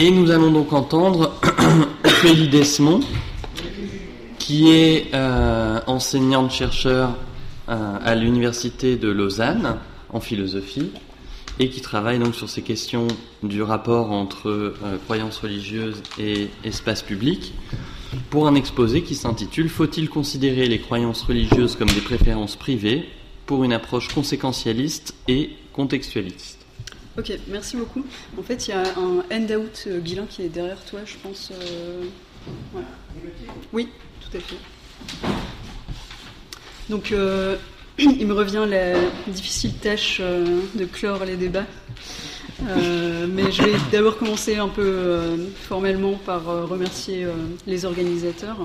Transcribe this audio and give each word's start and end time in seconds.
Et 0.00 0.12
nous 0.12 0.30
allons 0.30 0.52
donc 0.52 0.72
entendre 0.72 1.34
Ophélie 2.04 2.46
Desmond, 2.46 3.00
qui 4.38 4.70
est 4.70 5.12
euh, 5.12 5.80
enseignante-chercheur 5.88 7.16
euh, 7.68 7.98
à 8.04 8.14
l'Université 8.14 8.94
de 8.94 9.08
Lausanne 9.08 9.78
en 10.10 10.20
philosophie 10.20 10.92
et 11.58 11.68
qui 11.68 11.80
travaille 11.80 12.20
donc 12.20 12.36
sur 12.36 12.48
ces 12.48 12.62
questions 12.62 13.08
du 13.42 13.60
rapport 13.60 14.12
entre 14.12 14.48
euh, 14.48 14.98
croyances 15.06 15.38
religieuses 15.38 16.00
et 16.16 16.48
espace 16.62 17.02
public 17.02 17.52
pour 18.30 18.46
un 18.46 18.54
exposé 18.54 19.02
qui 19.02 19.16
s'intitule 19.16 19.68
Faut-il 19.68 20.08
considérer 20.08 20.68
les 20.68 20.78
croyances 20.78 21.24
religieuses 21.24 21.74
comme 21.74 21.90
des 21.90 22.02
préférences 22.02 22.54
privées 22.54 23.08
pour 23.46 23.64
une 23.64 23.72
approche 23.72 24.14
conséquentialiste 24.14 25.16
et 25.26 25.50
contextualiste? 25.72 26.57
Ok, 27.18 27.32
merci 27.48 27.76
beaucoup. 27.76 28.04
En 28.38 28.44
fait, 28.44 28.68
il 28.68 28.70
y 28.70 28.74
a 28.74 28.82
un 28.96 29.24
handout 29.32 29.88
euh, 29.88 29.98
Guilin 29.98 30.26
qui 30.30 30.42
est 30.42 30.48
derrière 30.48 30.84
toi, 30.84 31.00
je 31.04 31.16
pense. 31.20 31.50
Euh, 31.50 32.04
oui, 33.72 33.88
tout 34.20 34.36
à 34.36 34.40
fait. 34.40 34.56
Donc, 36.88 37.10
euh, 37.10 37.56
il 37.98 38.24
me 38.24 38.34
revient 38.34 38.64
la 38.68 38.94
difficile 39.26 39.74
tâche 39.74 40.20
de 40.20 40.84
clore 40.84 41.24
les 41.24 41.36
débats. 41.36 41.66
mais 42.60 43.50
je 43.50 43.62
vais 43.64 43.74
d'abord 43.90 44.16
commencer 44.16 44.54
un 44.54 44.68
peu 44.68 45.36
formellement 45.68 46.14
par 46.24 46.44
remercier 46.68 47.26
les 47.66 47.84
organisateurs 47.84 48.58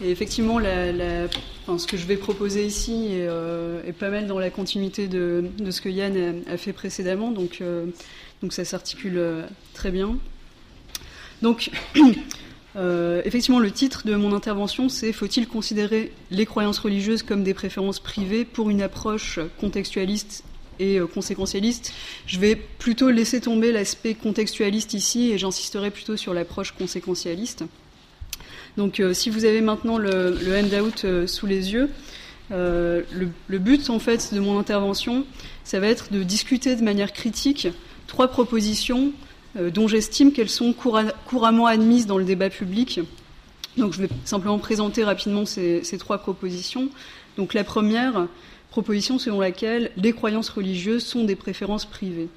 et 0.00 0.10
effectivement, 0.10 0.60
ce 0.60 1.86
que 1.86 1.96
je 1.96 2.06
vais 2.06 2.16
proposer 2.16 2.64
ici 2.64 3.08
euh, 3.10 3.82
est, 3.84 3.92
pas 3.92 4.10
mal 4.10 4.28
dans 4.28 4.38
la 4.38 4.50
continuité 4.50 5.08
de, 5.08 5.44
ce 5.70 5.80
que 5.80 5.88
Yann 5.88 6.42
a, 6.48 6.56
fait 6.56 6.72
précédemment, 6.72 7.32
donc, 7.32 7.58
euh, 7.60 7.86
ça 8.50 8.64
s'articule 8.64 9.18
euh, 9.18 9.42
très 9.74 9.90
bien. 9.90 10.16
Donc, 11.42 11.70
effectivement, 13.24 13.58
le 13.58 13.72
titre 13.72 14.06
de 14.06 14.14
mon 14.14 14.32
intervention, 14.32 14.88
c'est 14.88 15.12
Faut-il 15.12 15.48
considérer 15.48 16.12
les 16.30 16.46
croyances 16.46 16.78
religieuses 16.78 17.24
comme 17.24 17.42
des 17.42 17.54
préférences 17.54 17.98
privées 17.98 18.44
pour 18.44 18.70
une 18.70 18.82
approche 18.82 19.40
contextualiste 19.60 20.44
et 20.78 21.00
conséquentialiste? 21.12 21.92
Je 22.26 22.38
vais 22.38 22.54
plutôt 22.54 23.10
laisser 23.10 23.40
tomber 23.40 23.72
l'aspect 23.72 24.14
contextualiste 24.14 24.94
ici 24.94 25.32
et 25.32 25.38
j'insisterai 25.38 25.90
plutôt 25.90 26.16
sur 26.16 26.34
l'approche 26.34 26.70
conséquentialiste. 26.72 27.64
Donc 28.78 29.00
euh, 29.00 29.12
si 29.12 29.28
vous 29.28 29.44
avez 29.44 29.60
maintenant 29.60 29.98
le, 29.98 30.38
handout 30.56 31.04
euh, 31.04 31.26
sous 31.26 31.46
les 31.46 31.72
yeux, 31.72 31.90
euh, 32.52 33.02
le, 33.10 33.58
but 33.58 33.90
en 33.90 33.98
fait 33.98 34.32
de 34.32 34.38
mon 34.38 34.56
intervention, 34.56 35.26
ça 35.64 35.80
va 35.80 35.88
être 35.88 36.12
de 36.12 36.22
discuter 36.22 36.76
de 36.76 36.84
manière 36.84 37.12
critique 37.12 37.66
trois 38.06 38.28
propositions 38.28 39.12
dont 39.74 39.88
j'estime 39.88 40.32
qu'elles 40.32 40.48
sont 40.48 40.72
couramment 40.72 41.66
admises 41.66 42.06
dans 42.06 42.18
le 42.18 42.24
débat 42.24 42.48
public. 42.48 43.00
Donc 43.76 43.92
je 43.92 44.02
vais 44.02 44.08
simplement 44.24 44.58
présenter 44.58 45.02
rapidement 45.02 45.44
ces, 45.44 45.82
ces, 45.82 45.98
trois 45.98 46.18
propositions. 46.18 46.88
Donc 47.36 47.54
la 47.54 47.64
première 47.64 48.28
proposition 48.70 49.18
selon 49.18 49.40
laquelle 49.40 49.90
les 49.96 50.12
croyances 50.12 50.50
religieuses 50.50 51.04
sont 51.04 51.24
des 51.24 51.34
préférences 51.34 51.86
privées. 51.86 52.28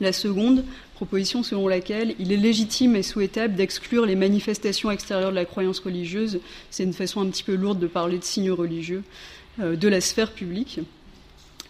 La 0.00 0.12
seconde, 0.12 0.64
proposition 0.94 1.42
selon 1.42 1.68
laquelle 1.68 2.14
il 2.18 2.32
est 2.32 2.36
légitime 2.36 2.96
et 2.96 3.02
souhaitable 3.02 3.54
d'exclure 3.54 4.06
les 4.06 4.16
manifestations 4.16 4.90
extérieures 4.90 5.30
de 5.30 5.36
la 5.36 5.44
croyance 5.44 5.78
religieuse. 5.78 6.40
C'est 6.70 6.84
une 6.84 6.92
façon 6.92 7.20
un 7.20 7.26
petit 7.26 7.42
peu 7.42 7.54
lourde 7.54 7.78
de 7.78 7.86
parler 7.86 8.18
de 8.18 8.24
signes 8.24 8.50
religieux 8.50 9.02
euh, 9.60 9.76
de 9.76 9.88
la 9.88 10.00
sphère 10.00 10.32
publique. 10.32 10.80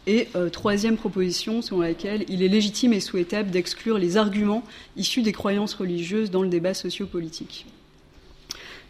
Et 0.08 0.28
euh, 0.36 0.48
troisième 0.48 0.96
proposition 0.96 1.62
selon 1.62 1.80
laquelle 1.80 2.24
il 2.28 2.42
est 2.42 2.48
légitime 2.48 2.92
et 2.92 3.00
souhaitable 3.00 3.50
d'exclure 3.50 3.98
les 3.98 4.16
arguments 4.16 4.64
issus 4.96 5.22
des 5.22 5.32
croyances 5.32 5.74
religieuses 5.74 6.30
dans 6.30 6.42
le 6.42 6.48
débat 6.48 6.74
sociopolitique. 6.74 7.66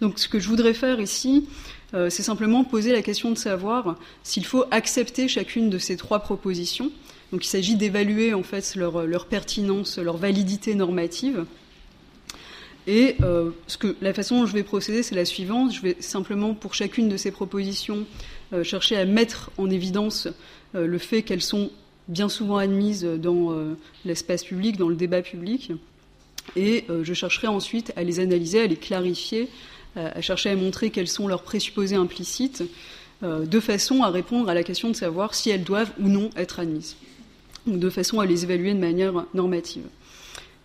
Donc 0.02 0.18
ce 0.18 0.28
que 0.28 0.38
je 0.38 0.48
voudrais 0.48 0.74
faire 0.74 1.00
ici, 1.00 1.48
euh, 1.94 2.10
c'est 2.10 2.22
simplement 2.22 2.64
poser 2.64 2.92
la 2.92 3.00
question 3.00 3.30
de 3.30 3.38
savoir 3.38 3.96
s'il 4.22 4.44
faut 4.44 4.64
accepter 4.70 5.28
chacune 5.28 5.70
de 5.70 5.78
ces 5.78 5.96
trois 5.96 6.20
propositions 6.20 6.90
donc 7.32 7.44
il 7.44 7.48
s'agit 7.48 7.76
d'évaluer 7.76 8.34
en 8.34 8.42
fait 8.42 8.76
leur, 8.76 9.26
pertinence, 9.26 9.98
leur 9.98 10.16
validité 10.16 10.74
normative. 10.74 11.44
Et 12.86 13.16
euh, 13.22 13.50
la 14.00 14.14
façon 14.14 14.40
dont 14.40 14.46
je 14.46 14.52
vais 14.52 14.62
procéder, 14.62 15.02
c'est 15.02 15.16
la 15.16 15.24
suivante. 15.24 15.72
Je 15.72 15.82
vais 15.82 15.96
simplement, 15.98 16.54
pour 16.54 16.74
chacune 16.74 17.08
de 17.08 17.16
ces 17.16 17.32
propositions, 17.32 18.06
euh, 18.52 18.62
chercher 18.62 18.96
à 18.96 19.04
mettre 19.04 19.50
en 19.58 19.68
évidence 19.70 20.28
euh, 20.76 20.86
le 20.86 20.98
fait 20.98 21.22
qu'elles 21.22 21.42
sont 21.42 21.70
bien 22.06 22.28
souvent 22.28 22.58
admises 22.58 23.02
dans 23.04 23.52
l'espace 24.04 24.44
public, 24.44 24.76
dans 24.76 24.88
le 24.88 24.94
débat 24.94 25.22
public. 25.22 25.72
Et 26.54 26.84
je 27.02 27.14
chercherai 27.14 27.48
ensuite 27.48 27.92
à 27.96 28.04
les 28.04 28.20
analyser, 28.20 28.60
à 28.60 28.66
les 28.68 28.76
clarifier, 28.76 29.48
à 29.96 30.20
chercher 30.20 30.50
à 30.50 30.54
montrer 30.54 30.90
quels 30.90 31.08
sont 31.08 31.26
leurs 31.26 31.42
présupposés 31.42 31.96
implicites, 31.96 32.62
de 33.22 33.58
façon 33.58 34.04
à 34.04 34.10
répondre 34.10 34.48
à 34.48 34.54
la 34.54 34.62
question 34.62 34.88
de 34.88 34.94
savoir 34.94 35.34
si 35.34 35.50
elles 35.50 35.64
doivent 35.64 35.90
ou 35.98 36.06
non 36.06 36.30
être 36.36 36.60
admises 36.60 36.94
de 37.66 37.90
façon 37.90 38.20
à 38.20 38.26
les 38.26 38.44
évaluer 38.44 38.74
de 38.74 38.78
manière 38.78 39.24
normative. 39.34 39.84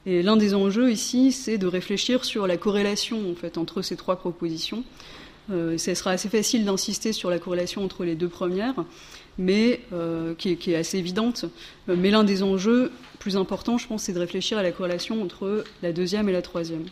Et 0.05 0.23
l'un 0.23 0.35
des 0.35 0.55
enjeux 0.55 0.91
ici, 0.91 1.31
c'est 1.31 1.57
de 1.57 1.67
réfléchir 1.67 2.25
sur 2.25 2.47
la 2.47 2.57
corrélation 2.57 3.29
en 3.29 3.35
fait, 3.35 3.57
entre 3.57 3.81
ces 3.81 3.95
trois 3.95 4.15
propositions. 4.15 4.83
Euh, 5.51 5.77
ce 5.77 5.93
sera 5.93 6.11
assez 6.11 6.29
facile 6.29 6.65
d'insister 6.65 7.13
sur 7.13 7.29
la 7.29 7.39
corrélation 7.39 7.83
entre 7.83 8.03
les 8.03 8.15
deux 8.15 8.29
premières, 8.29 8.75
mais 9.37 9.81
euh, 9.91 10.33
qui, 10.35 10.49
est, 10.49 10.75
assez 10.75 10.97
évidente. 10.97 11.45
Mais 11.87 12.09
l'un 12.09 12.23
des 12.23 12.43
enjeux 12.43 12.91
plus 13.19 13.37
importants, 13.37 13.77
je 13.77 13.87
pense, 13.87 14.03
c'est 14.03 14.13
de 14.13 14.19
réfléchir 14.19 14.57
à 14.57 14.63
la 14.63 14.71
corrélation 14.71 15.21
entre 15.21 15.63
la 15.81 15.91
deuxième 15.91 16.29
et 16.29 16.31
la 16.31 16.41
troisième. 16.41 16.85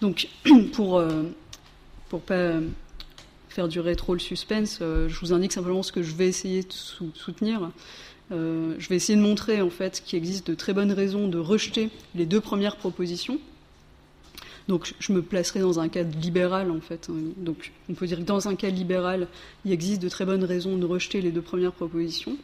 Donc, 0.00 0.28
pour 0.72 1.00
ne 1.00 1.06
euh, 1.06 2.18
pas 2.26 2.52
faire 3.48 3.68
durer 3.68 3.96
trop 3.96 4.14
le 4.14 4.20
suspense, 4.20 4.78
je 4.80 5.20
vous 5.20 5.32
indique 5.32 5.52
simplement 5.52 5.82
ce 5.82 5.92
que 5.92 6.02
je 6.02 6.14
vais 6.14 6.28
essayer 6.28 6.62
de 6.62 6.72
soutenir. 7.14 7.70
Euh, 8.30 8.74
je 8.78 8.88
vais 8.88 8.96
essayer 8.96 9.16
de 9.16 9.22
montrer 9.22 9.62
en 9.62 9.70
fait 9.70 10.02
qu'il 10.04 10.18
existe 10.18 10.48
de 10.50 10.54
très 10.54 10.74
bonnes 10.74 10.92
raisons 10.92 11.28
de 11.28 11.38
rejeter 11.38 11.90
les 12.14 12.26
deux 12.26 12.40
premières 12.40 12.76
propositions. 12.76 13.38
Donc 14.68 14.94
je 14.98 15.12
me 15.12 15.22
placerai 15.22 15.60
dans 15.60 15.80
un 15.80 15.88
cadre 15.88 16.18
libéral 16.18 16.70
en 16.70 16.80
fait. 16.80 17.08
Donc 17.38 17.72
on 17.88 17.94
peut 17.94 18.06
dire 18.06 18.18
que 18.18 18.24
dans 18.24 18.48
un 18.48 18.54
cadre 18.54 18.76
libéral, 18.76 19.28
il 19.64 19.72
existe 19.72 20.02
de 20.02 20.08
très 20.08 20.26
bonnes 20.26 20.44
raisons 20.44 20.76
de 20.76 20.84
rejeter 20.84 21.22
les 21.22 21.30
deux 21.30 21.42
premières 21.42 21.72
propositions. 21.72 22.36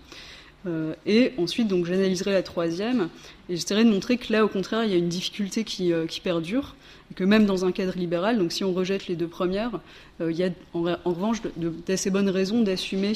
Euh, 0.66 0.94
et 1.04 1.32
ensuite, 1.36 1.68
donc, 1.68 1.84
j'analyserai 1.84 2.32
la 2.32 2.42
troisième 2.42 3.10
et 3.50 3.56
j'essaierai 3.56 3.84
de 3.84 3.90
montrer 3.90 4.16
que 4.16 4.32
là, 4.32 4.46
au 4.46 4.48
contraire, 4.48 4.84
il 4.84 4.90
y 4.90 4.94
a 4.94 4.96
une 4.96 5.10
difficulté 5.10 5.62
qui, 5.62 5.92
euh, 5.92 6.06
perdure, 6.22 6.74
et 7.10 7.14
que 7.14 7.22
même 7.22 7.44
dans 7.44 7.66
un 7.66 7.72
cadre 7.72 7.92
libéral, 7.98 8.38
donc 8.38 8.50
si 8.50 8.64
on 8.64 8.72
rejette 8.72 9.06
les 9.06 9.14
deux 9.14 9.28
premières, 9.28 9.80
il 10.20 10.34
y 10.34 10.42
a 10.42 10.48
en 10.72 11.12
revanche 11.12 11.42
d'assez 11.86 12.08
bonnes 12.08 12.30
raisons 12.30 12.62
d'assumer 12.62 13.12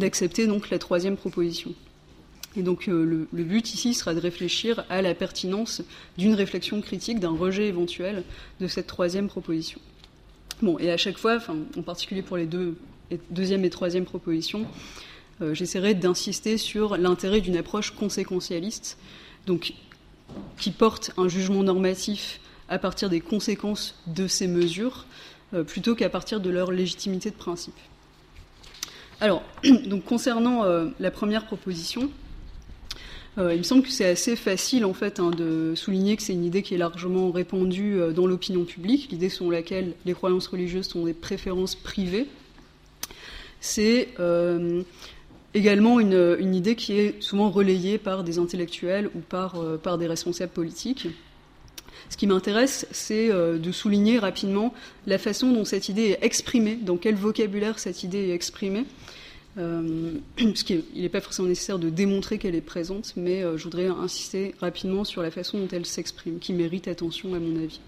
d'accepter 0.00 0.48
donc 0.48 0.70
la 0.70 0.78
troisième 0.78 1.16
proposition. 1.16 1.72
Et 2.56 2.62
donc 2.62 2.88
euh, 2.88 3.26
le, 3.32 3.44
but 3.44 3.72
ici 3.72 3.94
sera 3.94 4.12
de 4.12 4.20
réfléchir 4.20 4.84
à 4.88 5.02
la 5.02 5.14
pertinence 5.14 5.82
d'une 6.18 6.34
réflexion 6.34 6.80
critique, 6.80 7.20
d'un 7.20 7.36
rejet 7.36 7.68
éventuel 7.68 8.24
de 8.60 8.66
cette 8.66 8.88
troisième 8.88 9.28
proposition. 9.28 9.80
Bon, 10.60 10.78
et 10.78 10.90
à 10.90 10.96
chaque 10.96 11.16
fois, 11.16 11.38
en 11.76 11.82
particulier 11.82 12.22
pour 12.22 12.36
les 12.36 12.46
deux, 12.46 12.76
deuxième 13.30 13.64
et 13.64 13.70
troisième 13.70 14.04
propositions, 14.04 14.66
euh, 15.40 15.54
j'essaierai 15.54 15.94
d'insister 15.94 16.58
sur 16.58 16.96
l'intérêt 16.96 17.40
d'une 17.40 17.56
approche 17.56 17.92
conséquentialiste, 17.92 18.98
donc 19.46 19.72
qui 20.58 20.70
porte 20.70 21.12
un 21.16 21.28
jugement 21.28 21.62
normatif 21.62 22.40
à 22.68 22.78
partir 22.78 23.08
des 23.08 23.20
conséquences 23.20 24.00
de 24.06 24.26
ces 24.26 24.48
mesures, 24.48 25.06
euh, 25.54 25.64
plutôt 25.64 25.94
qu'à 25.94 26.08
partir 26.08 26.40
de 26.40 26.50
leur 26.50 26.72
légitimité 26.72 27.30
de 27.30 27.36
principe. 27.36 27.74
Alors, 29.20 29.42
donc 29.86 30.04
concernant 30.04 30.64
euh, 30.64 30.86
la 30.98 31.10
première 31.10 31.44
proposition, 31.44 32.10
euh, 33.38 33.54
il 33.54 33.58
me 33.58 33.62
semble 33.62 33.82
que 33.82 33.90
c'est 33.90 34.08
assez 34.08 34.34
facile 34.34 34.84
en 34.84 34.94
fait 34.94 35.20
hein, 35.20 35.30
de 35.30 35.74
souligner 35.76 36.16
que 36.16 36.22
c'est 36.22 36.32
une 36.32 36.44
idée 36.44 36.62
qui 36.62 36.74
est 36.74 36.78
largement 36.78 37.30
répandue 37.30 38.00
euh, 38.00 38.12
dans 38.12 38.26
l'opinion 38.26 38.64
publique, 38.64 39.08
l'idée 39.10 39.28
selon 39.28 39.50
laquelle 39.50 39.92
les 40.06 40.14
croyances 40.14 40.46
religieuses 40.46 40.88
sont 40.88 41.04
des 41.04 41.12
préférences 41.12 41.74
privées. 41.74 42.26
C'est 43.62 44.08
également 45.52 46.00
une, 46.00 46.54
idée 46.54 46.76
qui 46.76 46.94
est 46.94 47.22
souvent 47.22 47.50
relayée 47.50 47.98
par 47.98 48.24
des 48.24 48.38
intellectuels 48.38 49.10
ou 49.14 49.18
par, 49.18 49.56
par 49.82 49.98
des 49.98 50.06
responsables 50.06 50.50
politiques. 50.50 51.08
Ce 52.10 52.16
qui 52.16 52.26
m'intéresse, 52.26 52.86
c'est 52.90 53.28
de 53.28 53.72
souligner 53.72 54.18
rapidement 54.18 54.74
la 55.06 55.16
façon 55.16 55.52
dont 55.52 55.64
cette 55.64 55.88
idée 55.88 56.10
est 56.10 56.24
exprimée, 56.24 56.76
dans 56.76 56.96
quel 56.96 57.14
vocabulaire 57.14 57.78
cette 57.78 58.02
idée 58.02 58.28
est 58.28 58.34
exprimée, 58.34 58.84
euh, 59.58 60.12
parce 60.36 60.62
qu'il 60.62 60.84
n'est 60.94 61.08
pas 61.08 61.20
forcément 61.20 61.48
nécessaire 61.48 61.78
de 61.78 61.90
démontrer 61.90 62.38
qu'elle 62.38 62.54
est 62.54 62.60
présente, 62.60 63.14
mais 63.16 63.42
euh, 63.42 63.56
je 63.56 63.64
voudrais 63.64 63.86
insister 63.86 64.54
rapidement 64.60 65.04
sur 65.04 65.22
la 65.22 65.30
façon 65.30 65.58
dont 65.58 65.68
elle 65.72 65.86
s'exprime, 65.86 66.38
qui 66.38 66.52
mérite 66.52 66.88
attention 66.88 67.34
à 67.34 67.38
mon 67.38 67.56
avis. 67.56 67.80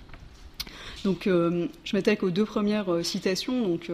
Donc, 1.04 1.26
euh, 1.26 1.66
je 1.84 1.96
m'attaque 1.96 2.22
aux 2.22 2.30
deux 2.30 2.44
premières 2.44 3.04
citations. 3.04 3.66
Donc, 3.66 3.90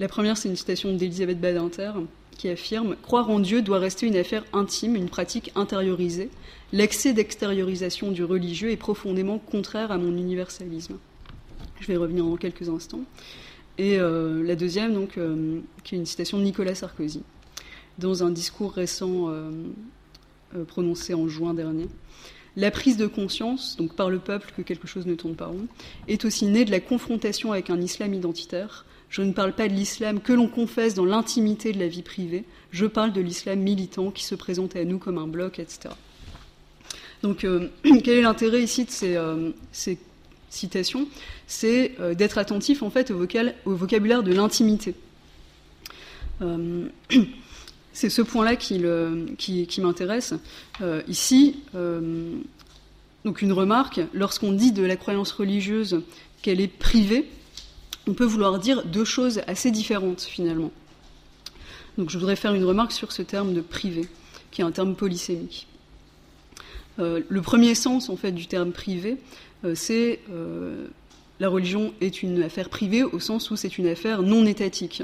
la 0.00 0.08
première, 0.08 0.36
c'est 0.36 0.48
une 0.48 0.56
citation 0.56 0.94
d'Elisabeth 0.94 1.40
Badinter, 1.40 1.92
qui 2.40 2.48
affirme 2.48 2.96
Croire 3.02 3.28
en 3.28 3.38
Dieu 3.38 3.60
doit 3.60 3.78
rester 3.78 4.06
une 4.06 4.16
affaire 4.16 4.44
intime, 4.54 4.96
une 4.96 5.10
pratique 5.10 5.52
intériorisée. 5.56 6.30
L'excès 6.72 7.12
d'extériorisation 7.12 8.12
du 8.12 8.24
religieux 8.24 8.70
est 8.70 8.78
profondément 8.78 9.38
contraire 9.38 9.92
à 9.92 9.98
mon 9.98 10.16
universalisme. 10.16 10.96
Je 11.80 11.86
vais 11.86 11.94
y 11.94 11.96
revenir 11.98 12.24
dans 12.24 12.36
quelques 12.36 12.70
instants. 12.70 13.02
Et 13.76 13.98
euh, 13.98 14.42
la 14.42 14.56
deuxième, 14.56 14.94
donc, 14.94 15.18
euh, 15.18 15.60
qui 15.84 15.96
est 15.96 15.98
une 15.98 16.06
citation 16.06 16.38
de 16.38 16.44
Nicolas 16.44 16.74
Sarkozy, 16.74 17.22
dans 17.98 18.24
un 18.24 18.30
discours 18.30 18.72
récent 18.72 19.28
euh, 19.28 19.50
prononcé 20.66 21.12
en 21.12 21.28
juin 21.28 21.52
dernier. 21.52 21.88
La 22.56 22.70
prise 22.70 22.96
de 22.96 23.06
conscience, 23.06 23.76
donc 23.76 23.94
par 23.94 24.08
le 24.08 24.18
peuple 24.18 24.54
que 24.56 24.62
quelque 24.62 24.88
chose 24.88 25.04
ne 25.04 25.14
tourne 25.14 25.34
pas 25.34 25.48
rond, 25.48 25.66
est 26.08 26.24
aussi 26.24 26.46
née 26.46 26.64
de 26.64 26.70
la 26.70 26.80
confrontation 26.80 27.52
avec 27.52 27.68
un 27.68 27.82
islam 27.82 28.14
identitaire. 28.14 28.86
Je 29.10 29.22
ne 29.22 29.32
parle 29.32 29.52
pas 29.52 29.68
de 29.68 29.74
l'islam 29.74 30.20
que 30.20 30.32
l'on 30.32 30.48
confesse 30.48 30.94
dans 30.94 31.04
l'intimité 31.04 31.72
de 31.72 31.78
la 31.78 31.88
vie 31.88 32.02
privée, 32.02 32.44
je 32.70 32.86
parle 32.86 33.12
de 33.12 33.20
l'islam 33.20 33.58
militant 33.58 34.10
qui 34.10 34.24
se 34.24 34.36
présente 34.36 34.76
à 34.76 34.84
nous 34.84 34.98
comme 34.98 35.18
un 35.18 35.26
bloc, 35.26 35.58
etc. 35.58 35.94
Donc, 37.22 37.38
quel 37.82 38.18
est 38.18 38.22
l'intérêt 38.22 38.62
ici 38.62 38.84
de 38.84 38.90
ces, 38.90 39.18
ces 39.72 39.98
citations? 40.50 41.08
C'est 41.46 41.96
euh, 42.00 42.14
d'être 42.14 42.38
attentif 42.38 42.82
en 42.82 42.90
fait 42.90 43.10
au, 43.10 43.26
vocabulaire 43.74 44.22
de 44.22 44.32
l'intimité. 44.32 44.94
Euh, 46.42 46.86
c'est 47.92 48.10
ce 48.10 48.22
point-là 48.22 48.56
qui, 48.56 48.78
m'intéresse. 49.80 50.34
Euh, 50.80 51.02
ici, 51.08 51.56
donc 53.24 53.42
une 53.42 53.52
remarque, 53.52 54.00
lorsqu'on 54.14 54.52
dit 54.52 54.72
de 54.72 54.84
la 54.84 54.96
croyance 54.96 55.32
religieuse 55.32 56.02
qu'elle 56.42 56.60
est 56.60 56.68
privée, 56.68 57.26
on 58.10 58.14
peut 58.14 58.24
vouloir 58.24 58.58
dire 58.58 58.84
deux 58.84 59.04
choses 59.04 59.40
assez 59.46 59.70
différentes 59.70 60.22
finalement. 60.22 60.70
Donc 61.96 62.10
je 62.10 62.18
voudrais 62.18 62.36
faire 62.36 62.54
une 62.54 62.64
remarque 62.64 62.92
sur 62.92 63.12
ce 63.12 63.22
terme 63.22 63.54
de 63.54 63.60
privé, 63.60 64.08
qui 64.50 64.60
est 64.60 64.64
un 64.64 64.72
terme 64.72 64.94
polysémique. 64.94 65.66
le 66.98 67.40
premier 67.40 67.74
sens 67.74 68.10
en 68.10 68.16
fait 68.16 68.32
du 68.32 68.46
terme 68.46 68.72
privé, 68.72 69.16
c'est 69.74 70.20
la 71.40 71.48
religion 71.48 71.94
est 72.00 72.22
une 72.22 72.42
affaire 72.42 72.68
privée 72.68 73.02
au 73.02 73.18
sens 73.18 73.50
où 73.50 73.56
c'est 73.56 73.78
une 73.78 73.86
affaire 73.86 74.22
non 74.22 74.44
étatique. 74.44 75.02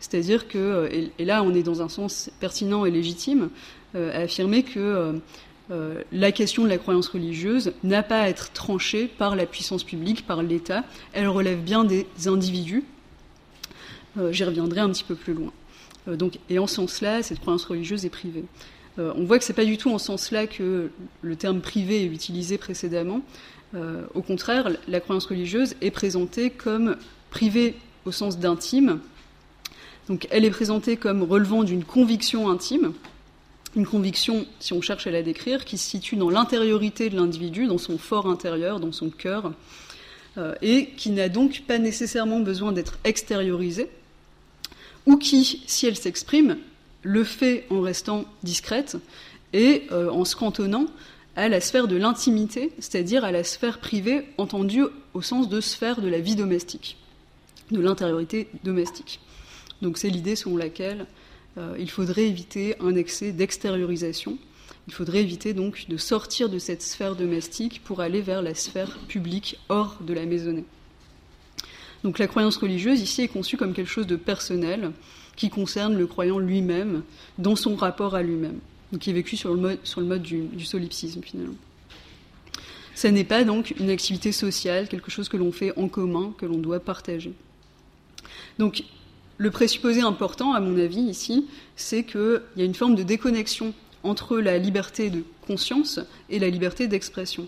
C'est-à-dire 0.00 0.48
que, 0.48 0.58
euh, 0.58 1.08
et, 1.18 1.24
là 1.24 1.42
on 1.42 1.54
est 1.54 1.62
dans 1.62 1.82
un 1.82 1.88
sens 1.88 2.30
pertinent 2.40 2.84
et 2.84 2.90
légitime, 2.90 3.48
euh, 3.94 4.12
à 4.12 4.24
affirmer 4.24 4.64
que 4.64 5.20
euh, 5.70 6.02
la 6.12 6.32
question 6.32 6.64
de 6.64 6.68
la 6.68 6.78
croyance 6.78 7.08
religieuse 7.08 7.72
n'a 7.82 8.02
pas 8.02 8.20
à 8.22 8.28
être 8.28 8.52
tranchée 8.52 9.06
par 9.06 9.36
la 9.36 9.46
puissance 9.46 9.84
publique, 9.84 10.26
par 10.26 10.42
l'État, 10.42 10.84
elle 11.12 11.28
relève 11.28 11.60
bien 11.60 11.84
des 11.84 12.06
individus. 12.26 12.84
J'y 14.32 14.42
reviendrai 14.42 14.80
un 14.80 14.88
petit 14.88 15.04
peu 15.04 15.14
plus 15.14 15.32
loin. 15.32 15.52
donc, 16.08 16.40
et 16.50 16.58
en 16.58 16.66
ce 16.66 16.76
sens-là, 16.76 17.22
cette 17.22 17.38
croyance 17.38 17.64
religieuse 17.66 18.04
est 18.04 18.10
privée. 18.10 18.42
on 18.96 19.22
voit 19.22 19.38
que 19.38 19.44
ce 19.44 19.52
n'est 19.52 19.56
pas 19.56 19.64
du 19.64 19.76
tout 19.76 19.90
en 19.92 19.98
ce 19.98 20.06
sens-là 20.06 20.48
que 20.48 20.90
le 21.22 21.36
terme 21.36 21.60
privé 21.60 22.02
est 22.02 22.06
utilisé 22.06 22.58
précédemment. 22.58 23.22
Euh, 23.74 24.04
au 24.14 24.22
contraire, 24.22 24.70
la 24.86 25.00
croyance 25.00 25.26
religieuse 25.26 25.74
est 25.80 25.90
présentée 25.90 26.50
comme 26.50 26.96
privée 27.30 27.76
au 28.06 28.12
sens 28.12 28.38
d'intime. 28.38 29.00
Donc 30.08 30.26
elle 30.30 30.44
est 30.44 30.50
présentée 30.50 30.96
comme 30.96 31.22
relevant 31.22 31.64
d'une 31.64 31.84
conviction 31.84 32.48
intime, 32.48 32.94
une 33.78 33.86
conviction, 33.86 34.44
si 34.58 34.72
on 34.72 34.80
cherche 34.80 35.06
à 35.06 35.10
la 35.12 35.22
décrire, 35.22 35.64
qui 35.64 35.78
se 35.78 35.88
situe 35.88 36.16
dans 36.16 36.30
l'intériorité 36.30 37.10
de 37.10 37.16
l'individu, 37.16 37.66
dans 37.66 37.78
son 37.78 37.96
fort 37.96 38.26
intérieur, 38.26 38.80
dans 38.80 38.90
son 38.90 39.08
cœur, 39.08 39.52
euh, 40.36 40.54
et 40.62 40.90
qui 40.96 41.10
n'a 41.10 41.28
donc 41.28 41.62
pas 41.66 41.78
nécessairement 41.78 42.40
besoin 42.40 42.72
d'être 42.72 42.98
extériorisée, 43.04 43.88
ou 45.06 45.16
qui, 45.16 45.62
si 45.66 45.86
elle 45.86 45.96
s'exprime, 45.96 46.58
le 47.02 47.22
fait 47.22 47.66
en 47.70 47.80
restant 47.80 48.24
discrète 48.42 48.96
et 49.52 49.84
euh, 49.92 50.10
en 50.10 50.24
se 50.24 50.34
cantonnant 50.34 50.86
à 51.36 51.48
la 51.48 51.60
sphère 51.60 51.86
de 51.86 51.96
l'intimité, 51.96 52.72
c'est-à-dire 52.80 53.24
à 53.24 53.30
la 53.30 53.44
sphère 53.44 53.78
privée 53.78 54.26
entendue 54.38 54.84
au 55.14 55.22
sens 55.22 55.48
de 55.48 55.60
sphère 55.60 56.00
de 56.00 56.08
la 56.08 56.18
vie 56.18 56.34
domestique, 56.34 56.96
de 57.70 57.80
l'intériorité 57.80 58.48
domestique. 58.64 59.20
Donc 59.82 59.98
c'est 59.98 60.10
l'idée 60.10 60.34
selon 60.34 60.56
laquelle 60.56 61.06
il 61.78 61.90
faudrait 61.90 62.26
éviter 62.26 62.76
un 62.80 62.94
excès 62.94 63.32
d'extériorisation. 63.32 64.38
Il 64.86 64.94
faudrait 64.94 65.20
éviter 65.20 65.54
donc 65.54 65.86
de 65.88 65.96
sortir 65.96 66.48
de 66.48 66.58
cette 66.58 66.82
sphère 66.82 67.14
domestique 67.14 67.82
pour 67.84 68.00
aller 68.00 68.22
vers 68.22 68.42
la 68.42 68.54
sphère 68.54 68.96
publique 69.08 69.58
hors 69.68 69.98
de 70.00 70.14
la 70.14 70.24
maisonnée. 70.24 70.64
Donc 72.04 72.18
la 72.18 72.26
croyance 72.26 72.56
religieuse 72.56 73.00
ici 73.00 73.22
est 73.22 73.28
conçue 73.28 73.56
comme 73.56 73.74
quelque 73.74 73.90
chose 73.90 74.06
de 74.06 74.16
personnel 74.16 74.92
qui 75.36 75.50
concerne 75.50 75.96
le 75.96 76.06
croyant 76.06 76.38
lui-même 76.38 77.02
dans 77.38 77.56
son 77.56 77.76
rapport 77.76 78.14
à 78.14 78.22
lui-même 78.22 78.60
qui 78.96 79.10
est 79.10 79.12
vécu 79.12 79.36
sur 79.36 79.52
le 79.52 79.60
mode, 80.02 80.22
du, 80.22 80.64
solipsisme 80.64 81.22
finalement. 81.22 81.56
Ça 82.94 83.10
n'est 83.10 83.24
pas 83.24 83.44
donc 83.44 83.74
une 83.78 83.90
activité 83.90 84.32
sociale, 84.32 84.88
quelque 84.88 85.10
chose 85.10 85.28
que 85.28 85.36
l'on 85.36 85.52
fait 85.52 85.76
en 85.78 85.88
commun, 85.88 86.32
que 86.38 86.46
l'on 86.46 86.58
doit 86.58 86.80
partager. 86.80 87.32
Donc 88.58 88.82
le 89.38 89.50
présupposé 89.52 90.00
important, 90.00 90.52
à 90.52 90.60
mon 90.60 90.76
avis, 90.78 91.00
ici, 91.00 91.46
c'est 91.76 92.02
qu'il 92.02 92.42
y 92.56 92.62
a 92.62 92.64
une 92.64 92.74
forme 92.74 92.96
de 92.96 93.04
déconnexion 93.04 93.72
entre 94.02 94.38
la 94.38 94.58
liberté 94.58 95.10
de 95.10 95.24
conscience 95.46 96.00
et 96.28 96.40
la 96.40 96.50
liberté 96.50 96.88
d'expression. 96.88 97.46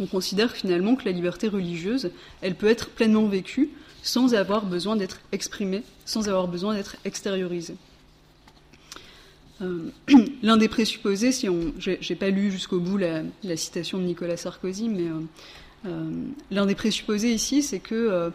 On 0.00 0.06
considère 0.06 0.52
finalement 0.52 0.96
que 0.96 1.04
la 1.04 1.12
liberté 1.12 1.48
religieuse, 1.48 2.10
elle 2.40 2.54
peut 2.54 2.66
être 2.66 2.88
pleinement 2.88 3.26
vécue 3.26 3.70
sans 4.02 4.34
avoir 4.34 4.64
besoin 4.64 4.96
d'être 4.96 5.20
exprimée, 5.32 5.82
sans 6.06 6.28
avoir 6.28 6.48
besoin 6.48 6.74
d'être 6.74 6.96
extériorisée. 7.04 7.76
Euh, 9.60 9.90
l'un 10.42 10.56
des 10.56 10.68
présupposés, 10.68 11.30
si 11.30 11.46
j'ai 11.78 12.16
pas 12.16 12.30
lu 12.30 12.50
jusqu'au 12.50 12.80
bout 12.80 12.96
la, 12.96 13.22
citation 13.56 13.98
de 13.98 14.04
Nicolas 14.04 14.38
Sarkozy, 14.38 14.88
mais 14.88 15.08
euh, 15.08 15.20
euh, 15.86 16.10
l'un 16.50 16.64
des 16.64 16.74
présupposés 16.74 17.32
ici, 17.32 17.62
c'est 17.62 17.80
que 17.80 18.32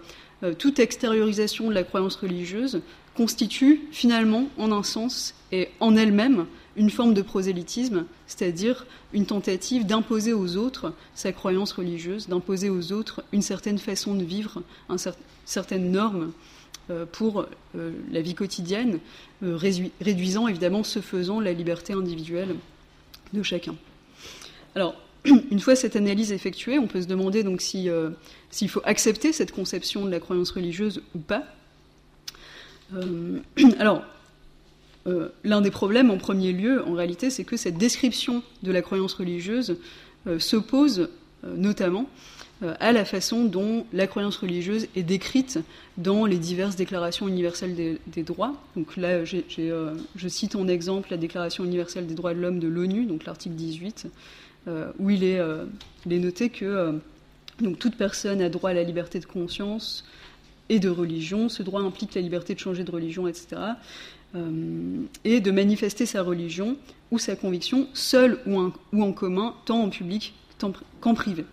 toute 0.60 0.80
extériorisation 0.80 1.70
de 1.70 1.74
la 1.74 1.84
croyance 1.84 2.16
religieuse 2.16 2.82
constitue 3.16 3.82
finalement, 3.92 4.48
en 4.58 4.72
un 4.72 4.84
sens 4.84 5.34
et 5.52 5.70
en 5.80 5.96
elle-même, 5.96 6.46
une 6.78 6.92
forme 6.92 7.16
de 7.16 7.24
prosélytisme, 7.24 8.06
c'est-à-dire 8.28 8.86
une 9.12 9.26
tentative 9.26 9.86
d'imposer 9.86 10.34
aux 10.34 10.56
autres 10.58 10.94
sa 11.16 11.32
croyance 11.32 11.72
religieuse, 11.72 12.28
d'imposer 12.28 12.70
aux 12.70 12.92
autres 12.92 13.24
une 13.34 13.42
certaine 13.42 13.80
façon 13.80 14.14
de 14.14 14.24
vivre, 14.24 14.62
une 14.90 14.98
certaine 15.46 15.92
norme 15.92 16.32
euh, 16.92 17.06
pour 17.12 17.48
euh, 17.76 17.92
la 18.12 18.22
vie 18.22 18.36
quotidienne, 18.36 19.00
euh, 19.44 19.58
réduisant 20.00 20.48
évidemment 20.48 20.84
ce 20.84 21.00
faisant 21.00 21.40
la 21.40 21.52
liberté 21.52 21.94
individuelle 21.94 22.56
de 23.34 23.42
chacun. 23.42 23.76
Alors, 24.76 24.96
une 25.52 25.60
fois 25.60 25.76
cette 25.76 25.96
analyse 25.96 26.32
effectuée, 26.32 26.80
on 26.80 26.88
peut 26.88 27.02
se 27.02 27.08
demander 27.08 27.44
donc 27.44 27.62
s'il 27.62 28.70
faut 28.70 28.82
accepter 28.84 29.34
cette 29.34 29.52
conception 29.52 30.06
de 30.06 30.12
la 30.12 30.20
croyance 30.20 30.52
religieuse 30.52 31.02
ou 31.16 31.20
pas. 31.20 31.44
alors, 33.80 34.04
l'un 35.44 35.62
des 35.62 35.72
problèmes 35.72 36.12
en 36.12 36.18
premier 36.18 36.52
lieu, 36.52 36.86
en 36.86 36.94
réalité, 36.94 37.30
c'est 37.30 37.44
que 37.44 37.58
cette 37.58 37.78
description 37.78 38.44
de 38.64 38.72
la 38.72 38.82
croyance 38.82 39.14
religieuse 39.14 39.78
s'oppose 40.38 41.10
notamment 41.44 42.08
euh, 42.64 42.74
à 42.80 42.92
la 42.92 43.06
façon 43.06 43.46
dont 43.46 43.86
la 43.94 44.08
croyance 44.08 44.38
religieuse 44.38 44.88
est 44.96 45.04
décrite 45.04 45.60
dans 45.98 46.26
les 46.26 46.40
diverses 46.40 46.76
déclarations 46.76 47.28
universelles 47.28 47.76
des, 48.08 48.24
droits. 48.24 48.56
Donc 48.76 48.98
là, 48.98 49.10
euh, 49.60 49.96
je 50.16 50.28
cite 50.28 50.56
en 50.56 50.68
exemple 50.68 51.10
la 51.12 51.18
Déclaration 51.18 51.64
universelle 51.66 52.08
des 52.08 52.16
droits 52.16 52.34
de 52.34 52.40
l'homme 52.40 52.60
de 52.60 52.68
l'ONU, 52.68 53.06
donc 53.06 53.26
l'article 53.26 53.54
18, 53.54 54.06
euh, 54.06 54.10
où 55.00 55.10
il 55.10 55.24
est, 55.24 55.42
noté 56.06 56.50
que 56.50 57.00
donc, 57.62 57.80
toute 57.80 57.96
personne 57.96 58.42
a 58.42 58.50
droit 58.50 58.72
à 58.72 58.74
la 58.74 58.84
liberté 58.84 59.20
de 59.20 59.26
conscience 59.26 60.06
et 60.70 60.80
de 60.80 60.90
religion. 60.90 61.50
Ce 61.50 61.64
droit 61.64 61.82
implique 61.82 62.14
la 62.16 62.22
liberté 62.22 62.54
de 62.54 62.60
changer 62.60 62.84
de 62.84 62.92
religion, 62.92 63.28
etc. 63.28 63.62
et 65.24 65.40
de 65.40 65.52
manifester 65.52 66.06
sa 66.06 66.22
religion 66.22 66.78
ou 67.12 67.20
sa 67.20 67.36
conviction 67.36 67.88
seule 67.94 68.40
ou, 68.46 69.02
en 69.02 69.12
commun, 69.14 69.56
tant 69.66 69.82
en 69.82 69.90
public 69.90 70.34
qu'en 71.00 71.14
privé. 71.14 71.46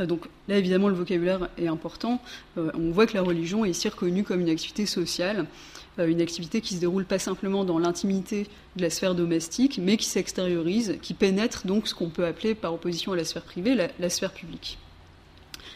Euh, 0.00 0.06
donc 0.06 0.26
là, 0.48 0.58
évidemment, 0.58 0.88
le 0.88 0.94
vocabulaire 0.94 1.48
est 1.58 1.68
important. 1.68 2.20
Euh, 2.58 2.70
on 2.74 2.90
voit 2.90 3.06
que 3.06 3.14
la 3.14 3.22
religion 3.22 3.64
est 3.64 3.70
ici 3.70 3.88
reconnue 3.88 4.24
comme 4.24 4.40
une 4.40 4.50
activité 4.50 4.86
sociale, 4.86 5.40
euh, 5.40 5.44
une 5.98 6.20
activité 6.20 6.60
qui 6.60 6.74
se 6.74 6.80
déroule 6.80 7.04
pas 7.04 7.18
simplement 7.18 7.64
dans 7.64 7.78
l'intimité 7.78 8.46
de 8.76 8.82
la 8.82 8.90
sphère 8.90 9.14
domestique, 9.14 9.78
mais 9.82 9.96
qui 9.96 10.06
s'extériorise, 10.06 10.98
qui 11.02 11.14
pénètre 11.14 11.66
donc 11.66 11.86
ce 11.86 11.94
qu'on 11.94 12.08
peut 12.08 12.26
appeler, 12.26 12.54
par 12.54 12.74
opposition 12.74 13.12
à 13.12 13.16
la 13.16 13.24
sphère 13.24 13.42
privée, 13.42 13.74
la, 13.74 14.10
sphère 14.10 14.32
publique, 14.32 14.78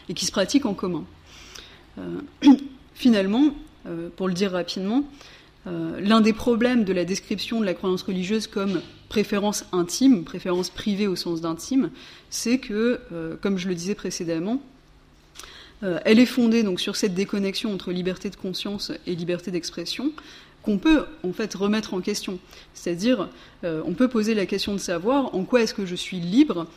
et 0.09 0.13
qui 0.13 0.25
se 0.25 0.31
pratique 0.31 0.65
en 0.65 0.73
commun. 0.73 1.05
finalement, 2.93 3.53
pour 4.17 4.27
le 4.27 4.33
dire 4.33 4.51
rapidement, 4.51 5.03
l'un 5.65 6.21
des 6.21 6.33
problèmes 6.33 6.83
de 6.83 6.93
la 6.93 7.05
description 7.05 7.61
de 7.61 7.65
la 7.65 7.73
croyance 7.73 8.03
religieuse 8.03 8.47
comme 8.47 8.81
préférence 9.09 9.65
intime, 9.71 10.23
préférence 10.23 10.69
privée 10.69 11.07
au 11.07 11.15
sens 11.15 11.41
d'intime, 11.41 11.89
c'est 12.29 12.59
que, 12.59 13.01
euh, 13.11 13.35
comme 13.41 13.57
je 13.57 13.67
le 13.67 13.75
disais 13.75 13.95
précédemment, 13.95 14.61
euh, 15.83 15.99
elle 16.05 16.19
est 16.19 16.25
fondée 16.25 16.63
donc 16.63 16.79
sur 16.79 16.95
cette 16.95 17.13
déconnexion 17.13 17.73
entre 17.73 17.91
liberté 17.91 18.29
de 18.29 18.35
conscience 18.35 18.91
et 19.07 19.15
liberté 19.15 19.51
d'expression, 19.51 20.11
qu'on 20.61 20.77
peut 20.77 21.05
en 21.23 21.31
fait 21.31 21.53
remettre 21.53 21.93
en 21.93 22.01
question. 22.01 22.37
C'est-à-dire, 22.73 23.29
on 23.63 23.93
peut 23.93 24.09
poser 24.09 24.33
la 24.35 24.45
question 24.45 24.73
de 24.73 24.77
savoir 24.77 25.33
en 25.33 25.45
quoi 25.45 25.61
est-ce 25.61 25.73
que 25.73 25.85
je 25.85 25.95
suis 25.95 26.19
libre 26.19 26.67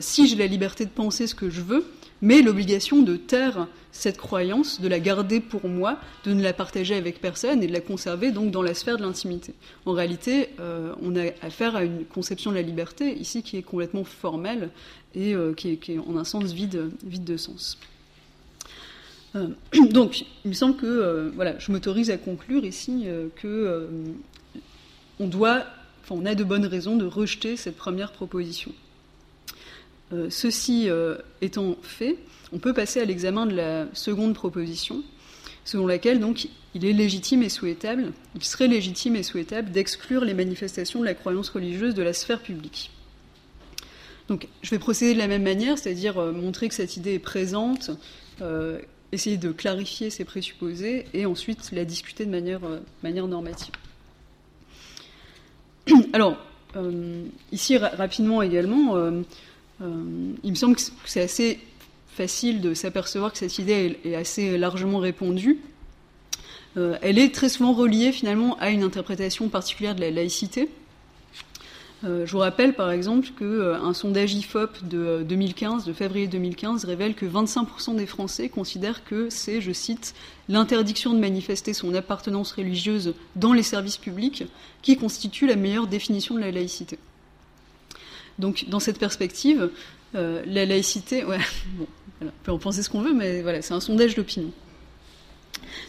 si 0.00 0.28
j'ai 0.28 0.36
la 0.36 0.46
liberté 0.46 0.84
de 0.84 0.90
penser 0.90 1.26
ce 1.26 1.34
que 1.34 1.48
je 1.48 1.62
veux, 1.62 1.86
mais 2.22 2.40
l'obligation 2.40 3.02
de 3.02 3.16
taire 3.16 3.66
cette 3.90 4.16
croyance, 4.16 4.80
de 4.80 4.88
la 4.88 5.00
garder 5.00 5.40
pour 5.40 5.68
moi, 5.68 5.98
de 6.24 6.32
ne 6.32 6.42
la 6.42 6.52
partager 6.52 6.94
avec 6.94 7.20
personne 7.20 7.62
et 7.62 7.66
de 7.66 7.72
la 7.72 7.80
conserver 7.80 8.30
donc 8.30 8.50
dans 8.50 8.62
la 8.62 8.74
sphère 8.74 8.96
de 8.96 9.02
l'intimité. 9.02 9.54
En 9.84 9.92
réalité, 9.92 10.48
euh, 10.60 10.94
on 11.02 11.14
a 11.16 11.24
affaire 11.42 11.76
à 11.76 11.84
une 11.84 12.04
conception 12.04 12.52
de 12.52 12.56
la 12.56 12.62
liberté 12.62 13.12
ici 13.18 13.42
qui 13.42 13.58
est 13.58 13.62
complètement 13.62 14.04
formelle 14.04 14.70
et 15.14 15.34
euh, 15.34 15.52
qui, 15.52 15.72
est, 15.72 15.98
en 15.98 16.16
un 16.16 16.24
sens 16.24 16.52
vide, 16.52 16.90
vide 17.04 17.24
de 17.24 17.36
sens. 17.36 17.76
Euh, 19.36 19.48
donc, 19.90 20.24
il 20.44 20.48
me 20.48 20.54
semble 20.54 20.76
que 20.76 21.30
voilà, 21.34 21.58
je 21.58 21.72
m'autorise 21.72 22.10
à 22.10 22.18
conclure 22.18 22.64
ici 22.64 23.06
que 23.36 23.88
on 25.20 25.26
doit, 25.26 25.64
on 26.10 26.26
a 26.26 26.34
de 26.34 26.44
bonnes 26.44 26.66
raisons 26.66 26.96
de 26.96 27.04
rejeter 27.04 27.56
cette 27.56 27.76
première 27.76 28.12
proposition. 28.12 28.72
ceci 30.28 30.88
étant 31.40 31.76
fait, 31.82 32.18
on 32.52 32.58
peut 32.58 32.74
passer 32.74 33.00
à 33.00 33.04
l'examen 33.04 33.46
de 33.46 33.54
la 33.54 33.86
seconde 33.94 34.34
proposition, 34.34 35.02
selon 35.64 35.86
laquelle 35.86 36.20
donc 36.20 36.48
il 36.74 36.84
est 36.84 36.92
légitime 36.92 37.42
et 37.42 37.48
souhaitable, 37.48 38.12
il 38.34 38.44
serait 38.44 38.68
légitime 38.68 39.16
et 39.16 39.22
souhaitable 39.22 39.70
d'exclure 39.70 40.24
les 40.24 40.34
manifestations 40.34 41.00
de 41.00 41.04
la 41.04 41.14
croyance 41.14 41.50
religieuse 41.50 41.94
de 41.94 42.02
la 42.02 42.12
sphère 42.12 42.40
publique. 42.40 42.90
Donc 44.28 44.48
je 44.62 44.70
vais 44.70 44.78
procéder 44.78 45.14
de 45.14 45.18
la 45.18 45.28
même 45.28 45.42
manière, 45.42 45.78
c'est-à-dire 45.78 46.18
euh, 46.18 46.32
montrer 46.32 46.68
que 46.68 46.74
cette 46.74 46.96
idée 46.96 47.14
est 47.14 47.18
présente, 47.18 47.90
euh, 48.40 48.78
essayer 49.12 49.36
de 49.36 49.52
clarifier 49.52 50.10
ses 50.10 50.24
présupposés 50.24 51.06
et 51.14 51.26
ensuite 51.26 51.70
la 51.72 51.84
discuter 51.84 52.24
de 52.24 52.30
manière, 52.30 52.60
euh, 52.64 53.26
normative. 53.26 53.74
Alors, 56.12 56.36
ici 57.52 57.76
rapidement 57.76 58.40
également, 58.40 58.96
il 59.80 60.50
me 60.50 60.54
semble 60.54 60.76
que 60.76 60.82
c'est 61.04 61.20
assez 61.20 61.60
facile 62.12 62.60
de 62.60 62.74
s'apercevoir 62.74 63.32
que 63.32 63.38
cette 63.38 63.58
idée 63.58 63.98
est 64.04 64.14
assez 64.14 64.56
largement 64.56 64.98
répandue. 64.98 65.58
Euh, 66.76 66.96
elle 67.02 67.18
est 67.18 67.34
très 67.34 67.48
souvent 67.48 67.72
reliée 67.72 68.12
finalement 68.12 68.56
à 68.58 68.70
une 68.70 68.82
interprétation 68.82 69.48
particulière 69.48 69.94
de 69.94 70.00
la 70.00 70.10
laïcité. 70.10 70.68
Euh, 72.04 72.26
je 72.26 72.32
vous 72.32 72.38
rappelle 72.38 72.74
par 72.74 72.90
exemple 72.90 73.28
qu'un 73.38 73.44
euh, 73.44 73.92
sondage 73.92 74.34
IFOP 74.34 74.84
de 74.84 75.22
2015, 75.22 75.84
de 75.84 75.92
février 75.92 76.26
2015, 76.26 76.84
révèle 76.84 77.14
que 77.14 77.26
25% 77.26 77.96
des 77.96 78.06
Français 78.06 78.48
considèrent 78.48 79.04
que 79.04 79.30
c'est, 79.30 79.60
je 79.60 79.72
cite, 79.72 80.14
l'interdiction 80.48 81.14
de 81.14 81.18
manifester 81.18 81.74
son 81.74 81.94
appartenance 81.94 82.52
religieuse 82.52 83.14
dans 83.36 83.52
les 83.52 83.62
services 83.62 83.98
publics 83.98 84.44
qui 84.82 84.96
constitue 84.96 85.46
la 85.46 85.56
meilleure 85.56 85.86
définition 85.86 86.34
de 86.34 86.40
la 86.40 86.50
laïcité. 86.50 86.98
Donc 88.38 88.66
dans 88.68 88.80
cette 88.80 88.98
perspective, 88.98 89.70
la 90.14 90.66
laïcité, 90.66 91.24
on 92.20 92.26
peut 92.42 92.52
en 92.52 92.58
penser 92.58 92.82
ce 92.82 92.90
qu'on 92.90 93.02
veut, 93.02 93.14
mais 93.14 93.42
voilà, 93.42 93.62
c'est 93.62 93.74
un 93.74 93.80
sondage 93.80 94.14
d'opinion. 94.14 94.50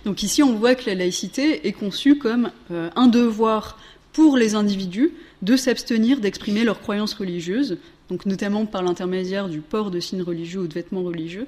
Donc 0.05 0.23
ici, 0.23 0.43
on 0.43 0.55
voit 0.55 0.75
que 0.75 0.85
la 0.85 0.95
laïcité 0.95 1.67
est 1.67 1.71
conçue 1.71 2.17
comme 2.17 2.51
euh, 2.71 2.89
un 2.95 3.07
devoir 3.07 3.77
pour 4.11 4.37
les 4.37 4.55
individus 4.55 5.11
de 5.43 5.57
s'abstenir 5.57 6.21
d'exprimer 6.21 6.63
leurs 6.63 6.79
croyances 6.79 7.13
religieuses, 7.13 7.77
notamment 8.25 8.65
par 8.65 8.81
l'intermédiaire 8.81 9.49
du 9.49 9.59
port 9.59 9.91
de 9.91 9.99
signes 9.99 10.21
religieux 10.21 10.61
ou 10.61 10.67
de 10.67 10.73
vêtements 10.73 11.03
religieux, 11.03 11.47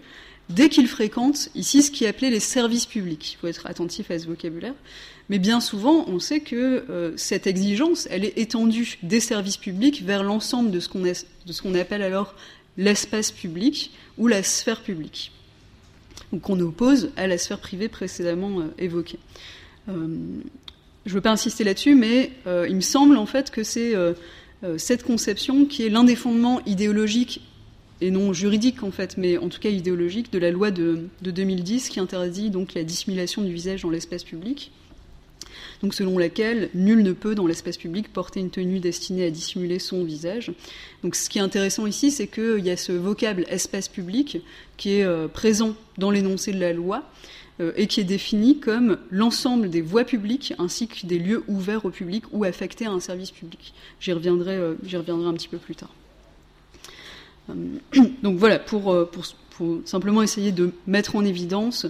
dès 0.49 0.69
qu'ils 0.69 0.87
fréquentent 0.87 1.49
ici 1.55 1.81
ce 1.81 1.91
qui 1.91 2.03
est 2.03 2.07
appelé 2.07 2.29
les 2.29 2.41
services 2.41 2.85
publics. 2.85 3.33
Il 3.33 3.37
faut 3.37 3.47
être 3.47 3.65
attentif 3.67 4.11
à 4.11 4.19
ce 4.19 4.27
vocabulaire. 4.27 4.73
Mais 5.29 5.39
bien 5.39 5.59
souvent, 5.59 6.05
on 6.07 6.19
sait 6.19 6.41
que 6.41 6.85
euh, 6.89 7.13
cette 7.15 7.47
exigence, 7.47 8.07
elle 8.11 8.25
est 8.25 8.37
étendue 8.37 8.97
des 9.01 9.21
services 9.21 9.57
publics 9.57 10.03
vers 10.03 10.23
l'ensemble 10.23 10.71
de 10.71 10.79
ce 10.79 10.89
qu'on 11.61 11.75
appelle 11.75 12.03
alors 12.03 12.35
l'espace 12.77 13.31
public 13.31 13.91
ou 14.17 14.27
la 14.27 14.43
sphère 14.43 14.81
publique, 14.81 15.31
qu'on 16.41 16.59
oppose 16.59 17.11
à 17.15 17.27
la 17.27 17.37
sphère 17.37 17.59
privée 17.59 17.87
précédemment 17.87 18.59
euh, 18.59 18.65
évoquée. 18.77 19.19
Euh, 19.87 20.07
je 21.05 21.11
ne 21.11 21.15
veux 21.15 21.21
pas 21.21 21.31
insister 21.31 21.63
là-dessus, 21.63 21.95
mais 21.95 22.31
euh, 22.47 22.65
il 22.67 22.75
me 22.75 22.81
semble 22.81 23.17
en 23.17 23.25
fait 23.25 23.51
que 23.51 23.63
c'est 23.63 23.93
cette 24.77 25.03
conception 25.03 25.65
qui 25.65 25.85
est 25.85 25.89
l'un 25.89 26.03
des 26.03 26.15
fondements 26.15 26.59
idéologiques 26.65 27.41
et 28.01 28.09
non 28.09 28.33
juridiques 28.33 28.81
en 28.81 28.89
fait, 28.91 29.15
mais 29.15 29.37
en 29.37 29.47
tout 29.47 29.59
cas 29.59 29.69
idéologiques 29.69 30.33
de 30.33 30.39
la 30.39 30.49
loi 30.49 30.71
de, 30.71 31.07
de 31.21 31.31
2010 31.31 31.89
qui 31.89 31.99
interdit 31.99 32.49
donc 32.49 32.73
la 32.73 32.83
dissimulation 32.83 33.43
du 33.43 33.53
visage 33.53 33.83
dans 33.83 33.91
l'espace 33.91 34.23
public 34.23 34.71
donc 35.81 35.93
selon 35.93 36.17
laquelle 36.17 36.69
nul 36.73 37.03
ne 37.03 37.11
peut 37.11 37.35
dans 37.35 37.47
l'espace 37.47 37.77
public 37.77 38.11
porter 38.11 38.39
une 38.39 38.49
tenue 38.49 38.79
destinée 38.79 39.25
à 39.25 39.29
dissimuler 39.29 39.79
son 39.79 40.03
visage. 40.03 40.51
Donc 41.03 41.15
ce 41.15 41.29
qui 41.29 41.37
est 41.37 41.41
intéressant 41.41 41.85
ici, 41.85 42.11
c'est 42.11 42.27
qu'il 42.27 42.65
y 42.65 42.69
a 42.69 42.77
ce 42.77 42.91
vocable 42.91 43.45
espace 43.49 43.87
public 43.87 44.41
qui 44.77 44.97
est 44.97 45.03
euh, 45.03 45.27
présent 45.27 45.75
dans 45.97 46.11
l'énoncé 46.11 46.51
de 46.51 46.59
la 46.59 46.73
loi 46.73 46.97
euh, 46.97 47.01
et 47.59 47.87
qui 47.87 48.01
est 48.01 48.05
défini 48.05 48.59
comme 48.59 48.97
l'ensemble 49.11 49.69
des 49.69 49.81
voies 49.81 50.03
publiques 50.03 50.53
ainsi 50.57 50.89
que 50.89 51.05
des 51.05 51.17
lieux 51.17 51.43
ouverts 51.47 51.85
au 51.85 51.89
public 51.89 52.25
ou 52.33 52.43
affectés 52.43 52.85
à 52.85 52.91
un 52.91 52.99
service 52.99 53.31
public. 53.31 53.73
J'y 54.01 54.11
reviendrai, 54.11 54.55
euh, 54.57 54.75
reviendrai 54.83 55.27
un 55.27 55.33
petit 55.33 55.47
peu 55.47 55.57
plus 55.57 55.75
tard. 55.75 55.93
donc 58.23 58.37
voilà, 58.37 58.59
pour, 58.59 59.09
pour, 59.09 59.25
simplement 59.85 60.21
essayer 60.21 60.51
de 60.51 60.71
mettre 60.85 61.15
en 61.15 61.23
évidence 61.23 61.87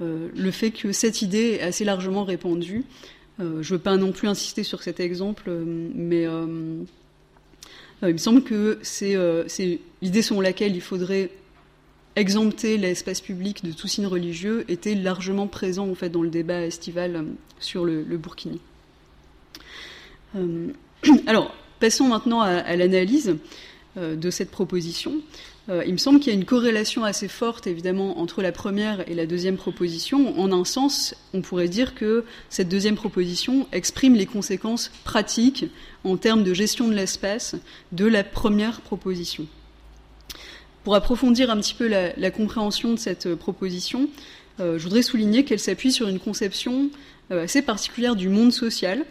euh, 0.00 0.28
le 0.34 0.50
fait 0.50 0.70
que 0.70 0.92
cette 0.92 1.22
idée 1.22 1.58
est 1.60 1.62
assez 1.62 1.84
largement 1.84 2.24
répandue. 2.24 2.84
Euh, 3.40 3.62
je 3.62 3.72
ne 3.72 3.78
veux 3.78 3.82
pas 3.82 3.96
non 3.96 4.12
plus 4.12 4.28
insister 4.28 4.62
sur 4.62 4.82
cet 4.82 5.00
exemple, 5.00 5.44
euh, 5.48 5.64
mais 5.94 6.26
il 8.02 8.12
me 8.12 8.18
semble 8.18 8.42
que 8.42 8.78
c'est 8.82 9.16
l'idée 10.02 10.22
selon 10.22 10.40
laquelle 10.40 10.74
il 10.74 10.82
faudrait 10.82 11.30
exempter 12.16 12.76
l'espace 12.76 13.20
public 13.20 13.64
de 13.64 13.72
tout 13.72 13.88
signe 13.88 14.06
religieux 14.06 14.64
était 14.68 14.94
largement 14.94 15.46
présent 15.46 15.88
en 15.88 15.94
fait 15.94 16.08
dans 16.08 16.22
le 16.22 16.30
débat 16.30 16.62
estival 16.62 17.24
sur 17.58 17.84
le, 17.84 18.02
Burkini. 18.02 18.60
alors, 21.26 21.54
passons 21.80 22.08
maintenant 22.08 22.40
à 22.40 22.76
l'analyse 22.76 23.36
de 23.96 24.30
cette 24.30 24.50
proposition. 24.50 25.20
Euh, 25.70 25.82
il 25.86 25.92
me 25.92 25.98
semble 25.98 26.20
qu'il 26.20 26.32
y 26.32 26.36
a 26.36 26.38
une 26.38 26.44
corrélation 26.44 27.04
assez 27.04 27.28
forte, 27.28 27.66
évidemment, 27.66 28.18
entre 28.18 28.42
la 28.42 28.52
première 28.52 29.08
et 29.08 29.14
la 29.14 29.26
deuxième 29.26 29.56
proposition. 29.56 30.38
En 30.38 30.52
un 30.52 30.64
sens, 30.64 31.14
on 31.32 31.40
pourrait 31.40 31.68
dire 31.68 31.94
que 31.94 32.24
cette 32.50 32.68
deuxième 32.68 32.96
proposition 32.96 33.66
exprime 33.72 34.14
les 34.14 34.26
conséquences 34.26 34.90
pratiques 35.04 35.66
en 36.04 36.16
termes 36.16 36.44
de 36.44 36.52
gestion 36.52 36.88
de 36.88 36.94
l'espace 36.94 37.56
de 37.92 38.04
la 38.04 38.24
première 38.24 38.82
proposition. 38.82 39.46
Pour 40.84 40.94
approfondir 40.94 41.50
un 41.50 41.56
petit 41.56 41.74
peu 41.74 41.88
la, 41.88 42.30
compréhension 42.30 42.92
de 42.92 42.98
cette 42.98 43.34
proposition, 43.34 44.08
euh, 44.60 44.78
je 44.78 44.84
voudrais 44.84 45.02
souligner 45.02 45.44
qu'elle 45.44 45.58
s'appuie 45.58 45.92
sur 45.92 46.08
une 46.08 46.20
conception 46.20 46.90
euh, 47.30 47.44
assez 47.44 47.62
particulière 47.62 48.16
du 48.16 48.28
monde 48.28 48.52
social. 48.52 49.04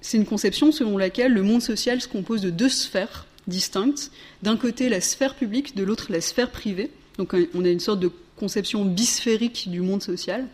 C'est 0.00 0.16
une 0.16 0.26
conception 0.26 0.72
selon 0.72 0.98
laquelle 0.98 1.32
le 1.32 1.42
monde 1.42 1.62
social 1.62 2.00
se 2.00 2.08
compose 2.08 2.40
de 2.40 2.50
deux 2.50 2.68
sphères 2.68 3.26
distinctes. 3.46 4.10
D'un 4.42 4.56
côté, 4.56 4.88
la 4.88 5.00
sphère 5.00 5.34
publique, 5.34 5.76
de 5.76 5.84
l'autre, 5.84 6.08
la 6.10 6.20
sphère 6.20 6.50
privée. 6.50 6.90
Donc 7.18 7.34
on 7.54 7.64
a 7.64 7.68
une 7.68 7.80
sorte 7.80 8.00
de 8.00 8.10
conception 8.36 8.84
bisphérique 8.84 9.68
du 9.70 9.80
monde 9.80 10.02
social. 10.02 10.46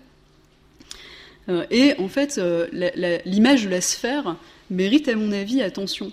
Euh, 1.48 1.64
et 1.70 1.94
en 1.98 2.08
fait, 2.08 2.38
euh, 2.38 2.66
l'image 3.24 3.64
de 3.64 3.68
la 3.68 3.80
sphère 3.80 4.36
mérite, 4.70 5.08
à 5.08 5.16
mon 5.16 5.32
avis, 5.32 5.62
attention, 5.62 6.12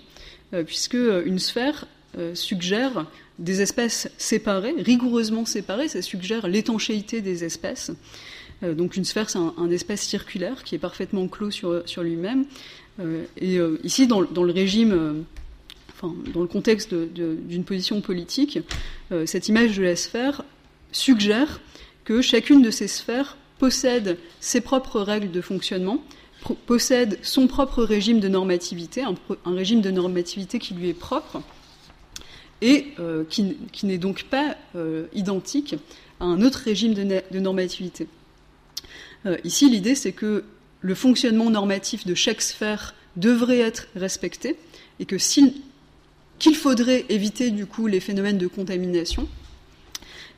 euh, 0.52 0.62
puisque 0.62 0.94
une 0.94 1.38
sphère 1.38 1.86
suggère 2.34 3.06
des 3.38 3.62
espaces 3.62 4.10
séparés, 4.18 4.74
rigoureusement 4.78 5.46
séparés, 5.46 5.88
ça 5.88 6.02
suggère 6.02 6.46
l'étanchéité 6.46 7.20
des 7.20 7.44
espaces. 7.44 7.90
donc 8.62 8.96
une 8.96 9.04
sphère, 9.04 9.30
c'est 9.30 9.38
un, 9.38 9.70
espace 9.70 10.02
circulaire 10.02 10.62
qui 10.62 10.74
est 10.74 10.78
parfaitement 10.78 11.26
clos 11.28 11.50
sur, 11.50 12.02
lui-même. 12.02 12.44
et 13.38 13.58
ici, 13.82 14.06
dans, 14.06 14.20
le 14.20 14.52
régime 14.52 15.24
dans 16.08 16.40
le 16.40 16.46
contexte 16.46 16.94
d'une 16.94 17.64
position 17.64 18.00
politique, 18.00 18.58
euh, 19.12 19.26
cette 19.26 19.48
image 19.48 19.76
de 19.76 19.82
la 19.82 19.96
sphère 19.96 20.42
suggère 20.90 21.60
que 22.04 22.20
chacune 22.20 22.62
de 22.62 22.70
ces 22.70 22.88
sphères 22.88 23.36
possède 23.58 24.18
ses 24.40 24.60
propres 24.60 25.00
règles 25.00 25.30
de 25.30 25.40
fonctionnement, 25.40 26.02
possède 26.66 27.18
son 27.22 27.46
propre 27.46 27.84
régime 27.84 28.18
de 28.18 28.28
normativité, 28.28 29.02
un, 29.02 29.14
régime 29.54 29.80
de 29.80 29.90
normativité 29.90 30.58
qui 30.58 30.74
lui 30.74 30.88
est 30.88 30.94
propre 30.94 31.40
et 32.62 32.86
euh, 32.98 33.24
qui, 33.28 33.84
n'est 33.84 33.98
donc 33.98 34.24
pas 34.24 34.56
euh, 34.76 35.06
identique 35.12 35.74
à 36.20 36.24
un 36.24 36.40
autre 36.40 36.60
régime 36.64 36.94
de, 36.94 37.38
normativité. 37.38 38.06
ici, 39.44 39.68
l'idée, 39.68 39.94
c'est 39.94 40.12
que 40.12 40.44
le 40.80 40.94
fonctionnement 40.94 41.50
normatif 41.50 42.06
de 42.06 42.14
chaque 42.14 42.40
sphère 42.40 42.94
devrait 43.16 43.58
être 43.58 43.88
respecté 43.94 44.56
et 45.00 45.04
que 45.04 45.18
s'il 45.18 45.52
qu'il 46.38 46.56
faudrait 46.56 47.04
éviter 47.08 47.52
du 47.52 47.66
coup 47.66 47.86
les 47.86 48.00
phénomènes 48.00 48.38
de 48.38 48.48
contamination, 48.48 49.28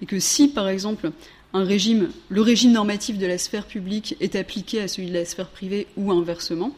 et 0.03 0.07
que 0.07 0.19
si 0.19 0.49
par 0.49 0.69
exemple 0.69 1.13
le 1.55 2.41
régime 2.41 2.73
normatif 2.73 3.17
de 3.17 3.27
la 3.27 3.39
sphère 3.39 3.67
publique 3.67 4.15
est 4.21 4.37
appliqué 4.37 4.83
à 4.83 4.89
celui 4.89 5.09
de 5.09 5.15
la 5.15 5.25
sphère 5.25 5.49
privée 5.49 5.87
ou 5.97 6.13
inversement. 6.13 6.77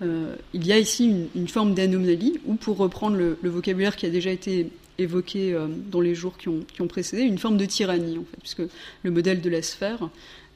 Il 0.00 0.66
y 0.66 0.72
a 0.72 0.78
ici 0.78 1.12
une, 1.34 1.48
forme 1.48 1.74
d'anomalie, 1.74 2.40
ou 2.46 2.54
pour 2.54 2.76
reprendre 2.76 3.16
le, 3.16 3.36
vocabulaire 3.42 3.96
qui 3.96 4.06
a 4.06 4.10
déjà 4.10 4.30
été 4.30 4.70
évoqué 4.98 5.56
dans 5.90 6.00
les 6.00 6.14
jours 6.14 6.36
qui 6.38 6.48
ont, 6.48 6.86
précédé, 6.88 7.22
une 7.22 7.38
forme 7.38 7.56
de 7.56 7.64
tyrannie, 7.64 8.18
puisque 8.40 8.62
le 9.02 9.10
modèle 9.10 9.40
de 9.40 9.50
la 9.50 9.62
sphère 9.62 10.08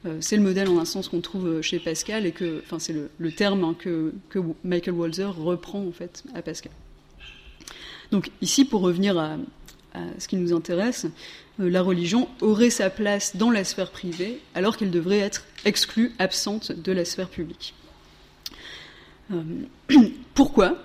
euh, 0.05 0.17
c'est 0.19 0.35
le 0.35 0.43
modèle 0.43 0.67
en 0.67 0.79
un 0.79 0.85
sens 0.85 1.07
qu'on 1.07 1.21
trouve 1.21 1.47
euh, 1.47 1.61
chez 1.61 1.79
Pascal 1.79 2.25
et 2.25 2.31
que, 2.31 2.61
c'est 2.77 2.95
le, 3.17 3.31
terme 3.31 3.63
hein, 3.63 3.75
que, 3.77 4.13
Michael 4.63 4.95
Walzer 4.95 5.33
reprend 5.33 5.85
en 5.85 5.91
fait 5.91 6.23
à 6.35 6.41
Pascal. 6.41 6.71
Donc 8.11 8.29
ici, 8.41 8.65
pour 8.65 8.81
revenir 8.81 9.17
à, 9.17 9.37
ce 10.17 10.27
qui 10.27 10.35
nous 10.35 10.53
intéresse, 10.53 11.05
euh, 11.59 11.69
la 11.69 11.81
religion 11.81 12.27
aurait 12.41 12.69
sa 12.69 12.89
place 12.89 13.35
dans 13.35 13.51
la 13.51 13.63
sphère 13.63 13.91
privée 13.91 14.39
alors 14.55 14.75
qu'elle 14.75 14.91
devrait 14.91 15.19
être 15.19 15.45
exclue, 15.65 16.11
absente 16.19 16.71
de 16.71 16.91
la 16.91 17.05
sphère 17.05 17.29
publique. 17.29 17.73
pourquoi? 20.33 20.77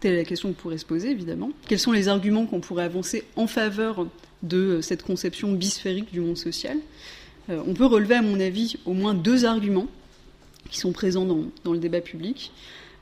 Telle 0.00 0.14
est 0.14 0.18
la 0.18 0.24
question 0.24 0.48
qu'on 0.48 0.54
pourrait 0.54 0.78
se 0.78 0.84
poser, 0.84 1.10
évidemment. 1.10 1.50
Quels 1.68 1.78
sont 1.78 1.92
les 1.92 2.08
arguments 2.08 2.46
qu'on 2.46 2.60
pourrait 2.60 2.84
avancer 2.84 3.24
en 3.36 3.46
faveur 3.46 4.06
de 4.42 4.80
cette 4.80 5.02
conception 5.02 5.52
bisphérique 5.52 6.12
du 6.12 6.20
monde 6.20 6.36
social? 6.36 6.78
Euh, 7.50 7.62
on 7.66 7.74
peut 7.74 7.86
relever, 7.86 8.16
à 8.16 8.22
mon 8.22 8.40
avis, 8.40 8.76
au 8.84 8.92
moins 8.92 9.14
deux 9.14 9.44
arguments 9.44 9.86
qui 10.70 10.78
sont 10.78 10.92
présents 10.92 11.24
dans, 11.24 11.72
le 11.72 11.78
débat 11.78 12.00
public. 12.00 12.52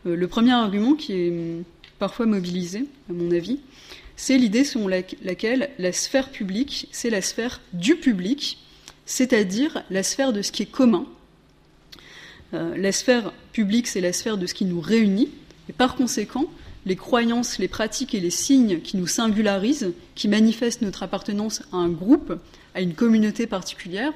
Euh, 0.07 0.17
le 0.17 0.29
premier 0.29 0.53
argument, 0.53 0.95
qui 0.95 1.13
est 1.15 1.31
hum, 1.31 1.65
parfois 1.99 2.27
mobilisé, 2.27 2.85
à 3.09 3.13
mon 3.13 3.31
avis, 3.31 3.61
c'est 4.17 4.37
l'idée 4.37 4.65
selon 4.65 4.87
laquelle 4.87 5.71
la 5.79 5.93
sphère 5.93 6.31
publique, 6.31 6.89
c'est 6.91 7.09
la 7.09 7.23
sphère 7.23 7.63
du 7.73 7.97
public, 7.97 8.59
c'est-à-dire 9.07 9.83
la 9.89 10.03
sphère 10.03 10.35
de 10.35 10.43
ce 10.43 10.53
qui 10.53 10.65
est 10.65 10.71
commun. 10.71 11.07
Euh, 12.55 12.77
la 12.77 12.93
sphère 12.93 13.33
publique, 13.53 13.87
c'est 13.87 14.01
la 14.01 14.13
sphère 14.13 14.37
de 14.37 14.47
ce 14.47 14.55
qui 14.55 14.65
nous 14.65 14.81
réunit, 14.81 15.31
et 15.69 15.73
par 15.73 15.95
conséquent, 15.95 16.47
les 16.87 16.97
croyances, 16.97 17.59
les 17.59 17.69
pratiques 17.69 18.15
et 18.15 18.21
les 18.21 18.31
signes 18.31 18.81
qui 18.81 18.97
nous 18.97 19.07
singularisent, 19.07 19.93
qui 20.15 20.29
manifestent 20.29 20.83
notre 20.83 21.03
appartenance 21.03 21.63
à 21.73 21.77
un 21.77 21.89
groupe, 21.89 22.39
à 22.75 22.81
une 22.81 22.95
communauté 22.95 23.47
particulière, 23.47 24.13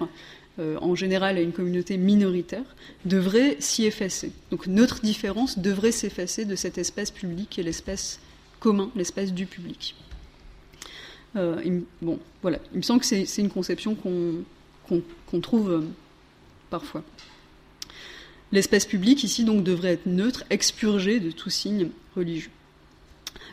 euh, 0.59 0.77
en 0.81 0.95
général 0.95 1.37
à 1.37 1.41
une 1.41 1.53
communauté 1.53 1.97
minoritaire, 1.97 2.65
devrait 3.05 3.57
s'y 3.61 3.85
effacer. 3.85 4.33
Donc 4.51 4.67
notre 4.67 5.01
différence 5.01 5.59
devrait 5.59 5.93
s'effacer 5.93 6.45
de 6.45 6.57
cet 6.57 6.79
espace 6.79 7.11
public 7.11 7.59
est 7.59 7.63
l'espace 7.63 8.21
commun, 8.61 8.91
l'espace 8.97 9.33
du 9.33 9.47
public. 9.47 9.95
Euh, 11.37 11.81
bon, 12.01 12.19
voilà. 12.43 12.59
Il 12.73 12.79
me 12.79 12.83
semble 12.83 13.01
que 13.01 13.07
c'est 13.07 13.39
une 13.39 13.51
conception 13.51 13.97
qu'on 13.97 15.41
trouve 15.41 15.85
parfois. 16.71 17.03
L'espace 18.55 18.87
public 18.87 19.25
ici 19.25 19.43
donc 19.43 19.65
devrait 19.65 19.95
être 19.95 20.07
neutre, 20.07 20.45
expurgé 20.49 21.19
de 21.19 21.33
tout 21.33 21.51
signe 21.51 21.89
religieux. 22.15 22.53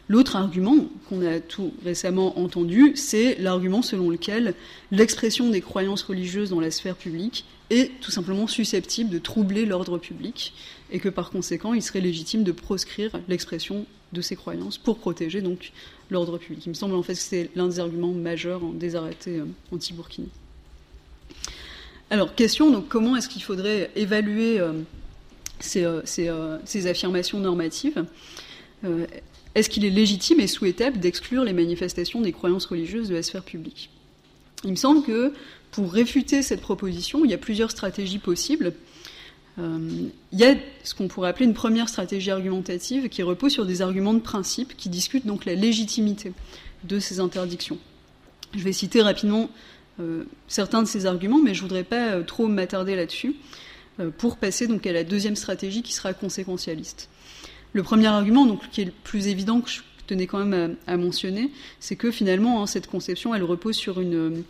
L'autre 0.08 0.36
argument 0.36 0.75
qu'on 1.10 1.25
a 1.25 1.39
tout 1.39 1.74
récemment 1.84 2.38
entendu, 2.38 2.91
c'est 2.93 3.36
l'argument 3.39 3.81
selon 3.81 4.12
lequel 4.12 4.53
l'expression 4.91 5.50
des 5.50 5.62
croyances 5.62 6.03
religieuses 6.03 6.51
dans 6.51 6.60
la 6.60 6.70
sphère 6.70 6.96
publique 6.96 7.46
est 7.72 8.00
tout 8.00 8.12
simplement 8.12 8.46
susceptible 8.46 9.10
de 9.10 9.17
troubler 9.17 9.65
l'ordre 9.65 9.98
public 9.98 10.53
et 10.91 11.00
que 11.00 11.10
par 11.10 11.31
conséquent 11.31 11.74
il 11.74 11.81
serait 11.81 12.00
légitime 12.00 12.43
de 12.43 12.51
proscrire 12.51 13.20
l'expression 13.27 13.88
de 14.13 14.22
ces 14.22 14.36
croyances 14.36 14.77
pour 14.77 15.00
protéger 15.00 15.41
donc 15.41 15.72
l'ordre 16.12 16.38
public. 16.38 16.63
Il 16.67 16.70
me 16.70 16.75
semble 16.75 16.93
en 16.93 17.01
fait 17.01 17.13
que 17.13 17.20
c'est 17.20 17.50
l'un 17.55 17.70
des 17.70 17.79
arguments 17.79 18.12
majeurs 18.12 18.62
des 18.72 18.96
arrêtés 18.96 19.39
euh, 19.39 19.46
anti-Burkini. 19.72 20.29
Alors, 22.12 22.36
question, 22.36 22.70
donc 22.70 22.89
comment 22.89 23.15
est-ce 23.15 23.30
qu'il 23.30 23.41
faudrait 23.41 23.89
évaluer 23.96 24.60
euh, 24.60 24.74
euh, 25.77 26.01
ces, 26.65 26.88
affirmations 26.88 27.39
normatives 27.39 28.06
est-ce 29.53 29.70
qu'il 29.70 29.84
est 29.84 29.89
légitime 29.89 30.39
et 30.39 30.48
souhaitable 30.48 31.00
d'exclure 31.00 31.44
les 31.44 31.53
manifestations 31.53 32.22
des 32.22 32.32
croyances 32.32 32.65
religieuses 32.65 33.10
de 33.10 33.15
la 33.15 33.24
sphère 33.24 33.44
publique? 33.44 33.89
Il 34.63 34.71
me 34.71 34.76
semble 34.76 35.04
que 35.04 35.34
pour 35.71 35.91
réfuter 35.91 36.41
cette 36.41 36.62
proposition, 36.62 37.26
il 37.26 37.32
y 37.32 37.34
a 37.34 37.38
plusieurs 37.38 37.71
stratégies 37.71 38.19
possibles. 38.19 38.74
Euh, 39.60 40.08
il 40.32 40.39
y 40.39 40.45
a 40.45 40.56
ce 40.84 40.93
qu'on 40.93 41.08
pourrait 41.08 41.30
appeler 41.30 41.45
une 41.45 41.54
première 41.54 41.89
stratégie 41.89 42.32
argumentative 42.32 43.10
qui 43.10 43.24
repose 43.24 43.52
sur 43.52 43.65
des 43.65 43.82
arguments 43.82 44.13
de 44.13 44.19
principe 44.19 44.78
qui 44.78 44.88
discutent 44.88 45.28
donc 45.28 45.45
la 45.45 45.56
légitimité 45.56 46.32
de 46.86 47.00
ces 47.00 47.19
interdictions. 47.19 47.78
Je 48.56 48.63
vais 48.63 48.74
citer 48.74 49.02
rapidement 49.02 49.43
euh, 49.43 49.47
certains 50.48 50.84
de 50.84 50.88
ces 50.88 51.06
arguments, 51.06 51.42
mais 51.42 51.54
je 51.54 51.62
voudrais 51.62 51.84
pas 51.84 52.14
euh, 52.14 52.24
trop 52.24 52.48
m'attarder 52.48 52.96
là-dessus 52.96 53.36
pour 54.18 54.38
passer 54.38 54.66
donc 54.66 54.88
à 54.88 54.94
la 54.94 55.04
deuxième 55.04 55.36
stratégie 55.36 55.84
qui 55.84 55.94
sera 55.94 56.14
conséquentialiste. 56.14 57.10
Le 57.74 57.84
premier 57.84 58.08
argument, 58.08 58.46
donc, 58.46 58.62
qui 58.72 58.82
est 58.82 58.86
le 58.86 58.94
plus 59.04 59.28
évident 59.28 59.62
que 59.62 59.70
je 59.70 59.82
tenais 60.08 60.28
quand 60.28 60.44
même 60.44 60.76
à, 60.88 60.98
mentionner, 60.98 61.52
c'est 61.80 61.96
que 61.96 62.12
finalement, 62.12 62.62
hein, 62.62 62.68
cette 62.68 62.88
conception, 62.88 63.34
elle 63.34 63.44
repose 63.44 63.76
sur 63.76 64.02
une, 64.02 64.44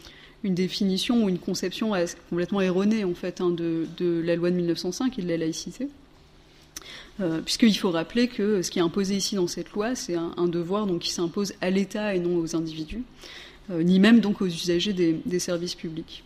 définition 0.44 1.24
ou 1.24 1.30
une 1.30 1.38
conception 1.38 1.94
complètement 2.30 2.62
erronée, 2.62 3.04
en 3.04 3.14
fait, 3.14 3.42
hein, 3.42 3.52
de, 3.52 3.88
la 4.24 4.36
loi 4.36 4.50
de 4.50 4.56
1905 4.56 5.20
et 5.20 5.22
de 5.22 5.28
la 5.28 5.38
laïcité. 5.38 5.88
Euh, 7.20 7.42
puisqu'il 7.42 7.78
faut 7.78 7.92
rappeler 7.92 8.28
que 8.28 8.64
ce 8.64 8.72
qui 8.72 8.80
est 8.80 8.82
imposé 8.82 9.16
ici 9.16 9.36
dans 9.36 9.48
cette 9.48 9.72
loi, 9.72 9.94
c'est 9.94 10.16
un, 10.16 10.48
devoir 10.48 10.88
donc, 10.88 11.02
qui 11.02 11.12
s'impose 11.12 11.54
à 11.62 11.70
l'État 11.70 12.16
et 12.16 12.20
non 12.20 12.38
aux 12.38 12.56
individus, 12.56 13.04
euh, 13.04 13.04
ni 13.71 13.99
même 13.99 14.19
donc 14.19 14.41
aux 14.41 14.47
usagers 14.47 14.93
des 14.93 15.39
services 15.39 15.75
publics. 15.75 16.23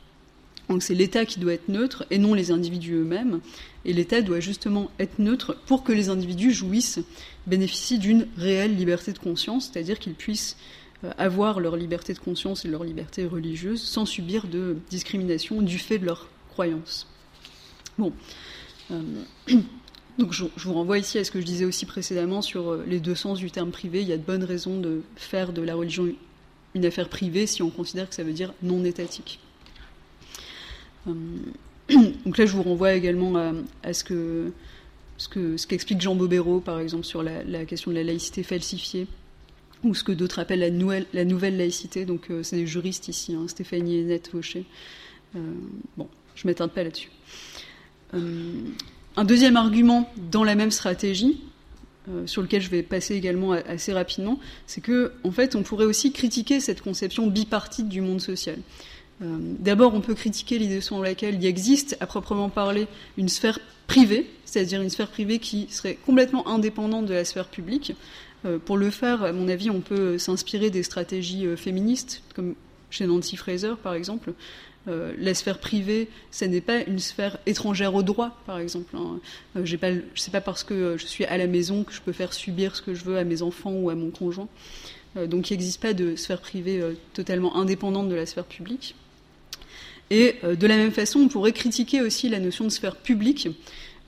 Donc 0.69 0.81
c'est 0.81 0.95
l'État 0.95 1.25
qui 1.25 1.39
doit 1.39 1.53
être 1.53 1.69
neutre 1.69 2.05
et 2.10 2.17
non 2.17 2.34
les 2.34 2.51
individus 2.51 2.93
eux-mêmes. 2.93 3.39
Et 3.86 3.93
l'État 3.93 4.21
doit 4.21 4.39
justement 4.39 4.89
être 4.99 5.19
neutre 5.19 5.55
pour 5.67 5.84
que 5.84 5.91
les 5.91 6.10
individus 6.10 6.51
jouissent, 6.51 6.99
bénéficient 7.45 7.99
d'une 7.99 8.27
réelle 8.38 8.75
liberté 8.75 9.13
de 9.13 9.19
conscience, 9.19 9.69
c'est-à-dire 9.71 9.99
qu'ils 9.99 10.15
puissent 10.15 10.58
euh, 11.03 11.12
avoir 11.17 11.60
leur 11.60 11.75
liberté 11.75 12.13
de 12.13 12.19
conscience 12.19 12.65
et 12.65 12.67
leur 12.67 12.84
liberté 12.84 13.25
religieuse 13.25 13.81
sans 13.81 14.05
subir 14.05 14.47
de 14.47 14.77
discrimination 14.89 15.62
du 15.62 15.77
fait 15.77 15.99
de 15.99 16.05
leur 16.05 16.29
croyance. 16.49 17.08
Bon. 17.97 18.12
Euh, 18.91 19.01
donc 20.17 20.31
je, 20.31 20.45
vous 20.55 20.73
renvoie 20.73 20.97
ici 20.97 21.19
à 21.19 21.23
ce 21.23 21.29
que 21.29 21.39
je 21.39 21.45
disais 21.45 21.65
aussi 21.65 21.86
précédemment 21.86 22.41
sur 22.41 22.71
euh, 22.71 22.86
les 22.88 22.99
deux 22.99 23.15
sens 23.15 23.38
du 23.38 23.51
terme 23.51 23.69
privé. 23.69 24.01
Il 24.01 24.08
y 24.08 24.13
a 24.13 24.17
de 24.17 24.23
bonnes 24.23 24.43
raisons 24.43 24.79
de 24.79 25.03
faire 25.15 25.53
de 25.53 25.62
la 25.62 25.75
religion 25.75 26.08
une 26.76 26.86
affaire 26.86 27.10
privée 27.10 27.48
si 27.48 27.64
on 27.64 27.70
considère 27.70 28.08
que 28.08 28.14
ça 28.14 28.24
veut 28.24 28.34
dire 28.34 28.54
non 28.62 28.84
étatique. 28.84 29.40
Euh, 31.08 31.14
donc 32.26 32.38
là, 32.38 32.46
je 32.46 32.52
vous 32.52 32.64
renvoie 32.64 32.94
également 32.94 33.54
à, 33.84 33.94
ce 33.94 34.04
que 34.04 34.52
ce 35.18 35.30
que 35.30 35.56
ce 35.56 35.66
qu'explique 35.66 36.02
Jean 36.02 36.14
Bobéro, 36.14 36.60
par 36.60 36.80
exemple, 36.80 37.06
sur 37.06 37.24
la, 37.24 37.66
question 37.66 37.92
de 37.92 37.96
la 37.96 38.04
laïcité 38.04 38.44
falsifiée, 38.44 39.08
ou 39.84 39.96
ce 39.96 40.04
que 40.04 40.12
d'autres 40.12 40.40
appellent 40.40 40.60
la 40.60 40.70
nouvelle, 40.70 41.06
la 41.14 41.24
nouvelle 41.24 41.58
laïcité. 41.58 42.06
Donc, 42.06 42.30
euh, 42.30 42.44
c'est 42.44 42.58
des 42.58 42.68
juristes 42.68 43.08
ici, 43.08 43.34
hein, 43.34 43.48
Stéphanie 43.48 43.98
et 43.98 44.04
Nette 44.04 44.30
Vaucher. 44.32 44.66
Euh, 45.36 45.40
bon, 45.96 46.10
je 46.36 46.46
ne 46.46 46.52
m'éteins 46.52 46.68
pas 46.68 46.84
là-dessus. 46.84 47.12
un 48.14 49.24
deuxième 49.24 49.56
argument 49.56 50.12
dans 50.32 50.44
la 50.44 50.56
même 50.56 50.72
stratégie, 50.72 51.40
sur 52.26 52.41
lequel 52.41 52.62
je 52.62 52.70
vais 52.70 52.84
passer 52.84 53.15
également 53.15 53.52
assez 53.52 53.94
rapidement, 53.94 54.39
c'est 54.68 54.82
que, 54.82 55.12
en 55.24 55.32
fait, 55.32 55.56
on 55.56 55.63
pourrait 55.63 55.86
aussi 55.86 56.12
critiquer 56.12 56.60
cette 56.60 56.82
conception 56.82 57.28
bipartite 57.28 57.89
du 57.89 58.02
monde 58.02 58.22
social. 58.22 58.58
Euh, 59.22 59.38
d'abord, 59.60 59.94
on 59.94 60.02
peut 60.02 60.13
critiquer 60.13 60.58
l'idée 60.60 60.82
selon 60.82 61.02
laquelle 61.02 61.36
il 61.36 61.46
existe, 61.46 61.98
à 62.00 62.06
proprement 62.06 62.50
parler, 62.50 62.88
une 63.18 63.30
sphère 63.30 63.60
privée, 63.88 64.30
c'est-à-dire 64.46 64.82
une 64.82 64.89
sphère 64.89 65.10
privée 65.10 65.39
qui 65.39 65.68
serait 65.70 65.98
complètement 66.06 66.48
indépendante 66.48 67.06
de 67.06 67.13
la 67.13 67.26
sphère 67.26 67.48
publique. 67.48 67.94
Euh, 68.46 68.58
pour 68.60 68.78
le 68.78 68.89
faire, 68.89 69.24
à 69.24 69.32
mon 69.32 69.48
avis, 69.48 69.70
on 69.70 69.82
peut 69.82 70.18
s'inspirer 70.18 70.70
des 70.70 70.84
stratégies 70.84 71.46
euh, 71.46 71.56
féministes, 71.56 72.24
comme 72.36 72.56
chez 72.89 73.08
Nancy 73.08 73.38
Fraser, 73.38 73.74
par 73.82 73.94
exemple. 73.94 74.34
La 74.88 75.34
sphère 75.34 75.60
privée, 75.60 76.10
ce 76.32 76.45
n'est 76.45 76.62
pas 76.62 76.82
une 76.84 77.00
sphère 77.00 77.39
étrangère 77.45 77.95
au 77.95 78.04
droit, 78.04 78.38
par 78.45 78.60
exemple. 78.60 78.95
Hein. 78.95 79.19
N'est 79.56 80.04
c'est 80.15 80.32
pas 80.32 80.41
parce 80.41 80.63
que 80.63 80.95
je 80.98 81.06
suis 81.06 81.26
à 81.26 81.38
la 81.38 81.48
maison 81.48 81.84
que 81.84 81.91
je 81.91 82.02
peux 82.02 82.12
faire 82.12 82.34
subir 82.34 82.76
ce 82.76 82.82
que 82.82 82.93
je 82.93 83.04
veux 83.04 83.17
à 83.17 83.24
mes 83.24 83.41
enfants 83.41 83.74
ou 83.74 83.89
à 83.89 83.95
mon 83.95 84.12
conjoint. 84.12 84.48
donc 85.15 85.50
il 85.50 85.54
n'existe 85.54 85.82
pas 85.82 85.93
de 85.93 86.15
sphère 86.15 86.39
privée 86.39 86.84
totalement 87.13 87.56
indépendante 87.56 88.10
de 88.10 88.15
la 88.15 88.28
sphère 88.28 88.45
publique. 88.45 88.95
Et 90.10 90.36
euh, 90.43 90.56
de 90.56 90.67
la 90.67 90.78
même 90.78 90.91
façon, 90.91 91.19
on 91.19 91.28
pourrait 91.28 91.52
critiquer 91.52 92.02
aussi 92.02 92.30
la 92.30 92.39
notion 92.39 92.65
de 92.65 92.69
sphère 92.69 92.95
publique, 92.95 93.50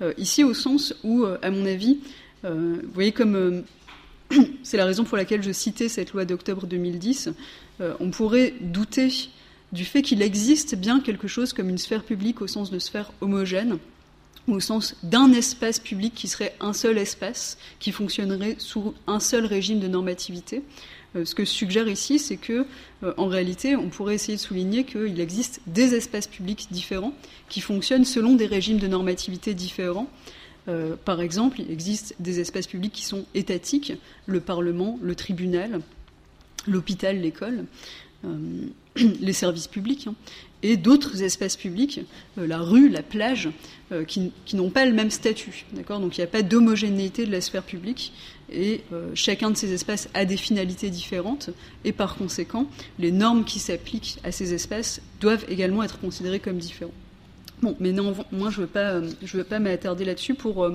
euh, 0.01 0.13
ici 0.17 0.43
au 0.43 0.53
sens 0.53 0.93
où, 1.03 1.23
euh, 1.23 1.37
à 1.41 1.49
mon 1.49 1.65
avis, 1.65 1.99
vous 2.43 2.93
voyez 2.93 3.11
comme 3.11 3.63
c'est 4.63 4.77
la 4.77 4.85
raison 4.85 5.03
pour 5.03 5.17
laquelle 5.17 5.43
je 5.43 5.51
citais 5.51 5.89
cette 5.89 6.13
loi 6.13 6.23
d'octobre 6.23 6.65
2010, 6.65 7.29
on 7.99 8.09
pourrait 8.09 8.53
douter 8.61 9.09
du 9.71 9.85
fait 9.85 10.01
qu'il 10.01 10.21
existe 10.21 10.75
bien 10.75 10.99
quelque 10.99 11.27
chose 11.27 11.53
comme 11.53 11.69
une 11.69 11.77
sphère 11.77 12.03
publique 12.03 12.41
au 12.41 12.47
sens 12.47 12.71
de 12.71 12.79
sphère 12.79 13.11
homogène, 13.21 13.77
au 14.47 14.59
sens 14.59 14.95
d'un 15.03 15.31
espace 15.31 15.79
public 15.79 16.13
qui 16.15 16.27
serait 16.27 16.55
un 16.59 16.73
seul 16.73 16.97
espace, 16.97 17.57
qui 17.79 17.91
fonctionnerait 17.91 18.55
sous 18.59 18.93
un 19.05 19.19
seul 19.19 19.45
régime 19.45 19.79
de 19.79 19.87
normativité. 19.87 20.63
Euh, 21.15 21.25
ce 21.25 21.35
que 21.35 21.43
je 21.43 21.49
suggère 21.49 21.87
ici, 21.87 22.19
c'est 22.19 22.37
que, 22.37 22.65
euh, 23.03 23.13
en 23.17 23.27
réalité, 23.27 23.75
on 23.75 23.89
pourrait 23.89 24.15
essayer 24.15 24.37
de 24.37 24.41
souligner 24.41 24.83
qu'il 24.83 25.19
existe 25.19 25.61
des 25.67 25.95
espaces 25.95 26.27
publics 26.27 26.67
différents 26.71 27.13
qui 27.49 27.61
fonctionnent 27.61 28.05
selon 28.05 28.35
des 28.35 28.45
régimes 28.45 28.79
de 28.79 28.87
normativité 28.87 29.53
différents. 29.53 30.07
Euh, 30.67 30.95
par 31.03 31.21
exemple, 31.21 31.61
il 31.61 31.71
existe 31.71 32.15
des 32.19 32.39
espaces 32.39 32.67
publics 32.67 32.91
qui 32.91 33.05
sont 33.05 33.25
étatiques, 33.33 33.93
le 34.25 34.39
Parlement, 34.41 34.99
le 35.01 35.15
tribunal, 35.15 35.81
l'hôpital, 36.67 37.19
l'école, 37.19 37.65
les 39.21 39.33
services 39.33 39.67
publics. 39.67 40.07
Hein 40.07 40.15
et 40.63 40.77
d'autres 40.77 41.21
espaces 41.23 41.55
publics, 41.55 42.01
euh, 42.37 42.47
la 42.47 42.59
rue, 42.59 42.89
la 42.89 43.03
plage, 43.03 43.49
euh, 43.91 44.03
qui, 44.03 44.31
n'ont 44.53 44.69
pas 44.69 44.85
le 44.85 44.93
même 44.93 45.11
statut. 45.11 45.65
D'accord? 45.73 45.99
Donc 45.99 46.17
il 46.17 46.21
n'y 46.21 46.25
a 46.25 46.29
pas 46.29 46.41
d'homogénéité 46.41 47.25
de 47.25 47.31
la 47.31 47.41
sphère 47.41 47.63
publique 47.63 48.11
et 48.51 48.81
euh, 48.91 49.11
chacun 49.13 49.51
de 49.51 49.57
ces 49.57 49.73
espaces 49.73 50.09
a 50.13 50.25
des 50.25 50.37
finalités 50.37 50.89
différentes 50.89 51.51
et 51.83 51.91
par 51.91 52.15
conséquent, 52.15 52.67
les 52.97 53.11
normes 53.11 53.43
qui 53.45 53.59
s'appliquent 53.59 54.17
à 54.23 54.31
ces 54.31 54.53
espaces 54.53 55.01
doivent 55.19 55.45
également 55.49 55.83
être 55.83 55.99
considérées 55.99 56.39
comme 56.39 56.57
différentes. 56.57 56.93
Bon, 57.61 57.75
mais 57.79 57.91
non, 57.91 58.15
moi 58.31 58.49
je 58.49 58.57
ne 58.57 58.65
veux 58.65 58.71
pas, 58.71 59.01
je 59.23 59.41
pas 59.41 59.59
m'attarder 59.59 60.05
là-dessus 60.05 60.35
pour, 60.35 60.69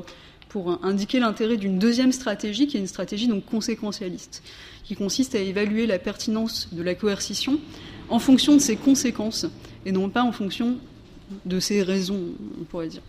pour 0.49 0.85
indiquer 0.85 1.21
l'intérêt 1.21 1.57
d'une 1.57 1.79
deuxième 1.79 2.11
stratégie 2.11 2.67
qui 2.67 2.77
est 2.77 2.81
une 2.81 2.89
stratégie 2.89 3.29
donc 3.29 3.45
conséquentialiste, 3.45 4.43
qui 4.83 4.97
consiste 4.97 5.37
à 5.37 5.39
évaluer 5.39 5.87
la 5.87 6.01
pertinence 6.01 6.69
de 6.73 6.83
la 6.83 6.97
coercition 6.97 7.61
en 8.13 8.19
fonction 8.19 8.55
de 8.55 8.61
ses 8.61 8.77
conséquences 8.77 9.47
et 9.87 9.93
non 9.93 10.11
pas 10.11 10.23
en 10.23 10.33
fonction 10.33 10.77
de 11.47 11.61
ses 11.61 11.83
raisons, 11.83 12.21
on 12.61 12.65
pourrait 12.65 12.89
dire. 12.89 13.03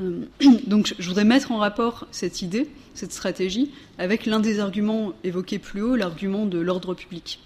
Euh, 0.00 0.26
donc 0.66 0.94
je 0.96 1.08
voudrais 1.08 1.24
mettre 1.24 1.50
en 1.50 1.58
rapport 1.58 2.06
cette 2.12 2.40
idée, 2.40 2.68
cette 2.94 3.12
stratégie, 3.12 3.72
avec 3.98 4.26
l'un 4.26 4.38
des 4.38 4.60
arguments 4.60 5.12
évoqués 5.24 5.58
plus 5.58 5.82
haut, 5.82 5.96
l'argument 5.96 6.46
de 6.46 6.58
l'ordre 6.58 6.94
public. 6.94 7.40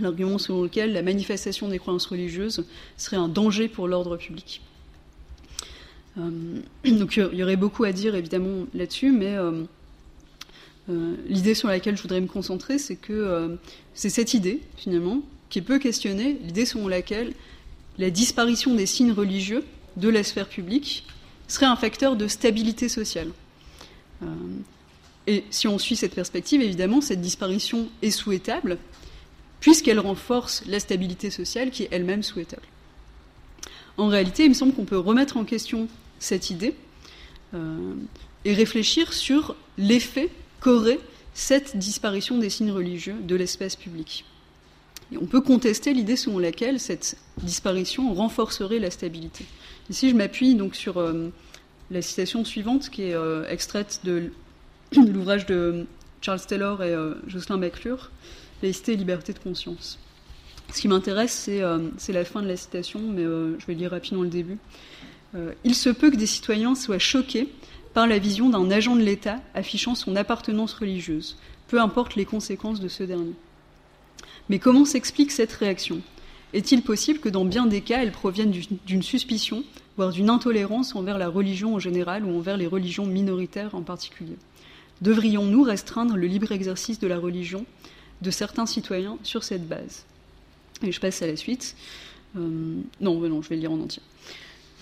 L'argument 0.00 0.38
selon 0.38 0.62
lequel 0.62 0.92
la 0.92 1.02
manifestation 1.02 1.68
des 1.68 1.80
croyances 1.80 2.06
religieuses 2.06 2.64
serait 2.96 3.16
un 3.16 3.28
danger 3.28 3.66
pour 3.66 3.88
l'ordre 3.88 4.16
public. 4.16 4.62
Euh, 6.16 6.60
donc 6.84 7.16
il 7.16 7.38
y 7.38 7.42
aurait 7.42 7.56
beaucoup 7.56 7.82
à 7.82 7.90
dire 7.90 8.14
évidemment 8.14 8.66
là-dessus, 8.72 9.10
mais 9.10 9.34
euh, 9.36 9.64
l'idée 11.26 11.54
sur 11.54 11.66
laquelle 11.66 11.96
je 11.96 12.02
voudrais 12.02 12.20
me 12.20 12.28
concentrer, 12.28 12.78
c'est 12.78 12.96
que 12.96 13.58
c'est 13.94 14.10
cette 14.10 14.34
idée, 14.34 14.60
finalement, 14.76 15.22
qui 15.50 15.60
peut 15.60 15.78
questionner 15.78 16.38
l'idée 16.42 16.64
selon 16.64 16.88
laquelle 16.88 17.34
la 17.98 18.10
disparition 18.10 18.74
des 18.74 18.86
signes 18.86 19.12
religieux 19.12 19.64
de 19.96 20.08
la 20.08 20.22
sphère 20.22 20.48
publique 20.48 21.04
serait 21.48 21.66
un 21.66 21.76
facteur 21.76 22.16
de 22.16 22.28
stabilité 22.28 22.88
sociale. 22.88 23.28
Euh, 24.22 24.26
et 25.26 25.44
si 25.50 25.68
on 25.68 25.78
suit 25.78 25.96
cette 25.96 26.14
perspective, 26.14 26.62
évidemment, 26.62 27.00
cette 27.00 27.20
disparition 27.20 27.88
est 28.00 28.10
souhaitable, 28.10 28.78
puisqu'elle 29.58 29.98
renforce 29.98 30.62
la 30.66 30.80
stabilité 30.80 31.30
sociale 31.30 31.70
qui 31.70 31.82
est 31.82 31.88
elle-même 31.90 32.22
souhaitable. 32.22 32.62
En 33.98 34.06
réalité, 34.06 34.44
il 34.44 34.50
me 34.50 34.54
semble 34.54 34.72
qu'on 34.72 34.86
peut 34.86 34.98
remettre 34.98 35.36
en 35.36 35.44
question 35.44 35.88
cette 36.18 36.50
idée 36.50 36.74
euh, 37.54 37.94
et 38.44 38.54
réfléchir 38.54 39.12
sur 39.12 39.56
l'effet 39.76 40.30
qu'aurait 40.60 41.00
cette 41.34 41.76
disparition 41.76 42.38
des 42.38 42.50
signes 42.50 42.72
religieux 42.72 43.16
de 43.22 43.34
l'espace 43.34 43.76
public 43.76 44.24
on 45.16 45.26
peut 45.26 45.40
contester 45.40 45.92
l'idée 45.92 46.16
selon 46.16 46.38
laquelle 46.38 46.78
cette 46.78 47.16
disparition 47.42 48.12
renforcerait 48.14 48.78
la 48.78 48.90
stabilité. 48.90 49.44
Ici, 49.88 50.10
je 50.10 50.14
m'appuie 50.14 50.54
donc 50.54 50.76
sur 50.76 50.98
euh, 50.98 51.30
la 51.90 52.02
citation 52.02 52.44
suivante 52.44 52.90
qui 52.90 53.02
est 53.02 53.14
euh, 53.14 53.48
extraite 53.48 54.00
de 54.04 54.30
l'ouvrage 54.96 55.46
de 55.46 55.86
Charles 56.20 56.40
Taylor 56.46 56.82
et 56.82 56.94
euh, 56.94 57.14
Jocelyn 57.26 57.56
McClure, 57.56 58.10
Laïcité 58.62 58.92
et 58.92 58.96
liberté 58.96 59.32
de 59.32 59.38
conscience. 59.38 59.98
Ce 60.72 60.80
qui 60.80 60.88
m'intéresse, 60.88 61.50
c'est 61.98 62.12
la 62.12 62.24
fin 62.24 62.42
de 62.42 62.46
la 62.46 62.56
citation, 62.56 63.00
mais 63.00 63.24
je 63.24 63.66
vais 63.66 63.74
lire 63.74 63.90
rapidement 63.90 64.22
le 64.22 64.28
début. 64.28 64.56
Il 65.64 65.74
se 65.74 65.90
peut 65.90 66.12
que 66.12 66.16
des 66.16 66.26
citoyens 66.26 66.76
soient 66.76 67.00
choqués 67.00 67.48
par 67.92 68.06
la 68.06 68.18
vision 68.18 68.50
d'un 68.50 68.70
agent 68.70 68.94
de 68.94 69.00
l'État 69.00 69.40
affichant 69.54 69.96
son 69.96 70.14
appartenance 70.14 70.74
religieuse, 70.74 71.38
peu 71.66 71.80
importe 71.80 72.14
les 72.14 72.24
conséquences 72.24 72.78
de 72.78 72.86
ce 72.86 73.02
dernier. 73.02 73.34
Mais 74.48 74.58
comment 74.58 74.84
s'explique 74.84 75.30
cette 75.30 75.52
réaction? 75.52 76.00
Est-il 76.52 76.82
possible 76.82 77.20
que 77.20 77.28
dans 77.28 77.44
bien 77.44 77.66
des 77.66 77.80
cas, 77.80 78.02
elle 78.02 78.12
provienne 78.12 78.52
d'une 78.86 79.02
suspicion, 79.02 79.62
voire 79.96 80.10
d'une 80.10 80.30
intolérance 80.30 80.96
envers 80.96 81.18
la 81.18 81.28
religion 81.28 81.76
en 81.76 81.78
général 81.78 82.24
ou 82.24 82.36
envers 82.36 82.56
les 82.56 82.66
religions 82.66 83.06
minoritaires 83.06 83.74
en 83.74 83.82
particulier? 83.82 84.36
Devrions-nous 85.00 85.62
restreindre 85.62 86.16
le 86.16 86.26
libre 86.26 86.52
exercice 86.52 86.98
de 86.98 87.06
la 87.06 87.18
religion 87.18 87.64
de 88.22 88.30
certains 88.30 88.66
citoyens 88.66 89.16
sur 89.22 89.44
cette 89.44 89.66
base? 89.68 90.04
Et 90.82 90.92
je 90.92 91.00
passe 91.00 91.22
à 91.22 91.26
la 91.26 91.36
suite. 91.36 91.76
Euh, 92.36 92.40
non, 93.00 93.20
non, 93.20 93.42
je 93.42 93.48
vais 93.48 93.54
le 93.56 93.60
lire 93.62 93.72
en 93.72 93.80
entier. 93.80 94.02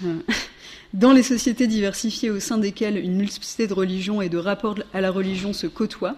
Euh, 0.05 0.21
dans 0.95 1.13
les 1.13 1.23
sociétés 1.23 1.67
diversifiées 1.67 2.31
au 2.31 2.41
sein 2.41 2.59
desquelles 2.59 2.97
une 2.97 3.17
multiplicité 3.17 3.67
de 3.67 3.75
religions 3.75 4.23
et 4.23 4.29
de 4.29 4.39
rapports 4.39 4.79
à 4.93 5.01
la 5.01 5.11
religion 5.11 5.53
se 5.53 5.67
côtoient, 5.67 6.17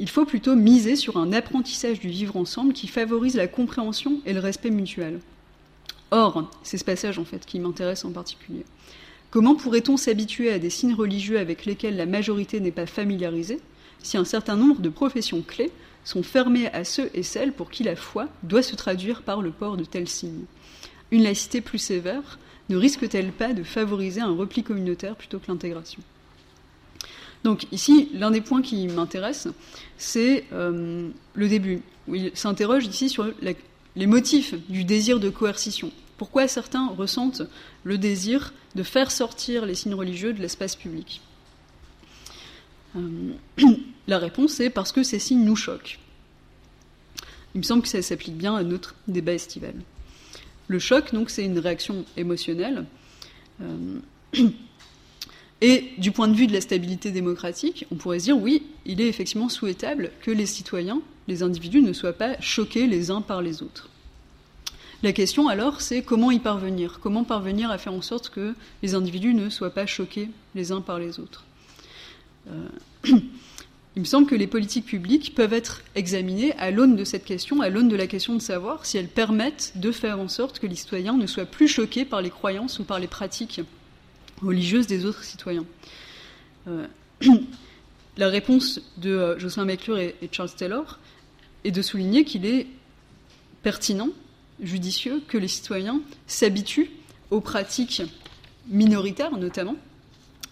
il 0.00 0.08
faut 0.08 0.24
plutôt 0.24 0.56
miser 0.56 0.96
sur 0.96 1.18
un 1.18 1.30
apprentissage 1.34 2.00
du 2.00 2.08
vivre 2.08 2.36
ensemble 2.38 2.72
qui 2.72 2.88
favorise 2.88 3.36
la 3.36 3.46
compréhension 3.46 4.20
et 4.24 4.32
le 4.32 4.40
respect 4.40 4.70
mutuel. 4.70 5.20
Or, 6.10 6.50
c'est 6.62 6.78
ce 6.78 6.84
passage 6.84 7.18
en 7.18 7.26
fait 7.26 7.44
qui 7.44 7.60
m'intéresse 7.60 8.06
en 8.06 8.10
particulier. 8.10 8.64
Comment 9.30 9.54
pourrait-on 9.54 9.98
s'habituer 9.98 10.50
à 10.50 10.58
des 10.58 10.70
signes 10.70 10.94
religieux 10.94 11.38
avec 11.38 11.66
lesquels 11.66 11.96
la 11.96 12.06
majorité 12.06 12.60
n'est 12.60 12.70
pas 12.70 12.86
familiarisée 12.86 13.60
si 14.02 14.16
un 14.16 14.24
certain 14.24 14.56
nombre 14.56 14.80
de 14.80 14.88
professions 14.88 15.42
clés 15.42 15.70
sont 16.02 16.22
fermées 16.22 16.68
à 16.68 16.84
ceux 16.84 17.10
et 17.12 17.22
celles 17.22 17.52
pour 17.52 17.70
qui 17.70 17.82
la 17.82 17.94
foi 17.94 18.26
doit 18.42 18.62
se 18.62 18.76
traduire 18.76 19.20
par 19.20 19.42
le 19.42 19.50
port 19.50 19.76
de 19.76 19.84
tels 19.84 20.08
signes? 20.08 20.46
Une 21.10 21.24
laïcité 21.24 21.60
plus 21.60 21.78
sévère 21.78 22.38
ne 22.70 22.76
risque-t-elle 22.76 23.32
pas 23.32 23.52
de 23.52 23.64
favoriser 23.64 24.22
un 24.22 24.34
repli 24.34 24.62
communautaire 24.62 25.14
plutôt 25.14 25.38
que 25.38 25.48
l'intégration? 25.48 26.02
Donc 27.44 27.66
ici, 27.72 28.10
l'un 28.12 28.30
des 28.30 28.40
points 28.40 28.62
qui 28.62 28.86
m'intéresse, 28.88 29.48
c'est 29.96 30.44
euh, 30.52 31.08
le 31.34 31.48
début, 31.48 31.82
où 32.06 32.14
il 32.14 32.30
s'interroge 32.34 32.86
ici 32.86 33.08
sur 33.08 33.26
les 33.96 34.06
motifs 34.06 34.54
du 34.68 34.84
désir 34.84 35.20
de 35.20 35.30
coercition. 35.30 35.90
Pourquoi 36.18 36.48
certains 36.48 36.88
ressentent 36.88 37.42
le 37.82 37.96
désir 37.96 38.52
de 38.74 38.82
faire 38.82 39.10
sortir 39.10 39.64
les 39.64 39.74
signes 39.74 39.94
religieux 39.94 40.34
de 40.34 40.40
l'espace 40.40 40.76
public 40.76 41.22
euh, 42.96 43.32
La 44.06 44.18
réponse 44.18 44.60
est 44.60 44.70
parce 44.70 44.92
que 44.92 45.02
ces 45.02 45.18
signes 45.18 45.44
nous 45.44 45.56
choquent. 45.56 45.98
Il 47.54 47.58
me 47.58 47.62
semble 47.62 47.82
que 47.82 47.88
ça 47.88 48.02
s'applique 48.02 48.36
bien 48.36 48.54
à 48.54 48.62
notre 48.62 48.94
débat 49.08 49.32
estival. 49.32 49.74
Le 50.68 50.78
choc, 50.78 51.12
donc, 51.12 51.30
c'est 51.30 51.44
une 51.44 51.58
réaction 51.58 52.04
émotionnelle. 52.16 52.84
Euh, 53.62 53.98
Et 55.62 55.92
du 55.98 56.10
point 56.10 56.28
de 56.28 56.34
vue 56.34 56.46
de 56.46 56.52
la 56.52 56.60
stabilité 56.60 57.10
démocratique, 57.10 57.86
on 57.90 57.96
pourrait 57.96 58.18
se 58.18 58.24
dire 58.24 58.38
oui, 58.38 58.62
il 58.86 59.00
est 59.00 59.08
effectivement 59.08 59.48
souhaitable 59.48 60.10
que 60.22 60.30
les 60.30 60.46
citoyens, 60.46 61.02
les 61.28 61.42
individus, 61.42 61.82
ne 61.82 61.92
soient 61.92 62.14
pas 62.14 62.40
choqués 62.40 62.86
les 62.86 63.10
uns 63.10 63.20
par 63.20 63.42
les 63.42 63.62
autres. 63.62 63.90
La 65.02 65.12
question 65.12 65.48
alors, 65.48 65.80
c'est 65.80 66.02
comment 66.02 66.30
y 66.30 66.38
parvenir 66.38 66.98
Comment 67.00 67.24
parvenir 67.24 67.70
à 67.70 67.78
faire 67.78 67.92
en 67.92 68.02
sorte 68.02 68.30
que 68.30 68.54
les 68.82 68.94
individus 68.94 69.34
ne 69.34 69.48
soient 69.48 69.72
pas 69.72 69.86
choqués 69.86 70.28
les 70.54 70.72
uns 70.72 70.80
par 70.80 70.98
les 70.98 71.18
autres 71.18 71.44
euh, 72.48 72.68
Il 73.96 74.02
me 74.02 74.04
semble 74.04 74.28
que 74.28 74.36
les 74.36 74.46
politiques 74.46 74.86
publiques 74.86 75.34
peuvent 75.34 75.52
être 75.52 75.82
examinées 75.96 76.52
à 76.58 76.70
l'aune 76.70 76.94
de 76.96 77.04
cette 77.04 77.24
question, 77.24 77.60
à 77.60 77.68
l'aune 77.68 77.88
de 77.88 77.96
la 77.96 78.06
question 78.06 78.34
de 78.34 78.40
savoir 78.40 78.86
si 78.86 78.98
elles 78.98 79.08
permettent 79.08 79.72
de 79.74 79.90
faire 79.90 80.20
en 80.20 80.28
sorte 80.28 80.60
que 80.60 80.66
les 80.66 80.76
citoyens 80.76 81.16
ne 81.16 81.26
soient 81.26 81.44
plus 81.44 81.66
choqués 81.66 82.04
par 82.04 82.22
les 82.22 82.30
croyances 82.30 82.78
ou 82.78 82.84
par 82.84 83.00
les 83.00 83.08
pratiques 83.08 83.60
religieuse 84.42 84.86
des 84.86 85.04
autres 85.04 85.24
citoyens. 85.24 85.64
Euh, 86.68 86.86
la 88.16 88.28
réponse 88.28 88.80
de 88.98 89.10
euh, 89.10 89.38
Jocelyn 89.38 89.64
McClure 89.64 89.98
et, 89.98 90.14
Charles 90.32 90.50
Taylor 90.56 90.98
est 91.64 91.70
de 91.70 91.82
souligner 91.82 92.24
qu'il 92.24 92.46
est 92.46 92.66
pertinent, 93.62 94.08
judicieux, 94.62 95.22
que 95.28 95.38
les 95.38 95.48
citoyens 95.48 96.00
s'habituent 96.26 96.90
aux 97.30 97.40
pratiques 97.40 98.02
minoritaires 98.68 99.36
notamment, 99.36 99.76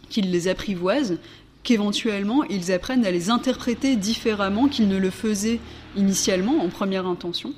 qu'ils 0.09 0.31
les 0.31 0.49
apprivoisent, 0.49 1.19
qu'éventuellement 1.63 2.45
ils 2.45 2.73
apprennent 2.73 3.05
à 3.05 3.11
les 3.11 3.31
interpréter 3.31 3.97
différemment 3.97 4.69
qu'ils 4.69 4.89
ne 4.89 4.97
le 4.97 5.11
faisaient 5.11 5.61
initialement 5.97 6.63
en 6.63 6.69
première 6.69 7.07
intention. 7.07 7.53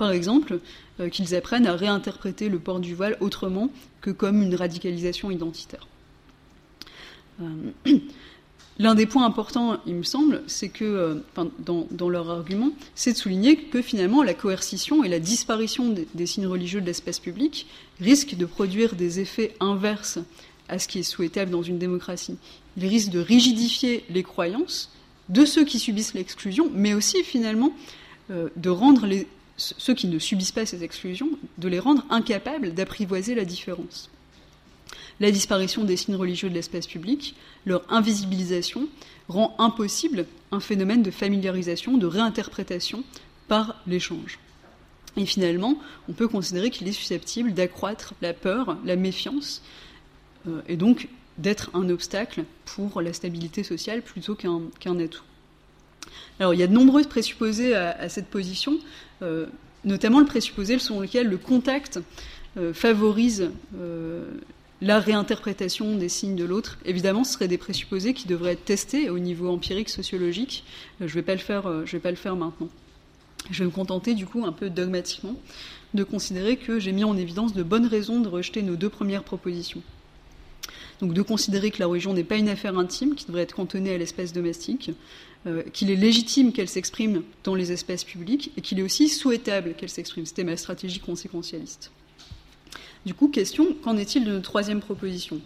Par 0.00 0.12
exemple, 0.12 0.60
euh, 0.98 1.10
qu'ils 1.10 1.34
apprennent 1.34 1.66
à 1.66 1.76
réinterpréter 1.76 2.48
le 2.48 2.58
port 2.58 2.80
du 2.80 2.94
voile 2.94 3.18
autrement 3.20 3.68
que 4.00 4.10
comme 4.10 4.40
une 4.40 4.54
radicalisation 4.54 5.30
identitaire. 5.30 5.86
Euh, 7.42 7.46
L'un 8.78 8.94
des 8.94 9.04
points 9.04 9.26
importants, 9.26 9.78
il 9.86 9.96
me 9.96 10.02
semble, 10.02 10.42
c'est 10.46 10.70
que, 10.70 11.22
dans, 11.58 12.08
leur 12.08 12.30
argument, 12.30 12.70
c'est 12.94 13.12
de 13.12 13.18
souligner 13.18 13.56
que 13.56 13.82
finalement 13.82 14.22
la 14.22 14.32
coercition 14.32 15.04
et 15.04 15.10
la 15.10 15.18
disparition 15.18 15.94
des, 16.14 16.26
signes 16.26 16.46
religieux 16.46 16.80
de 16.80 16.86
l'espace 16.86 17.18
public 17.18 17.66
risquent 18.00 18.38
de 18.38 18.46
produire 18.46 18.94
des 18.94 19.20
effets 19.20 19.54
inverses 19.60 20.18
à 20.70 20.78
ce 20.78 20.88
qui 20.88 21.00
est 21.00 21.02
souhaitable 21.02 21.50
dans 21.50 21.62
une 21.62 21.76
démocratie. 21.76 22.38
Ils 22.78 22.86
risquent 22.86 23.10
de 23.10 23.20
rigidifier 23.20 24.02
les 24.08 24.22
croyances 24.22 24.90
de 25.28 25.44
ceux 25.44 25.66
qui 25.66 25.78
subissent 25.78 26.14
l'exclusion, 26.14 26.70
mais 26.72 26.94
aussi 26.94 27.22
finalement 27.22 27.74
de 28.30 28.70
rendre 28.70 29.04
les, 29.06 29.26
ceux 29.60 29.94
qui 29.94 30.06
ne 30.06 30.18
subissent 30.18 30.52
pas 30.52 30.66
ces 30.66 30.82
exclusions, 30.82 31.30
de 31.58 31.68
les 31.68 31.78
rendre 31.78 32.04
incapables 32.10 32.74
d'apprivoiser 32.74 33.34
la 33.34 33.44
différence. 33.44 34.10
La 35.20 35.30
disparition 35.30 35.84
des 35.84 35.96
signes 35.96 36.16
religieux 36.16 36.48
de 36.48 36.54
l'espace 36.54 36.86
public, 36.86 37.34
leur 37.66 37.82
invisibilisation, 37.92 38.88
rend 39.28 39.54
impossible 39.58 40.26
un 40.50 40.60
phénomène 40.60 41.02
de 41.02 41.10
familiarisation, 41.10 41.98
de 41.98 42.06
réinterprétation 42.06 43.04
par 43.46 43.76
l'échange. 43.86 44.38
Et 45.16 45.26
finalement, 45.26 45.78
on 46.08 46.12
peut 46.12 46.28
considérer 46.28 46.70
qu'il 46.70 46.88
est 46.88 46.92
susceptible 46.92 47.52
d'accroître 47.52 48.14
la 48.22 48.32
peur, 48.32 48.78
la 48.84 48.96
méfiance, 48.96 49.62
euh, 50.48 50.62
et 50.68 50.76
donc 50.76 51.08
d'être 51.36 51.70
un 51.74 51.88
obstacle 51.90 52.44
pour 52.64 53.02
la 53.02 53.12
stabilité 53.12 53.62
sociale 53.62 54.02
plutôt 54.02 54.34
qu'un 54.34 54.98
atout. 54.98 55.22
Alors 56.38 56.54
il 56.54 56.60
y 56.60 56.62
a 56.62 56.66
de 56.66 56.72
nombreux 56.72 57.02
présupposés 57.04 57.74
à, 57.74 58.08
cette 58.08 58.26
position, 58.26 58.78
euh, 59.22 59.46
notamment 59.84 60.20
le 60.20 60.26
présupposé 60.26 60.78
selon 60.78 61.00
lequel 61.00 61.28
le 61.28 61.38
contact 61.38 62.00
euh, 62.56 62.72
favorise 62.72 63.50
euh, 63.78 64.30
la 64.80 64.98
réinterprétation 64.98 65.96
des 65.96 66.08
signes 66.08 66.36
de 66.36 66.44
l'autre. 66.44 66.78
Évidemment, 66.84 67.24
ce 67.24 67.34
seraient 67.34 67.48
des 67.48 67.58
présupposés 67.58 68.14
qui 68.14 68.26
devraient 68.26 68.52
être 68.52 68.64
testés 68.64 69.10
au 69.10 69.18
niveau 69.18 69.50
empirique, 69.50 69.90
sociologique. 69.90 70.64
je 71.00 71.04
ne 71.04 71.10
vais, 71.10 71.22
pas 71.22 71.34
le 71.34 71.40
faire, 71.40 71.68
vais 71.68 71.98
pas 71.98 72.10
le 72.10 72.16
faire 72.16 72.36
maintenant. 72.36 72.68
Je 73.50 73.58
vais 73.58 73.66
me 73.66 73.70
contenter 73.70 74.14
du 74.14 74.26
coup 74.26 74.44
un 74.46 74.52
peu 74.52 74.70
dogmatiquement 74.70 75.34
de 75.92 76.04
considérer 76.04 76.56
que 76.56 76.78
j'ai 76.78 76.92
mis 76.92 77.04
en 77.04 77.16
évidence 77.16 77.52
de 77.52 77.62
bonnes 77.62 77.86
raisons 77.86 78.20
de 78.20 78.28
rejeter 78.28 78.62
nos 78.62 78.76
deux 78.76 78.88
premières 78.88 79.24
propositions. 79.24 79.82
Donc 81.00 81.14
de 81.14 81.22
considérer 81.22 81.70
que 81.70 81.78
la 81.78 81.86
religion 81.86 82.12
n'est 82.12 82.24
pas 82.24 82.36
une 82.36 82.48
affaire 82.48 82.78
intime 82.78 83.14
qui 83.14 83.26
devrait 83.26 83.42
être 83.42 83.54
cantonnée 83.54 83.94
à 83.94 83.98
l'espace 83.98 84.32
domestique, 84.32 84.90
euh, 85.46 85.62
qu'il 85.72 85.90
est 85.90 85.96
légitime 85.96 86.52
qu'elle 86.52 86.68
s'exprime 86.68 87.22
dans 87.44 87.54
les 87.54 87.72
espaces 87.72 88.04
publics 88.04 88.52
et 88.56 88.60
qu'il 88.60 88.78
est 88.78 88.82
aussi 88.82 89.08
souhaitable 89.08 89.74
qu'elle 89.74 89.88
s'exprime. 89.88 90.26
C'était 90.26 90.44
ma 90.44 90.56
stratégie 90.56 91.00
conséquentialiste. 91.00 91.90
Du 93.06 93.14
coup, 93.14 93.28
question, 93.28 93.74
qu'en 93.82 93.96
est-il 93.96 94.24
de 94.24 94.32
notre 94.32 94.44
troisième 94.44 94.80
proposition? 94.80 95.40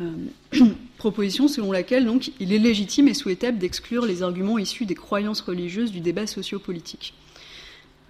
Euh, 0.00 0.12
Proposition 0.98 1.48
selon 1.48 1.70
laquelle 1.70 2.10
il 2.40 2.52
est 2.52 2.58
légitime 2.58 3.08
et 3.08 3.14
souhaitable 3.14 3.58
d'exclure 3.58 4.04
les 4.04 4.22
arguments 4.22 4.58
issus 4.58 4.84
des 4.84 4.94
croyances 4.94 5.40
religieuses 5.40 5.92
du 5.92 6.00
débat 6.00 6.26
sociopolitique. 6.26 7.14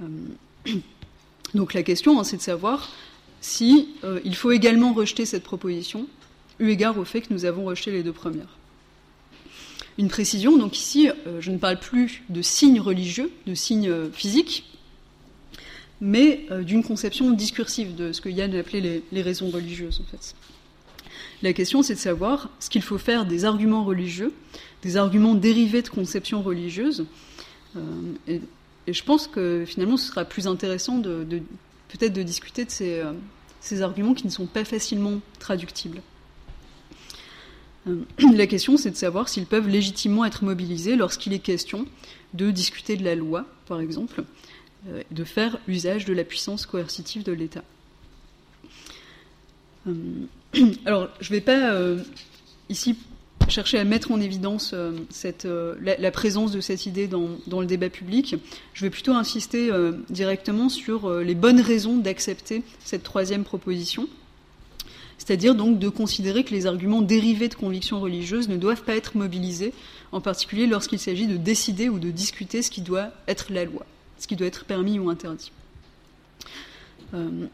Euh, 0.03 0.07
donc 1.55 1.75
la 1.75 1.83
question, 1.83 2.19
hein, 2.19 2.25
c'est 2.25 2.37
de 2.37 2.43
savoir 2.43 2.91
si 3.41 3.89
il 4.25 4.35
faut 4.35 4.53
également 4.53 4.93
rejeter 4.93 5.27
cette 5.27 5.45
proposition, 5.45 6.07
eu 6.59 6.71
égard 6.71 6.99
au 6.99 7.05
fait 7.05 7.23
que 7.23 7.33
nous 7.33 7.45
avons 7.45 7.65
rejeté 7.65 7.91
les 7.91 8.03
deux 8.03 8.13
premières 8.13 8.59
une 9.99 10.09
précision. 10.09 10.57
Donc 10.57 10.79
ici, 10.79 11.11
euh, 11.27 11.41
je 11.41 11.51
ne 11.51 11.59
parle 11.59 11.79
plus 11.79 12.23
de 12.31 12.41
signes 12.41 12.81
religieux, 12.81 13.31
de 13.47 13.55
signes 13.55 13.91
euh, 13.91 14.11
physiques, 14.11 14.65
mais 16.01 16.47
euh, 16.51 16.63
d'une 16.63 16.85
conception 16.85 17.31
discursive 17.33 17.97
de 17.97 18.13
ce 18.13 18.21
que 18.21 18.29
Yann 18.29 18.55
appelait 18.55 19.03
les, 19.11 19.23
raisons 19.23 19.51
religieuses, 19.51 20.01
en 20.01 20.11
fait. 20.11 20.35
La 21.43 21.53
question, 21.53 21.83
c'est 21.83 21.95
de 21.95 21.99
savoir 21.99 22.49
ce 22.61 22.71
qu'il 22.71 22.83
faut 22.83 22.99
faire 22.99 23.27
des 23.27 23.45
arguments 23.45 23.85
religieux, 23.85 24.33
des 24.83 24.97
arguments 24.97 25.35
dérivés 25.35 25.83
de 25.83 25.89
conceptions 25.89 26.43
religieuses. 26.43 27.05
et, 28.27 28.41
je 28.91 29.03
pense 29.03 29.27
que 29.27 29.65
finalement, 29.67 29.99
ce 29.99 30.07
sera 30.09 30.25
plus 30.25 30.47
intéressant 30.47 30.99
de, 30.99 31.43
peut-être 31.89 32.13
de 32.13 32.23
discuter 32.23 32.65
de 32.65 32.71
ces 32.71 33.83
arguments 33.83 34.15
qui 34.15 34.27
ne 34.27 34.33
sont 34.33 34.47
pas 34.47 34.65
facilement 34.65 35.21
traductibles. 35.39 36.01
Euh, 37.89 38.05
la 38.35 38.47
question, 38.47 38.77
c'est 38.77 38.91
de 38.91 38.97
savoir 38.97 39.29
s'ils 39.29 39.47
peuvent 39.47 39.69
légitimement 39.69 40.25
être 40.25 40.45
mobilisés 40.45 40.97
lorsqu'il 40.97 41.33
est 41.33 41.39
question 41.39 41.87
de 42.35 42.51
discuter 42.51 42.97
de 42.97 43.05
la 43.05 43.15
loi, 43.15 43.47
par 43.67 43.81
exemple, 43.81 44.25
euh, 44.89 45.03
de 45.11 45.25
faire 45.25 45.59
usage 45.67 46.05
de 46.05 46.13
la 46.13 46.25
puissance 46.25 46.67
coercitive 46.67 47.23
de 47.23 47.33
l'État. 47.33 47.65
Euh, 49.87 49.93
alors, 50.85 51.09
je 51.21 51.33
ne 51.33 51.39
vais 51.39 51.41
pas 51.41 51.75
ici 52.69 52.97
chercher 53.51 53.79
à 53.79 53.85
mettre 53.85 54.11
en 54.11 54.21
évidence 54.21 54.75
la, 55.81 56.11
présence 56.11 56.53
de 56.53 56.61
cette 56.61 56.87
idée 56.87 57.09
dans, 57.09 57.61
le 57.61 57.67
débat 57.67 57.89
public. 57.91 58.37
Je 58.75 58.85
vais 58.85 58.91
plutôt 58.91 59.13
insister 59.13 59.71
directement 60.11 60.69
sur 60.69 61.11
les 61.21 61.35
bonnes 61.35 61.61
raisons 61.61 61.97
d'accepter 61.97 62.63
cette 62.85 63.03
troisième 63.03 63.45
proposition 63.45 64.09
c'est-à-dire 65.19 65.55
donc 65.55 65.79
de 65.79 65.89
considérer 65.89 66.45
que 66.45 66.55
les 66.55 66.67
arguments 66.67 67.03
dérivés 67.03 67.49
de 67.49 67.55
convictions 67.55 68.01
religieuses 68.01 68.49
ne 68.49 68.57
doivent 68.57 68.85
pas 68.85 68.97
être 68.97 69.17
mobilisés, 69.17 69.75
en 70.13 70.21
particulier 70.21 70.67
lorsqu'il 70.67 70.99
s'agit 70.99 71.27
de 71.27 71.37
décider 71.37 71.89
ou 71.89 71.99
de 71.99 72.11
discuter 72.11 72.63
ce 72.63 72.71
qui 72.71 72.81
doit 72.81 73.11
être 73.27 73.53
la 73.53 73.65
loi, 73.65 73.85
ce 74.19 74.27
qui 74.27 74.37
doit 74.37 74.47
être 74.47 74.65
permis 74.65 74.99
ou 74.99 75.11
interdit. 75.11 75.53
Euh, 77.15 77.47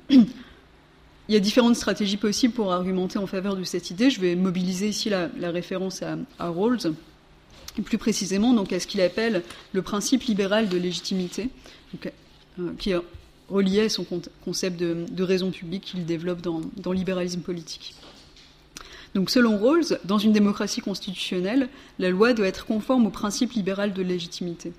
il 1.28 1.34
y 1.34 1.36
a 1.36 1.40
différentes 1.40 1.76
stratégies 1.76 2.16
possibles 2.16 2.52
pour 2.52 2.72
argumenter 2.72 3.18
en 3.18 3.26
faveur 3.26 3.56
de 3.56 3.64
cette 3.64 3.90
idée. 3.90 4.10
Je 4.10 4.20
vais 4.20 4.34
mobiliser 4.34 4.88
ici 4.88 5.08
la, 5.08 5.50
référence 5.50 6.02
à, 6.02 6.48
Rawls, 6.48 6.92
et 7.78 7.82
plus 7.82 7.98
précisément 7.98 8.52
donc 8.52 8.72
à 8.72 8.80
ce 8.80 8.86
qu'il 8.86 9.00
appelle 9.00 9.42
le 9.72 9.82
principe 9.82 10.24
libéral 10.24 10.68
de 10.68 10.76
légitimité, 10.76 11.48
euh, 12.04 12.72
qui 12.78 12.90
est 12.90 12.98
relié 13.48 13.82
à 13.82 13.88
son 13.88 14.06
concept 14.44 14.78
de, 14.78 15.22
raison 15.22 15.50
publique 15.50 15.84
qu'il 15.84 16.04
développe 16.04 16.40
dans, 16.40 16.60
dans 16.76 16.92
libéralisme 16.92 17.40
politique. 17.40 17.94
Donc, 19.14 19.30
selon 19.30 19.56
Rawls, 19.58 19.98
dans 20.04 20.18
une 20.18 20.32
démocratie 20.32 20.80
constitutionnelle, 20.80 21.68
la 22.00 22.10
loi 22.10 22.32
doit 22.32 22.48
être 22.48 22.66
conforme 22.66 23.06
au 23.06 23.10
principe 23.10 23.52
libéral 23.52 23.92
de 23.92 24.02
légitimité. 24.02 24.72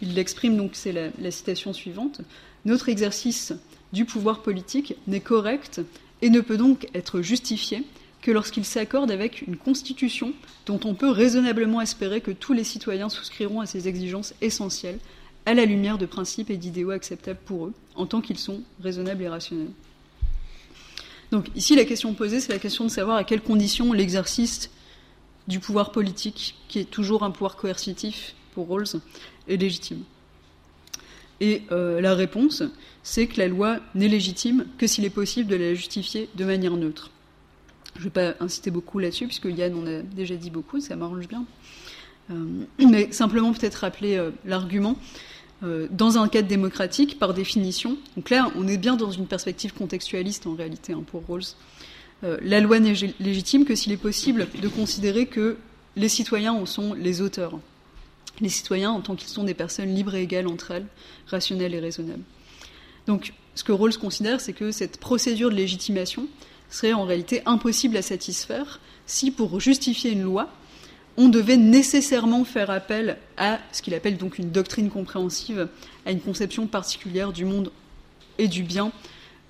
Il 0.00 0.14
l'exprime 0.14 0.56
donc, 0.56 0.70
c'est 0.74 0.92
la, 0.92 1.08
la, 1.18 1.30
citation 1.32 1.72
suivante 1.72 2.20
Notre 2.64 2.88
exercice 2.88 3.52
du 3.92 4.04
pouvoir 4.04 4.42
politique 4.42 4.94
n'est 5.06 5.20
correct 5.20 5.80
et 6.22 6.30
ne 6.30 6.40
peut 6.40 6.56
donc 6.56 6.88
être 6.94 7.22
justifié 7.22 7.84
que 8.22 8.30
lorsqu'il 8.30 8.64
s'accorde 8.64 9.10
avec 9.10 9.42
une 9.42 9.56
constitution 9.56 10.32
dont 10.66 10.80
on 10.84 10.94
peut 10.94 11.10
raisonnablement 11.10 11.80
espérer 11.80 12.20
que 12.20 12.30
tous 12.30 12.52
les 12.52 12.64
citoyens 12.64 13.08
souscriront 13.08 13.60
à 13.60 13.66
ses 13.66 13.88
exigences 13.88 14.34
essentielles 14.40 14.98
à 15.46 15.54
la 15.54 15.64
lumière 15.64 15.96
de 15.96 16.06
principes 16.06 16.50
et 16.50 16.58
d'idéaux 16.58 16.90
acceptables 16.90 17.40
pour 17.44 17.66
eux, 17.66 17.74
en 17.94 18.06
tant 18.06 18.20
qu'ils 18.20 18.38
sont 18.38 18.60
raisonnables 18.82 19.22
et 19.22 19.28
rationnels. 19.28 19.70
Donc 21.30 21.46
ici, 21.54 21.76
la 21.76 21.84
question 21.84 22.12
posée, 22.12 22.40
c'est 22.40 22.52
la 22.52 22.58
question 22.58 22.84
de 22.84 22.90
savoir 22.90 23.16
à 23.16 23.24
quelles 23.24 23.40
conditions 23.40 23.92
l'exercice 23.92 24.70
du 25.48 25.60
pouvoir 25.60 25.92
politique, 25.92 26.56
qui 26.68 26.80
est 26.80 26.90
toujours 26.90 27.22
un 27.22 27.30
pouvoir 27.30 27.56
coercitif 27.56 28.34
pour 28.52 28.68
Rawls, 28.68 29.00
est 29.48 29.56
légitime. 29.56 30.02
Et 31.40 31.62
euh, 31.72 32.00
la 32.00 32.14
réponse, 32.14 32.62
c'est 33.02 33.26
que 33.26 33.38
la 33.38 33.48
loi 33.48 33.78
n'est 33.94 34.08
légitime 34.08 34.66
que 34.78 34.86
s'il 34.86 35.04
est 35.04 35.10
possible 35.10 35.48
de 35.48 35.56
la 35.56 35.74
justifier 35.74 36.28
de 36.34 36.44
manière 36.44 36.76
neutre. 36.76 37.10
Je 37.94 38.00
ne 38.00 38.04
vais 38.04 38.10
pas 38.10 38.34
insister 38.40 38.70
beaucoup 38.70 38.98
là-dessus, 38.98 39.26
puisque 39.26 39.46
Yann 39.46 39.74
en 39.74 39.86
a 39.86 40.02
déjà 40.02 40.36
dit 40.36 40.50
beaucoup, 40.50 40.80
ça 40.80 40.96
m'arrange 40.96 41.28
bien. 41.28 41.44
Euh, 42.30 42.34
mais 42.90 43.10
simplement 43.10 43.52
peut-être 43.52 43.76
rappeler 43.76 44.16
euh, 44.16 44.30
l'argument. 44.44 44.96
Dans 45.90 46.16
un 46.16 46.26
cadre 46.28 46.48
démocratique, 46.48 47.18
par 47.18 47.34
définition, 47.34 47.98
donc 48.16 48.30
là, 48.30 48.50
on 48.56 48.66
est 48.66 48.78
bien 48.78 48.96
dans 48.96 49.10
une 49.10 49.26
perspective 49.26 49.74
contextualiste 49.74 50.46
en 50.46 50.54
réalité 50.54 50.94
hein, 50.94 51.04
pour 51.06 51.22
Rawls. 51.26 51.42
la 52.22 52.60
loi 52.60 52.80
n'est 52.80 52.94
légitime 53.20 53.66
que 53.66 53.74
s'il 53.74 53.92
est 53.92 53.98
possible 53.98 54.48
de 54.58 54.68
considérer 54.68 55.26
que 55.26 55.58
les 55.96 56.08
citoyens 56.08 56.54
en 56.54 56.64
sont 56.64 56.94
les 56.94 57.20
auteurs. 57.20 57.60
Les 58.40 58.48
citoyens 58.48 58.90
en 58.90 59.00
tant 59.00 59.16
qu'ils 59.16 59.28
sont 59.28 59.44
des 59.44 59.54
personnes 59.54 59.94
libres 59.94 60.14
et 60.14 60.22
égales 60.22 60.46
entre 60.46 60.70
elles, 60.70 60.86
rationnelles 61.26 61.74
et 61.74 61.80
raisonnables. 61.80 62.22
Donc, 63.06 63.34
ce 63.54 63.64
que 63.64 63.72
Rawls 63.72 63.98
considère, 63.98 64.40
c'est 64.40 64.52
que 64.52 64.70
cette 64.70 64.98
procédure 64.98 65.50
de 65.50 65.56
légitimation 65.56 66.26
serait 66.70 66.92
en 66.92 67.04
réalité 67.04 67.42
impossible 67.46 67.96
à 67.96 68.02
satisfaire 68.02 68.80
si, 69.06 69.30
pour 69.30 69.60
justifier 69.60 70.12
une 70.12 70.22
loi, 70.22 70.48
on 71.16 71.28
devait 71.28 71.56
nécessairement 71.56 72.44
faire 72.44 72.70
appel 72.70 73.18
à 73.36 73.58
ce 73.72 73.82
qu'il 73.82 73.94
appelle 73.94 74.16
donc 74.16 74.38
une 74.38 74.50
doctrine 74.50 74.88
compréhensive, 74.88 75.68
à 76.06 76.12
une 76.12 76.20
conception 76.20 76.66
particulière 76.66 77.32
du 77.32 77.44
monde 77.44 77.72
et 78.38 78.48
du 78.48 78.62
bien 78.62 78.92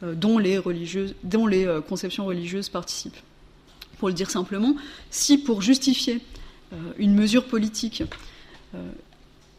euh, 0.02 0.14
dont 0.14 0.38
les, 0.38 0.56
euh, 0.56 1.80
conceptions 1.82 2.24
religieuses 2.24 2.70
participent. 2.70 3.18
Pour 3.98 4.08
le 4.08 4.14
dire 4.14 4.30
simplement, 4.30 4.74
si 5.10 5.36
pour 5.36 5.60
justifier 5.60 6.20
euh, 6.72 6.76
une 6.98 7.14
mesure 7.14 7.44
politique, 7.44 8.02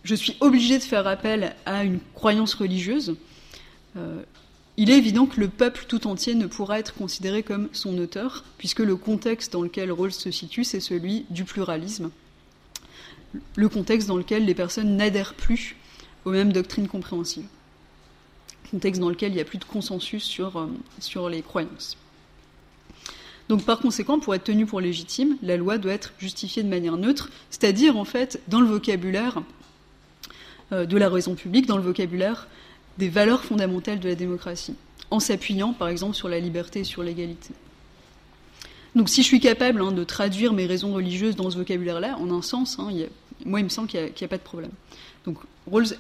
je 0.04 0.15
suis 0.15 0.36
obligé 0.39 0.78
de 0.78 0.84
faire 0.84 1.08
appel 1.08 1.56
à 1.65 1.84
une 1.84 2.00
croyance 2.13 2.54
religieuse, 2.54 3.15
il 4.78 4.89
est 4.89 4.97
évident 4.97 5.26
que 5.26 5.39
le 5.39 5.50
peuple 5.50 5.86
tout 5.88 6.08
entier 6.08 6.34
ne 6.34 6.47
pourra 6.47 6.80
être 6.80 6.93
considéré 6.93 7.43
comme 7.43 7.69
son 7.74 7.97
auteur, 7.97 8.43
puisque 8.58 8.80
le 8.80 8.95
contexte 8.95 9.54
dans 9.54 9.62
lequel 9.62 9.91
Rawls 9.91 10.13
se 10.13 10.32
situe, 10.32 10.63
c'est 10.63 10.80
celui 10.80 11.26
du 11.30 11.43
pluralisme, 11.43 12.10
le 13.56 13.69
contexte 13.69 14.08
dans 14.08 14.17
lequel 14.17 14.45
les 14.45 14.56
personnes 14.56 14.95
n'adhèrent 14.95 15.34
plus 15.34 15.76
aux 16.26 16.32
mêmes 16.32 16.54
doctrines 16.54 16.88
compréhensibles, 16.88 17.47
contexte 18.71 19.02
dans 19.02 19.10
lequel 19.10 19.34
il 19.34 19.36
n'y 19.36 19.41
a 19.41 19.45
plus 19.45 19.58
de 19.58 19.65
consensus 19.65 20.24
sur, 20.24 20.58
euh, 20.58 20.67
sur 21.00 21.30
les 21.30 21.41
croyances. 21.41 21.97
Donc 23.51 23.65
par 23.65 23.79
conséquent, 23.79 24.17
pour 24.17 24.33
être 24.33 24.45
tenue 24.45 24.65
pour 24.65 24.79
légitime, 24.79 25.35
la 25.43 25.57
loi 25.57 25.77
doit 25.77 25.91
être 25.91 26.13
justifiée 26.19 26.63
de 26.63 26.69
manière 26.69 26.95
neutre, 26.95 27.29
c'est-à-dire 27.49 27.97
en 27.97 28.05
fait 28.05 28.39
dans 28.47 28.61
le 28.61 28.65
vocabulaire 28.65 29.43
euh, 30.71 30.85
de 30.85 30.95
la 30.95 31.09
raison 31.09 31.35
publique, 31.35 31.65
dans 31.65 31.75
le 31.75 31.83
vocabulaire 31.83 32.47
des 32.97 33.09
valeurs 33.09 33.43
fondamentales 33.43 33.99
de 33.99 34.07
la 34.07 34.15
démocratie, 34.15 34.75
en 35.09 35.19
s'appuyant 35.19 35.73
par 35.73 35.89
exemple 35.89 36.15
sur 36.15 36.29
la 36.29 36.39
liberté 36.39 36.79
et 36.79 36.83
sur 36.85 37.03
l'égalité. 37.03 37.49
Donc 38.95 39.09
si 39.09 39.21
je 39.21 39.27
suis 39.27 39.41
capable 39.41 39.81
hein, 39.81 39.91
de 39.91 40.05
traduire 40.05 40.53
mes 40.53 40.65
raisons 40.65 40.93
religieuses 40.93 41.35
dans 41.35 41.51
ce 41.51 41.57
vocabulaire-là, 41.57 42.17
en 42.19 42.31
un 42.31 42.41
sens, 42.41 42.79
hein, 42.79 42.87
moi 43.43 43.59
il 43.59 43.63
me 43.65 43.69
semble 43.69 43.89
qu'il 43.89 43.99
n'y 43.99 44.23
a, 44.23 44.27
pas 44.29 44.37
de 44.37 44.43
problème. 44.43 44.71
Donc 45.25 45.39
Rawls 45.69 45.97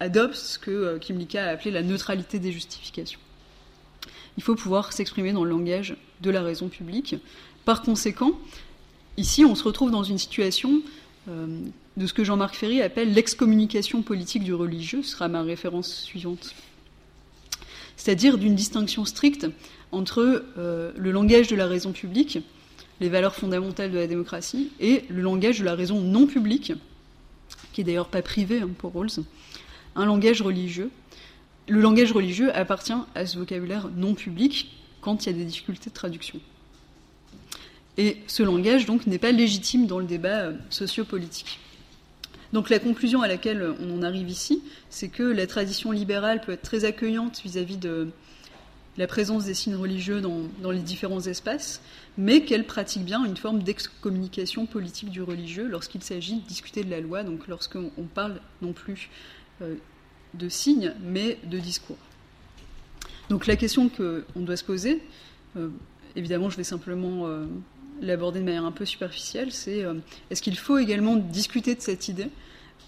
adopte 0.00 0.36
ce 0.36 0.58
que 0.58 0.70
euh, 0.70 0.98
Kim 0.98 1.22
a 1.34 1.48
appelé 1.48 1.70
la 1.70 1.82
neutralité 1.82 2.38
des 2.38 2.50
justifications. 2.50 3.20
Il 4.36 4.42
faut 4.42 4.54
pouvoir 4.54 4.92
s'exprimer 4.92 5.32
dans 5.32 5.44
le 5.44 5.50
langage 5.50 5.96
de 6.20 6.30
la 6.30 6.42
raison 6.42 6.68
publique. 6.68 7.16
Par 7.64 7.82
conséquent, 7.82 8.32
ici 9.16 9.44
on 9.44 9.54
se 9.54 9.64
retrouve 9.64 9.90
dans 9.90 10.02
une 10.02 10.18
situation 10.18 10.82
euh, 11.28 11.60
de 11.96 12.06
ce 12.06 12.12
que 12.12 12.24
Jean-Marc 12.24 12.56
Ferry 12.56 12.82
appelle 12.82 13.14
l'excommunication 13.14 14.02
politique 14.02 14.42
du 14.42 14.52
religieux, 14.52 15.02
ce 15.02 15.12
sera 15.12 15.28
ma 15.28 15.42
référence 15.42 16.02
suivante. 16.02 16.54
C'est-à-dire 17.96 18.38
d'une 18.38 18.54
distinction 18.54 19.04
stricte 19.04 19.46
entre 19.92 20.44
euh, 20.58 20.92
le 20.96 21.10
langage 21.12 21.46
de 21.46 21.56
la 21.56 21.66
raison 21.66 21.92
publique, 21.92 22.40
les 23.00 23.08
valeurs 23.08 23.34
fondamentales 23.34 23.92
de 23.92 23.98
la 23.98 24.06
démocratie, 24.06 24.70
et 24.80 25.04
le 25.08 25.22
langage 25.22 25.60
de 25.60 25.64
la 25.64 25.74
raison 25.74 26.00
non 26.00 26.26
publique, 26.26 26.72
qui 27.72 27.80
est 27.80 27.84
d'ailleurs 27.84 28.08
pas 28.08 28.22
privé 28.22 28.60
hein, 28.60 28.70
pour 28.76 28.92
Rawls, 28.92 29.22
un 29.96 30.04
langage 30.04 30.42
religieux. 30.42 30.90
Le 31.66 31.80
langage 31.80 32.12
religieux 32.12 32.54
appartient 32.54 32.92
à 33.14 33.26
ce 33.26 33.38
vocabulaire 33.38 33.88
non 33.96 34.14
public 34.14 34.70
quand 35.00 35.24
il 35.24 35.32
y 35.32 35.34
a 35.34 35.38
des 35.38 35.44
difficultés 35.44 35.90
de 35.90 35.94
traduction. 35.94 36.40
Et 37.96 38.18
ce 38.26 38.42
langage, 38.42 38.86
donc, 38.86 39.06
n'est 39.06 39.18
pas 39.18 39.32
légitime 39.32 39.86
dans 39.86 39.98
le 39.98 40.04
débat 40.04 40.46
euh, 40.46 40.52
sociopolitique. 40.68 41.60
Donc 42.52 42.70
la 42.70 42.78
conclusion 42.78 43.22
à 43.22 43.26
laquelle 43.26 43.74
on 43.80 43.98
en 43.98 44.02
arrive 44.02 44.28
ici, 44.28 44.62
c'est 44.88 45.08
que 45.08 45.24
la 45.24 45.46
tradition 45.48 45.90
libérale 45.90 46.40
peut 46.40 46.52
être 46.52 46.62
très 46.62 46.84
accueillante 46.84 47.40
vis-à-vis 47.44 47.78
de 47.78 48.10
la 48.96 49.08
présence 49.08 49.46
des 49.46 49.54
signes 49.54 49.74
religieux 49.74 50.20
dans, 50.20 50.70
les 50.70 50.78
différents 50.78 51.22
espaces, 51.22 51.82
mais 52.16 52.44
qu'elle 52.44 52.64
pratique 52.64 53.04
bien 53.04 53.24
une 53.24 53.36
forme 53.36 53.64
d'excommunication 53.64 54.66
politique 54.66 55.10
du 55.10 55.20
religieux 55.20 55.66
lorsqu'il 55.66 56.04
s'agit 56.04 56.36
de 56.36 56.46
discuter 56.46 56.84
de 56.84 56.90
la 56.90 57.00
loi, 57.00 57.24
donc 57.24 57.48
lorsqu'on 57.48 57.90
parle 58.14 58.40
non 58.62 58.72
plus 58.72 59.10
euh, 59.60 59.74
de 60.34 60.48
signes, 60.48 60.92
mais 61.02 61.38
de 61.44 61.58
discours. 61.58 61.98
Donc 63.30 63.46
la 63.46 63.56
question 63.56 63.88
qu'on 63.88 64.40
doit 64.40 64.56
se 64.56 64.64
poser, 64.64 65.02
euh, 65.56 65.68
évidemment 66.16 66.50
je 66.50 66.56
vais 66.56 66.64
simplement 66.64 67.26
l'aborder 68.00 68.40
de 68.40 68.44
manière 68.44 68.64
un 68.64 68.72
peu 68.72 68.84
superficielle, 68.84 69.52
c'est 69.52 69.84
euh, 69.84 69.94
est-ce 70.30 70.42
qu'il 70.42 70.56
faut 70.56 70.78
également 70.78 71.16
discuter 71.16 71.74
de 71.74 71.80
cette 71.80 72.08
idée, 72.08 72.28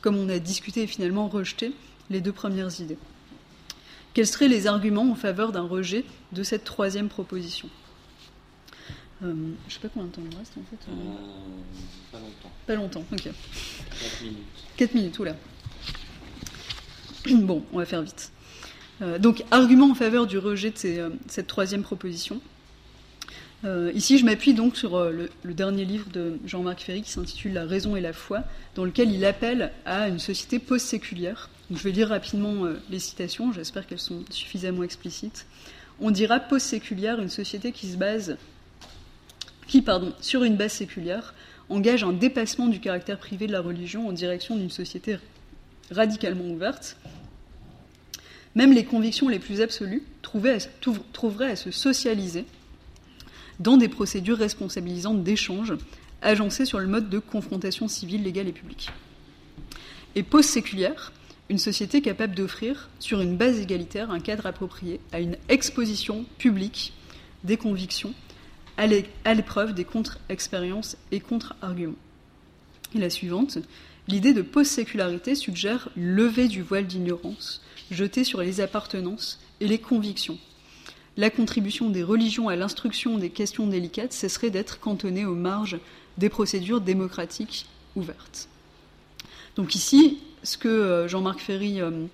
comme 0.00 0.16
on 0.16 0.28
a 0.28 0.38
discuté 0.38 0.82
et 0.82 0.86
finalement 0.86 1.28
rejeté 1.28 1.72
les 2.10 2.20
deux 2.20 2.32
premières 2.32 2.80
idées? 2.80 2.98
Quels 4.14 4.26
seraient 4.26 4.48
les 4.48 4.66
arguments 4.66 5.10
en 5.10 5.14
faveur 5.14 5.52
d'un 5.52 5.66
rejet 5.66 6.04
de 6.32 6.42
cette 6.42 6.64
troisième 6.64 7.08
proposition? 7.08 7.68
Euh, 9.22 9.32
Je 9.32 9.34
ne 9.34 9.70
sais 9.70 9.80
pas 9.80 9.88
combien 9.88 10.08
de 10.08 10.12
temps 10.12 10.22
il 10.30 10.36
reste 10.36 10.54
en 10.58 10.62
fait. 10.70 10.90
Euh, 10.90 10.94
pas 12.12 12.18
longtemps. 12.18 12.52
Pas 12.66 12.74
longtemps, 12.74 13.04
ok. 13.12 13.22
4 13.22 14.22
minutes. 14.22 14.36
4 14.76 14.94
minutes, 14.94 15.18
oula. 15.18 15.36
Bon, 17.34 17.62
on 17.72 17.78
va 17.78 17.86
faire 17.86 18.02
vite. 18.02 18.30
donc, 19.18 19.44
argument 19.50 19.90
en 19.90 19.94
faveur 19.94 20.26
du 20.26 20.38
rejet 20.38 20.70
de 20.70 21.12
cette 21.28 21.46
troisième 21.46 21.82
proposition. 21.82 22.40
Euh, 23.64 23.90
ici, 23.94 24.18
je 24.18 24.24
m'appuie 24.24 24.54
donc 24.54 24.76
sur 24.76 24.96
euh, 24.96 25.28
le, 25.42 25.54
dernier 25.54 25.84
livre 25.84 26.10
de 26.10 26.38
Jean-Marc 26.44 26.80
Ferry 26.80 27.02
qui 27.02 27.10
s'intitule 27.10 27.54
La 27.54 27.64
raison 27.64 27.96
et 27.96 28.00
la 28.00 28.12
foi, 28.12 28.44
dans 28.74 28.84
lequel 28.84 29.10
il 29.10 29.24
appelle 29.24 29.72
à 29.86 30.08
une 30.08 30.18
société 30.18 30.58
post-séculière. 30.58 31.48
je 31.70 31.82
vais 31.82 31.90
lire 31.90 32.08
rapidement 32.08 32.64
euh, 32.64 32.74
les 32.90 32.98
citations, 32.98 33.52
j'espère 33.52 33.86
qu'elles 33.86 33.98
sont 33.98 34.24
suffisamment 34.30 34.82
explicites. 34.82 35.46
On 36.00 36.10
dira 36.10 36.38
post-séculière 36.38 37.20
une 37.20 37.30
société 37.30 37.72
qui 37.72 37.88
se 37.88 37.96
base, 37.96 38.36
qui, 39.66 39.80
pardon, 39.80 40.12
sur 40.20 40.44
une 40.44 40.56
base 40.56 40.72
séculière, 40.72 41.34
engage 41.70 42.04
un 42.04 42.12
dépassement 42.12 42.66
du 42.68 42.78
caractère 42.78 43.18
privé 43.18 43.46
de 43.46 43.52
la 43.52 43.60
religion 43.60 44.06
en 44.06 44.12
direction 44.12 44.56
d'une 44.56 44.70
société 44.70 45.14
radicalement 45.90 46.48
ouverte. 46.48 46.96
Même 48.54 48.72
les 48.72 48.84
convictions 48.84 49.28
les 49.28 49.38
plus 49.38 49.60
absolues 49.60 50.02
trouveraient 50.22 51.50
à 51.50 51.56
se 51.56 51.70
socialiser 51.70 52.44
dans 53.60 53.76
des 53.76 53.88
procédures 53.88 54.38
responsabilisantes 54.38 55.22
d'échange 55.22 55.74
agencées 56.22 56.64
sur 56.64 56.78
le 56.78 56.86
mode 56.86 57.10
de 57.10 57.18
confrontation 57.18 57.88
civile, 57.88 58.22
légale 58.22 58.48
et 58.48 58.52
publique. 58.52 58.90
Et 60.14 60.22
post-séculière, 60.22 61.12
une 61.48 61.58
société 61.58 62.00
capable 62.02 62.34
d'offrir, 62.34 62.88
sur 62.98 63.20
une 63.20 63.36
base 63.36 63.60
égalitaire, 63.60 64.10
un 64.10 64.20
cadre 64.20 64.46
approprié 64.46 65.00
à 65.12 65.20
une 65.20 65.36
exposition 65.48 66.24
publique 66.38 66.92
des 67.44 67.56
convictions, 67.56 68.14
à 68.76 68.86
l'épreuve 68.86 69.72
des 69.74 69.84
contre-expériences 69.84 70.96
et 71.12 71.20
contre-arguments. 71.20 71.94
Et 72.94 72.98
la 72.98 73.10
suivante, 73.10 73.58
l'idée 74.08 74.32
de 74.32 74.42
post-sécularité 74.42 75.34
suggère 75.34 75.88
lever 75.96 76.48
du 76.48 76.62
voile 76.62 76.86
d'ignorance 76.86 77.60
jeté 77.90 78.24
sur 78.24 78.40
les 78.40 78.60
appartenances 78.60 79.38
et 79.60 79.68
les 79.68 79.78
convictions, 79.78 80.38
la 81.16 81.30
contribution 81.30 81.88
des 81.88 82.02
religions 82.02 82.48
à 82.48 82.56
l'instruction 82.56 83.16
des 83.16 83.30
questions 83.30 83.66
délicates 83.66 84.12
cesserait 84.12 84.50
d'être 84.50 84.80
cantonnée 84.80 85.24
aux 85.24 85.34
marges 85.34 85.78
des 86.18 86.28
procédures 86.28 86.80
démocratiques 86.80 87.66
ouvertes. 87.94 88.48
Donc 89.54 89.74
ici, 89.74 90.18
ce 90.42 90.58
que 90.58 90.68
euh, 90.68 91.08
Jean-Marc 91.08 91.40
Ferry 91.40 91.80
euh, 91.80 92.06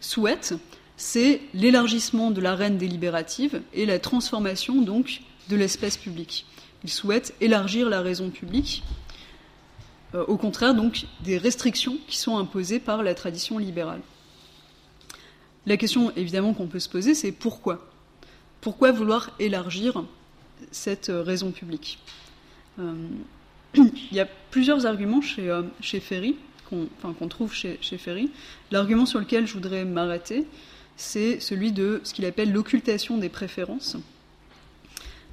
souhaite, 0.00 0.54
c'est 0.96 1.40
l'élargissement 1.54 2.30
de 2.30 2.40
l'arène 2.40 2.76
délibérative 2.76 3.62
et 3.72 3.86
la 3.86 3.98
transformation 3.98 4.82
donc 4.82 5.20
de 5.48 5.56
l'espace 5.56 5.96
public. 5.96 6.44
Il 6.82 6.90
souhaite 6.90 7.34
élargir 7.40 7.88
la 7.88 8.00
raison 8.00 8.30
publique, 8.30 8.82
au 10.14 10.36
contraire 10.36 10.74
donc 10.74 11.06
des 11.22 11.38
restrictions 11.38 11.96
qui 12.08 12.18
sont 12.18 12.36
imposées 12.36 12.80
par 12.80 13.02
la 13.02 13.14
tradition 13.14 13.58
libérale. 13.58 14.00
La 15.66 15.76
question 15.76 16.12
évidemment 16.16 16.54
qu'on 16.54 16.66
peut 16.66 16.78
se 16.78 16.88
poser, 16.88 17.14
c'est 17.14 17.32
pourquoi? 17.32 17.90
Pourquoi 18.60 18.92
vouloir 18.92 19.30
élargir 19.38 20.04
cette 20.70 21.10
euh, 21.10 21.22
raison 21.22 21.50
publique? 21.50 21.98
Euh, 22.78 22.94
Il 23.74 24.12
y 24.12 24.20
a 24.20 24.26
plusieurs 24.50 24.86
arguments 24.86 25.20
chez, 25.20 25.50
euh, 25.50 25.62
chez 25.80 26.00
Ferry, 26.00 26.36
qu'on 26.68 27.28
trouve 27.28 27.52
chez, 27.52 27.78
Ferry. 27.98 28.30
L'argument 28.70 29.06
sur 29.06 29.18
lequel 29.18 29.46
je 29.46 29.54
voudrais 29.54 29.84
m'arrêter, 29.84 30.46
c'est 30.96 31.40
celui 31.40 31.72
de 31.72 32.00
ce 32.04 32.14
qu'il 32.14 32.24
appelle 32.26 32.52
l'occultation 32.52 33.18
des 33.18 33.28
préférences. 33.28 33.96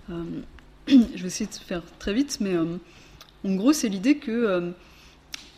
je 0.10 0.94
vais 0.94 1.28
essayer 1.28 1.50
de 1.50 1.56
faire 1.56 1.84
très 2.00 2.13
vite, 2.13 2.38
mais 2.40 2.56
en 3.45 3.56
gros, 3.56 3.73
c'est 3.73 3.89
l'idée 3.89 4.17
que 4.17 4.73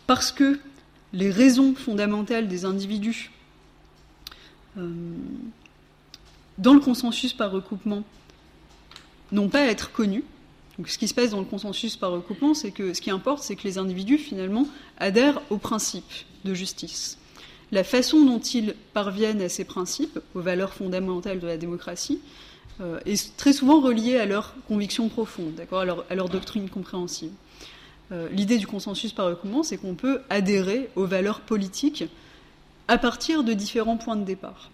parce 0.07 0.31
que 0.31 0.59
les 1.13 1.31
raisons 1.31 1.75
fondamentales 1.75 2.47
des 2.47 2.65
individus 2.65 3.31
dans 6.59 6.73
le 6.73 6.79
consensus 6.79 7.33
par 7.33 7.51
recoupement 7.51 8.03
n'ont 9.31 9.49
pas 9.49 9.61
à 9.61 9.65
être 9.65 9.91
connus. 9.91 10.23
Donc, 10.77 10.87
ce 10.87 10.97
qui 10.97 11.07
se 11.07 11.13
passe 11.13 11.31
dans 11.31 11.39
le 11.39 11.45
consensus 11.45 11.97
par 11.97 12.11
recoupement, 12.11 12.53
c'est 12.53 12.71
que 12.71 12.93
ce 12.93 13.01
qui 13.01 13.11
importe, 13.11 13.43
c'est 13.43 13.55
que 13.55 13.63
les 13.63 13.77
individus, 13.77 14.17
finalement, 14.17 14.67
adhèrent 14.97 15.41
aux 15.49 15.57
principes 15.57 16.25
de 16.45 16.53
justice. 16.53 17.17
La 17.71 17.83
façon 17.83 18.23
dont 18.25 18.39
ils 18.39 18.75
parviennent 18.93 19.41
à 19.41 19.49
ces 19.49 19.65
principes, 19.65 20.19
aux 20.33 20.41
valeurs 20.41 20.73
fondamentales 20.73 21.39
de 21.39 21.47
la 21.47 21.57
démocratie, 21.57 22.19
euh, 22.81 22.99
est 23.05 23.35
très 23.35 23.51
souvent 23.51 23.81
reliée 23.81 24.15
à 24.17 24.25
leurs 24.25 24.55
convictions 24.67 25.09
profondes, 25.09 25.61
à, 25.71 26.15
leur, 26.15 26.29
doctrine 26.29 26.69
compréhensive. 26.69 27.31
Euh, 28.11 28.27
l'idée 28.29 28.57
du 28.57 28.67
consensus 28.67 29.13
par 29.13 29.27
reculement, 29.27 29.63
c'est 29.63 29.77
qu'on 29.77 29.95
peut 29.95 30.21
adhérer 30.29 30.89
aux 30.95 31.05
valeurs 31.05 31.41
politiques 31.41 32.05
à 32.87 32.97
partir 32.97 33.43
de 33.43 33.53
différents 33.53 33.97
points 33.97 34.15
de 34.15 34.23
départ. 34.23 34.71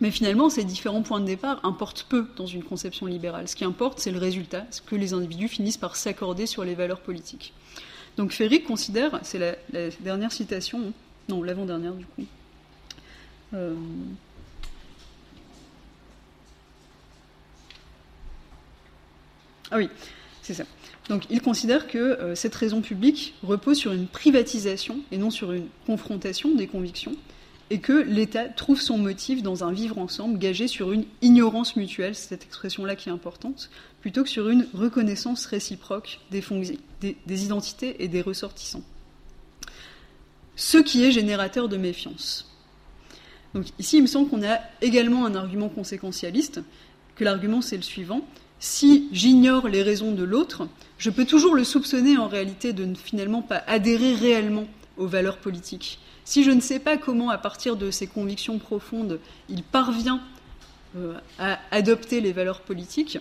Mais 0.00 0.10
finalement, 0.10 0.48
ces 0.48 0.64
différents 0.64 1.02
points 1.02 1.20
de 1.20 1.26
départ 1.26 1.60
importent 1.64 2.06
peu 2.08 2.26
dans 2.36 2.46
une 2.46 2.62
conception 2.62 3.06
libérale. 3.06 3.48
Ce 3.48 3.56
qui 3.56 3.64
importe, 3.64 3.98
c'est 3.98 4.12
le 4.12 4.18
résultat, 4.18 4.64
ce 4.70 4.80
que 4.80 4.96
les 4.96 5.12
individus 5.12 5.48
finissent 5.48 5.76
par 5.76 5.96
s'accorder 5.96 6.46
sur 6.46 6.64
les 6.64 6.74
valeurs 6.74 7.00
politiques. 7.00 7.52
Donc 8.16 8.32
Ferry 8.32 8.62
considère, 8.62 9.20
c'est 9.22 9.38
la, 9.38 9.90
dernière 10.00 10.32
citation, 10.32 10.92
non, 11.28 11.42
l'avant-dernière 11.42 11.94
du 11.94 12.06
coup. 12.06 12.24
Euh, 13.52 13.74
ah 19.70 19.76
oui, 19.76 19.90
c'est 20.42 20.54
ça. 20.54 20.64
Donc 21.10 21.24
il 21.28 21.42
considère 21.42 21.88
que 21.88 21.98
euh, 21.98 22.34
cette 22.36 22.54
raison 22.54 22.80
publique 22.80 23.34
repose 23.42 23.76
sur 23.76 23.90
une 23.90 24.06
privatisation 24.06 25.00
et 25.10 25.18
non 25.18 25.30
sur 25.30 25.50
une 25.50 25.66
confrontation 25.84 26.54
des 26.54 26.68
convictions, 26.68 27.16
et 27.68 27.80
que 27.80 27.92
l'État 27.92 28.44
trouve 28.44 28.80
son 28.80 28.96
motif 28.96 29.42
dans 29.42 29.64
un 29.64 29.72
vivre 29.72 29.98
ensemble 29.98 30.38
gagé 30.38 30.68
sur 30.68 30.92
une 30.92 31.04
ignorance 31.20 31.74
mutuelle, 31.74 32.14
c'est 32.14 32.28
cette 32.28 32.44
expression-là 32.44 32.94
qui 32.94 33.08
est 33.08 33.12
importante, 33.12 33.70
plutôt 34.00 34.22
que 34.22 34.30
sur 34.30 34.48
une 34.48 34.68
reconnaissance 34.72 35.46
réciproque 35.46 36.20
des, 36.30 36.44
des, 37.00 37.16
des 37.26 37.44
identités 37.44 38.02
et 38.04 38.06
des 38.06 38.22
ressortissants. 38.22 38.84
Ce 40.54 40.78
qui 40.78 41.02
est 41.04 41.10
générateur 41.10 41.68
de 41.68 41.76
méfiance. 41.76 42.48
Donc 43.54 43.66
ici, 43.80 43.96
il 43.96 44.02
me 44.02 44.06
semble 44.06 44.28
qu'on 44.28 44.44
a 44.44 44.60
également 44.80 45.26
un 45.26 45.34
argument 45.34 45.68
conséquentialiste, 45.68 46.60
que 47.16 47.24
l'argument 47.24 47.62
c'est 47.62 47.76
le 47.76 47.82
suivant. 47.82 48.24
Si 48.60 49.08
j'ignore 49.10 49.68
les 49.68 49.82
raisons 49.82 50.12
de 50.12 50.22
l'autre, 50.22 50.68
je 51.00 51.08
peux 51.08 51.24
toujours 51.24 51.54
le 51.54 51.64
soupçonner 51.64 52.18
en 52.18 52.28
réalité 52.28 52.74
de 52.74 52.84
ne 52.84 52.94
finalement 52.94 53.40
pas 53.40 53.64
adhérer 53.66 54.14
réellement 54.14 54.66
aux 54.98 55.06
valeurs 55.06 55.38
politiques. 55.38 55.98
Si 56.26 56.44
je 56.44 56.50
ne 56.50 56.60
sais 56.60 56.78
pas 56.78 56.98
comment, 56.98 57.30
à 57.30 57.38
partir 57.38 57.76
de 57.76 57.90
ses 57.90 58.06
convictions 58.06 58.58
profondes, 58.58 59.18
il 59.48 59.62
parvient 59.62 60.20
euh, 60.96 61.14
à 61.38 61.58
adopter 61.70 62.20
les 62.20 62.32
valeurs 62.32 62.60
politiques, 62.60 63.18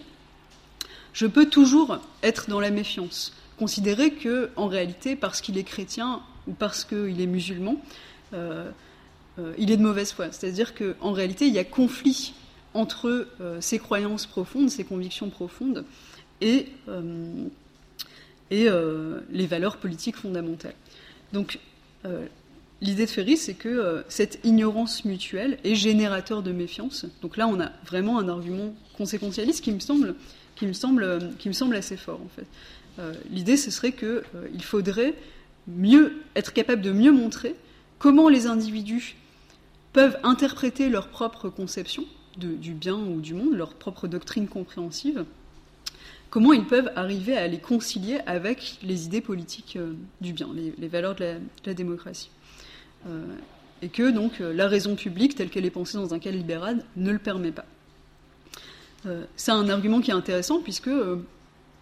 je 1.14 1.26
peux 1.26 1.50
toujours 1.50 2.00
être 2.22 2.50
dans 2.50 2.60
la 2.60 2.70
méfiance, 2.70 3.34
considérer 3.58 4.12
que, 4.12 4.50
en 4.58 4.68
réalité, 4.68 5.16
parce 5.16 5.40
qu'il 5.40 5.58
est 5.58 5.64
chrétien 5.64 6.22
ou 6.48 6.52
parce 6.52 6.84
qu'il 6.84 7.22
est 7.22 7.28
musulman, 7.28 7.82
euh, 8.34 8.70
euh, 9.40 9.54
il 9.58 9.72
est 9.72 9.78
de 9.78 9.84
mauvaise 9.84 10.12
foi. 10.12 10.34
C'est-à-dire 10.34 10.76
qu'en 10.76 11.14
réalité, 11.14 11.48
il 11.48 11.54
y 11.54 11.60
a 11.60 11.64
conflit 11.64 12.34
entre 12.74 13.28
ses 13.62 13.80
croyances 13.80 14.28
profondes, 14.28 14.70
ses 14.70 14.84
convictions 14.84 15.30
profondes, 15.30 15.86
et, 16.40 16.68
et 18.52 18.68
les 19.30 19.48
valeurs 19.48 19.78
politiques 19.78 20.16
fondamentales. 20.16 20.76
Donc, 21.34 21.60
L'idée 22.82 23.06
de 23.06 23.12
Ferry, 23.12 23.36
c'est 23.36 23.56
que 23.56 23.68
euh, 23.68 24.04
cette 24.08 24.40
ignorance 24.46 25.04
mutuelle 25.04 25.58
est 25.66 25.76
générateur 25.76 26.42
de 26.42 26.52
méfiance. 26.54 27.06
Donc 27.22 27.36
là, 27.36 27.48
on 27.48 27.60
a 27.60 27.72
vraiment 27.86 28.20
un 28.20 28.30
argument 28.30 28.74
conséquentialiste 28.98 29.62
qui 29.62 29.74
me 29.74 29.80
semble, 29.80 30.16
qui 30.56 30.66
me 30.66 30.72
semble, 30.72 31.04
euh, 31.04 31.20
qui 31.40 31.50
me 31.50 31.54
semble 31.54 31.76
assez 31.76 31.98
fort, 31.98 32.22
en 32.24 32.30
fait. 32.30 32.46
Euh, 33.00 33.14
l'idée, 33.32 33.58
ce 33.58 33.70
serait 33.70 33.92
qu'il 33.92 34.64
faudrait 34.64 35.14
mieux 35.68 36.22
être 36.36 36.54
capable 36.54 36.82
de 36.82 36.92
mieux 36.92 37.12
montrer 37.12 37.56
comment 37.98 38.30
les 38.30 38.48
individus 38.48 39.18
peuvent 39.92 40.18
interpréter 40.24 40.88
leur 40.88 41.10
propre 41.10 41.50
conception 41.50 42.06
du 42.38 42.72
bien 42.72 42.96
ou 42.96 43.20
du 43.20 43.34
monde, 43.34 43.54
leur 43.54 43.74
propre 43.74 44.08
doctrine 44.08 44.48
compréhensive, 44.48 45.26
comment 46.30 46.54
ils 46.54 46.66
peuvent 46.66 46.92
arriver 46.96 47.38
à 47.38 47.48
les 47.48 47.60
concilier 47.60 48.20
avec 48.26 48.78
les 48.84 49.06
idées 49.06 49.22
politiques 49.22 49.78
du 50.22 50.34
bien, 50.34 50.50
les, 50.78 50.88
valeurs 50.88 51.16
de 51.16 51.40
la 51.66 51.74
démocratie. 51.74 52.30
Euh, 53.08 53.24
et 53.82 53.88
que 53.88 54.12
donc 54.12 54.42
euh, 54.42 54.54
la 54.54 54.68
raison 54.68 54.96
publique, 54.96 55.36
telle 55.36 55.50
qu'elle 55.50 55.66
est 55.66 55.72
pensée 55.72 55.98
dans 55.98 56.14
un 56.14 56.20
cas 56.20 56.32
libéral, 56.32 56.84
ne 56.98 57.12
le 57.12 57.20
permet 57.20 57.52
pas. 57.52 57.66
Euh, 59.06 59.24
c'est 59.38 59.52
un 59.52 59.70
argument 59.70 60.02
qui 60.02 60.12
est 60.12 60.16
intéressant 60.16 60.60
puisque 60.62 60.90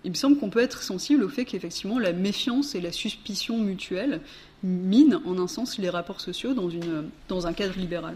il 0.03 0.11
me 0.11 0.15
semble 0.15 0.37
qu'on 0.37 0.51
peut 0.51 0.61
être 0.61 0.83
sensible 0.83 1.23
au 1.23 1.29
fait 1.29 1.45
qu'effectivement 1.45 1.97
la 1.97 2.13
méfiance 2.13 2.75
et 2.75 2.81
la 2.81 2.91
suspicion 2.91 3.57
mutuelle 3.57 4.21
minent 4.63 5.19
en 5.25 5.39
un 5.39 5.47
sens 5.47 5.79
les 5.79 5.89
rapports 5.89 6.21
sociaux 6.21 6.53
dans 6.53 7.47
un 7.47 7.53
cadre 7.53 7.77
libéral. 7.77 8.15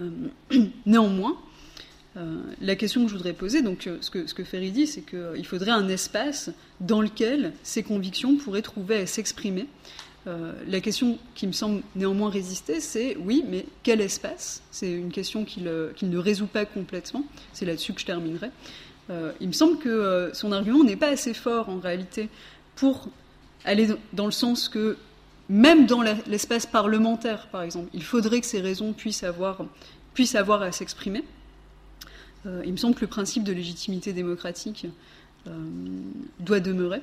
néanmoins, 0.86 1.36
la 2.60 2.74
question 2.74 3.04
que 3.04 3.10
je 3.10 3.14
voudrais 3.14 3.32
poser, 3.32 3.62
donc 3.62 3.88
ce 4.00 4.10
que, 4.10 4.26
ce 4.26 4.34
que 4.34 4.42
Ferry 4.42 4.72
dit, 4.72 4.88
c'est 4.88 5.02
qu'il 5.02 5.46
faudrait 5.46 5.70
un 5.70 5.88
espace 5.88 6.50
dans 6.80 7.00
lequel 7.00 7.52
ces 7.62 7.84
convictions 7.84 8.36
pourraient 8.36 8.62
trouver 8.62 8.96
à 8.96 9.06
s'exprimer 9.06 9.68
euh, 10.28 10.52
la 10.66 10.80
question 10.80 11.18
qui 11.34 11.46
me 11.46 11.52
semble 11.52 11.82
néanmoins 11.94 12.28
résister, 12.28 12.80
c'est 12.80 13.16
oui, 13.16 13.44
mais 13.48 13.64
quel 13.82 14.00
espace? 14.00 14.62
C'est 14.70 14.90
une 14.92 15.10
question 15.10 15.44
qu'il 15.44 15.64
ne 15.64 16.18
résout 16.18 16.46
pas 16.46 16.66
complètement. 16.66 17.24
C'est 17.52 17.64
là-dessus 17.64 17.92
que 17.94 18.00
je 18.00 18.06
terminerai. 18.06 18.50
Euh, 19.10 19.32
il 19.40 19.48
me 19.48 19.52
semble 19.52 19.78
que 19.78 19.88
euh, 19.88 20.34
son 20.34 20.52
argument 20.52 20.84
n'est 20.84 20.96
pas 20.96 21.08
assez 21.08 21.32
fort 21.32 21.68
en 21.70 21.78
réalité 21.78 22.28
pour 22.76 23.08
aller 23.64 23.88
dans 24.12 24.26
le 24.26 24.32
sens 24.32 24.68
que 24.68 24.98
même 25.48 25.86
dans 25.86 26.02
l'espace 26.02 26.66
parlementaire, 26.66 27.48
par 27.48 27.62
exemple, 27.62 27.88
il 27.94 28.02
faudrait 28.02 28.40
que 28.40 28.46
ces 28.46 28.60
raisons 28.60 28.92
puissent 28.92 29.24
avoir, 29.24 29.64
puissent 30.12 30.34
avoir 30.34 30.60
à 30.60 30.72
s'exprimer. 30.72 31.24
Il 32.64 32.72
me 32.72 32.76
semble 32.76 32.94
que 32.94 33.02
le 33.02 33.08
principe 33.08 33.44
de 33.44 33.52
légitimité 33.52 34.12
démocratique 34.12 34.86
doit 36.40 36.60
demeurer 36.60 37.00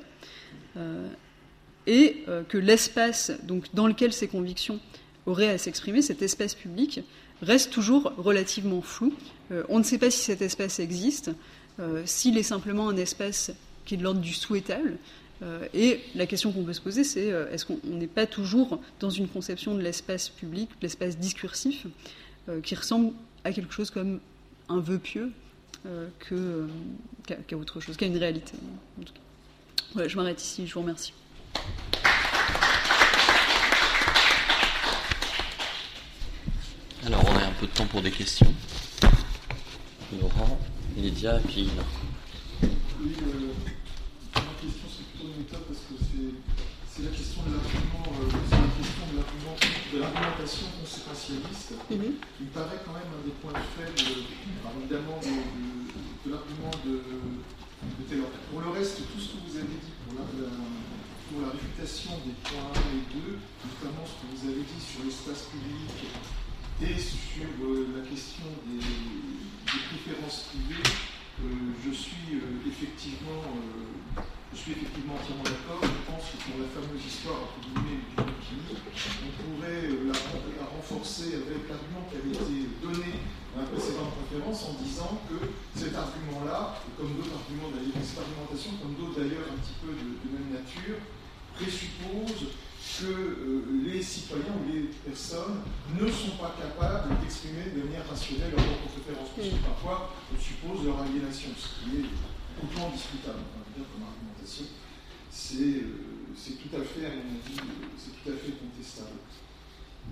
et 1.86 2.24
euh, 2.28 2.42
que 2.42 2.58
l'espace 2.58 3.32
donc, 3.44 3.66
dans 3.74 3.86
lequel 3.86 4.12
ces 4.12 4.28
convictions 4.28 4.80
auraient 5.24 5.48
à 5.48 5.58
s'exprimer, 5.58 6.02
cet 6.02 6.22
espace 6.22 6.54
public, 6.54 7.00
reste 7.42 7.72
toujours 7.72 8.12
relativement 8.16 8.82
flou. 8.82 9.12
Euh, 9.52 9.62
on 9.68 9.78
ne 9.78 9.84
sait 9.84 9.98
pas 9.98 10.10
si 10.10 10.18
cet 10.18 10.42
espace 10.42 10.78
existe, 10.78 11.30
euh, 11.78 12.02
s'il 12.04 12.38
est 12.38 12.42
simplement 12.42 12.88
un 12.88 12.96
espace 12.96 13.52
qui 13.84 13.94
est 13.94 13.96
de 13.96 14.02
l'ordre 14.02 14.20
du 14.20 14.32
souhaitable. 14.32 14.96
et 15.74 16.00
la 16.14 16.26
question 16.26 16.50
qu'on 16.50 16.64
peut 16.64 16.72
se 16.72 16.80
poser, 16.80 17.04
c'est 17.04 17.26
est-ce 17.52 17.66
qu'on 17.66 17.78
n'est 17.84 18.08
pas 18.08 18.26
toujours 18.26 18.80
dans 19.00 19.10
une 19.10 19.28
conception 19.28 19.74
de 19.76 19.82
l'espace 19.82 20.28
public, 20.30 20.70
de 20.80 20.86
l'espace 20.86 21.18
discursif, 21.18 21.86
qui 22.64 22.74
ressemble 22.74 23.12
à 23.44 23.52
quelque 23.52 23.72
chose 23.72 23.90
comme 23.90 24.18
un 24.68 24.80
vœu 24.80 24.98
pieux 24.98 25.32
qu'à 27.46 27.56
autre 27.56 27.80
chose, 27.80 27.96
qu'à 27.96 28.06
une 28.06 28.16
réalité. 28.16 28.52
je 29.94 30.16
m'arrête 30.16 30.42
ici, 30.42 30.66
je 30.66 30.74
vous 30.74 30.80
remercie. 30.80 31.12
Alors, 37.06 37.24
on 37.24 37.36
a 37.36 37.44
un 37.44 37.52
peu 37.60 37.66
de 37.66 37.72
temps 37.72 37.86
pour 37.86 38.02
des 38.02 38.10
questions. 38.10 38.52
Laurent, 40.20 40.58
Lydia 40.96 41.36
et 41.36 41.40
puis. 41.40 41.68
Oui, 43.00 43.12
euh, 43.22 43.52
ma 44.34 44.40
question 44.60 44.88
c'est 44.88 45.04
plutôt 45.10 45.28
une 45.32 45.38
méthode 45.38 45.60
parce 45.68 45.78
que 45.78 45.94
c'est 46.88 47.02
la 47.02 47.10
question 47.10 47.42
de 47.42 47.52
l'argument, 47.52 48.04
euh, 48.22 48.45
de 49.96 50.00
l'argumentation 50.02 50.66
conséquentialiste. 50.78 51.72
Mm 51.88 51.94
-hmm. 51.96 52.12
Il 52.44 52.48
paraît 52.58 52.80
quand 52.84 52.92
même 53.00 53.10
un 53.18 53.22
des 53.24 53.36
points 53.40 53.56
faibles, 53.74 54.04
évidemment, 54.76 55.18
de, 55.24 55.34
de, 56.24 56.28
l'argument 56.32 56.74
de, 56.86 56.94
de 57.96 58.02
Taylor. 58.08 58.28
Pour 58.50 58.60
le 58.64 58.70
reste, 58.76 58.96
tout 59.10 59.20
ce 59.24 59.28
que 59.32 59.40
vous 59.46 59.56
avez 59.60 59.76
dit 59.84 59.94
pour 60.04 60.12
la, 60.18 60.24
la 60.42 60.52
pour 61.26 61.38
la 61.44 61.50
réfutation 61.56 62.12
des 62.26 62.36
points 62.46 62.70
1 62.76 62.98
et 62.98 63.04
2, 63.18 63.38
notamment 63.70 64.04
ce 64.10 64.14
que 64.20 64.26
vous 64.32 64.42
avez 64.50 64.64
dit 64.72 64.82
sur 64.90 65.00
l'espace 65.04 65.42
public 65.52 65.96
et 66.86 66.96
sur 67.00 67.50
euh, 67.64 67.88
la 67.96 68.02
question 68.12 68.46
des, 68.68 68.84
des 69.72 69.82
préférences 69.90 70.40
privées, 70.50 70.88
euh, 71.42 71.72
je, 71.84 71.92
suis, 72.04 72.28
euh, 72.38 72.70
effectivement, 72.72 73.42
je 74.56 74.62
suis 74.62 74.72
effectivement 74.72 75.20
entièrement 75.20 75.44
d'accord. 75.44 75.84
Je 75.84 76.02
pense 76.08 76.24
que 76.32 76.36
pour 76.48 76.56
la 76.64 76.68
fameuse 76.72 77.04
histoire 77.04 77.44
entre 77.44 77.60
guillemets, 77.60 78.00
du 78.08 78.24
bikini, 78.24 78.72
on 78.72 79.30
pourrait 79.36 79.84
euh, 79.84 80.08
la, 80.08 80.16
la, 80.16 80.64
renforcer 80.72 81.44
avec 81.44 81.68
l'argument 81.68 82.08
qui 82.08 82.16
avait 82.16 82.32
été 82.32 82.72
donné 82.80 83.20
dans 83.52 83.60
la 83.60 83.68
précédente 83.68 84.16
conférence 84.16 84.72
en 84.72 84.74
disant 84.80 85.20
que 85.28 85.52
cet 85.76 85.92
argument-là, 85.92 86.80
comme 86.96 87.20
d'autres 87.20 87.36
arguments 87.36 87.68
d'ailleurs, 87.68 88.00
cette 88.00 88.24
argumentation, 88.24 88.80
comme 88.80 88.96
d'autres 88.96 89.20
d'ailleurs 89.20 89.44
un 89.44 89.60
petit 89.60 89.76
peu 89.84 89.92
de, 89.92 90.24
de 90.24 90.28
même 90.32 90.48
nature, 90.56 91.04
présuppose 91.52 92.48
que 92.96 93.12
euh, 93.12 93.84
les 93.84 94.00
citoyens 94.00 94.56
ou 94.56 94.64
les 94.72 94.88
personnes 95.04 95.60
ne 95.92 96.08
sont 96.08 96.40
pas 96.40 96.56
capables 96.56 97.12
d'exprimer 97.20 97.76
de 97.76 97.84
manière 97.84 98.08
rationnelle 98.08 98.56
leur 98.56 98.64
propre 98.64 98.88
préférence, 98.96 99.36
parce 99.36 99.52
que 99.52 99.60
parfois 99.60 100.16
on 100.32 100.40
suppose 100.40 100.80
leur 100.80 101.04
aliénation, 101.04 101.52
ce 101.52 101.76
qui 101.76 102.00
est 102.00 102.08
complètement 102.56 102.88
discutable, 102.96 103.44
comme 103.52 103.60
argumentation. 103.60 104.15
Euh, 104.46 105.82
c'est 106.36 106.52
tout 106.52 106.76
à 106.76 106.80
fait, 106.84 107.06
à 107.06 107.10
mon 107.10 107.34
avis, 107.34 107.58
c'est 107.98 108.10
tout 108.22 108.30
à 108.30 108.36
fait 108.36 108.52
contestable. 108.52 109.18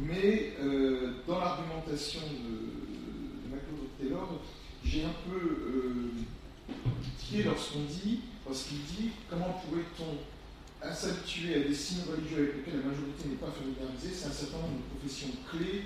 Mais 0.00 0.54
euh, 0.60 1.12
dans 1.26 1.38
l'argumentation 1.38 2.20
de, 2.20 3.48
de 3.48 3.54
McLeod 3.54 3.90
Taylor, 3.98 4.40
j'ai 4.84 5.04
un 5.04 5.14
peu 5.28 5.38
euh, 5.38 6.10
tié 7.18 7.44
lorsqu'on 7.44 7.84
dit, 7.84 8.20
parce 8.44 8.64
qu'il 8.64 8.82
dit, 8.82 9.10
comment 9.30 9.62
pourrait-on 9.64 10.18
s'habituer 10.92 11.54
à 11.54 11.60
des 11.60 11.74
signes 11.74 12.02
religieux 12.10 12.38
avec 12.38 12.56
lesquels 12.56 12.80
la 12.80 12.90
majorité 12.90 13.28
n'est 13.28 13.36
pas 13.40 13.52
familiarisée, 13.52 14.10
c'est 14.12 14.26
un 14.26 14.32
certain 14.32 14.58
nombre 14.58 14.76
de 14.82 14.98
professions 14.98 15.30
clés 15.50 15.84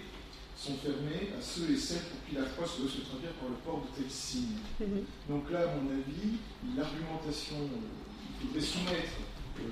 sont 0.56 0.74
fermées 0.82 1.30
à 1.38 1.40
ceux 1.40 1.70
et 1.70 1.76
celles 1.76 2.02
pour 2.10 2.18
qui 2.26 2.34
la 2.34 2.42
foi 2.46 2.66
se 2.66 2.82
doit 2.82 2.90
se 2.90 3.02
traduire 3.06 3.30
par 3.38 3.48
le 3.48 3.54
port 3.62 3.86
de 3.86 4.02
tels 4.02 4.10
signes. 4.10 4.58
Mm 4.80 4.84
-hmm. 4.84 5.30
Donc 5.30 5.50
là, 5.52 5.70
à 5.70 5.76
mon 5.76 5.86
avis, 5.86 6.42
l'argumentation, 6.76 7.62
faudrait 8.40 8.60
soumettre 8.60 9.18
euh, 9.58 9.62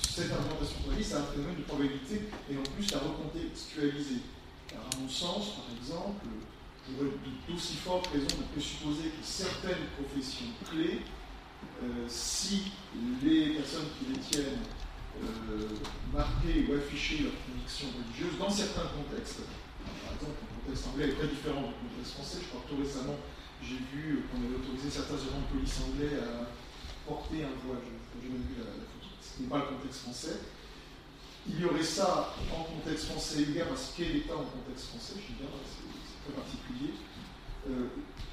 cette 0.00 0.32
argumentation 0.32 0.76
prévue 0.86 1.12
à 1.12 1.18
un 1.18 1.22
phénomène 1.24 1.56
de 1.56 1.62
probabilité 1.62 2.20
et 2.50 2.54
non 2.54 2.62
plus 2.62 2.90
la 2.90 2.98
recontextualiser. 2.98 4.20
Alors, 4.72 4.88
à 4.92 4.96
mon 5.00 5.08
sens, 5.08 5.60
par 5.60 5.68
exemple, 5.76 6.26
j'aurais 6.88 7.10
d'aussi 7.48 7.76
fortes 7.76 8.08
raisons 8.08 8.36
de 8.40 8.48
présupposer 8.52 9.10
que 9.10 9.22
certaines 9.22 9.86
professions 9.98 10.52
clés 10.70 11.00
si 12.08 12.72
les 13.22 13.54
personnes 13.54 13.88
qui 13.98 14.12
les 14.12 14.20
tiennent 14.20 14.60
marquaient 16.12 16.64
ou 16.68 16.74
affichaient 16.74 17.24
leurs 17.24 17.38
convictions 17.44 17.88
religieuses 17.92 18.38
dans 18.38 18.50
certains 18.50 18.88
contextes, 18.92 19.44
par 20.04 20.14
exemple, 20.14 20.38
le 20.40 20.60
contexte 20.64 20.86
anglais 20.88 21.08
est 21.08 21.16
très 21.16 21.28
différent 21.28 21.72
du 21.72 21.88
contexte 21.88 22.14
français. 22.14 22.38
Je 22.42 22.48
crois 22.48 22.62
que 22.64 22.68
tout 22.74 22.80
récemment, 22.80 23.18
j'ai 23.62 23.80
vu 23.92 24.24
qu'on 24.28 24.40
avait 24.44 24.56
autorisé 24.56 24.90
certains 24.90 25.16
agents 25.16 25.44
de 25.44 25.50
police 25.56 25.76
anglais 25.88 26.14
à 26.20 26.48
porter 27.06 27.44
un 27.44 27.54
voile. 27.66 27.82
Je 28.22 28.28
n'ai 28.28 28.38
vu 28.38 28.56
la, 28.58 28.70
photo. 28.72 29.08
Ce 29.20 29.42
n'est 29.42 29.48
pas 29.48 29.58
le 29.58 29.76
contexte 29.76 30.00
français. 30.02 30.38
Il 31.46 31.60
y 31.60 31.64
aurait 31.64 31.84
ça 31.84 32.34
en 32.56 32.64
contexte 32.64 33.06
français 33.06 33.42
hier, 33.42 33.68
parce 33.68 33.92
qu'est 33.96 34.08
l'État 34.08 34.34
en 34.34 34.48
contexte 34.48 34.88
français, 34.88 35.20
je 35.20 35.32
dis 35.32 35.38
bien, 35.38 35.48
c'est 35.60 36.24
très 36.24 36.40
particulier. 36.40 36.96
Euh, 37.68 37.88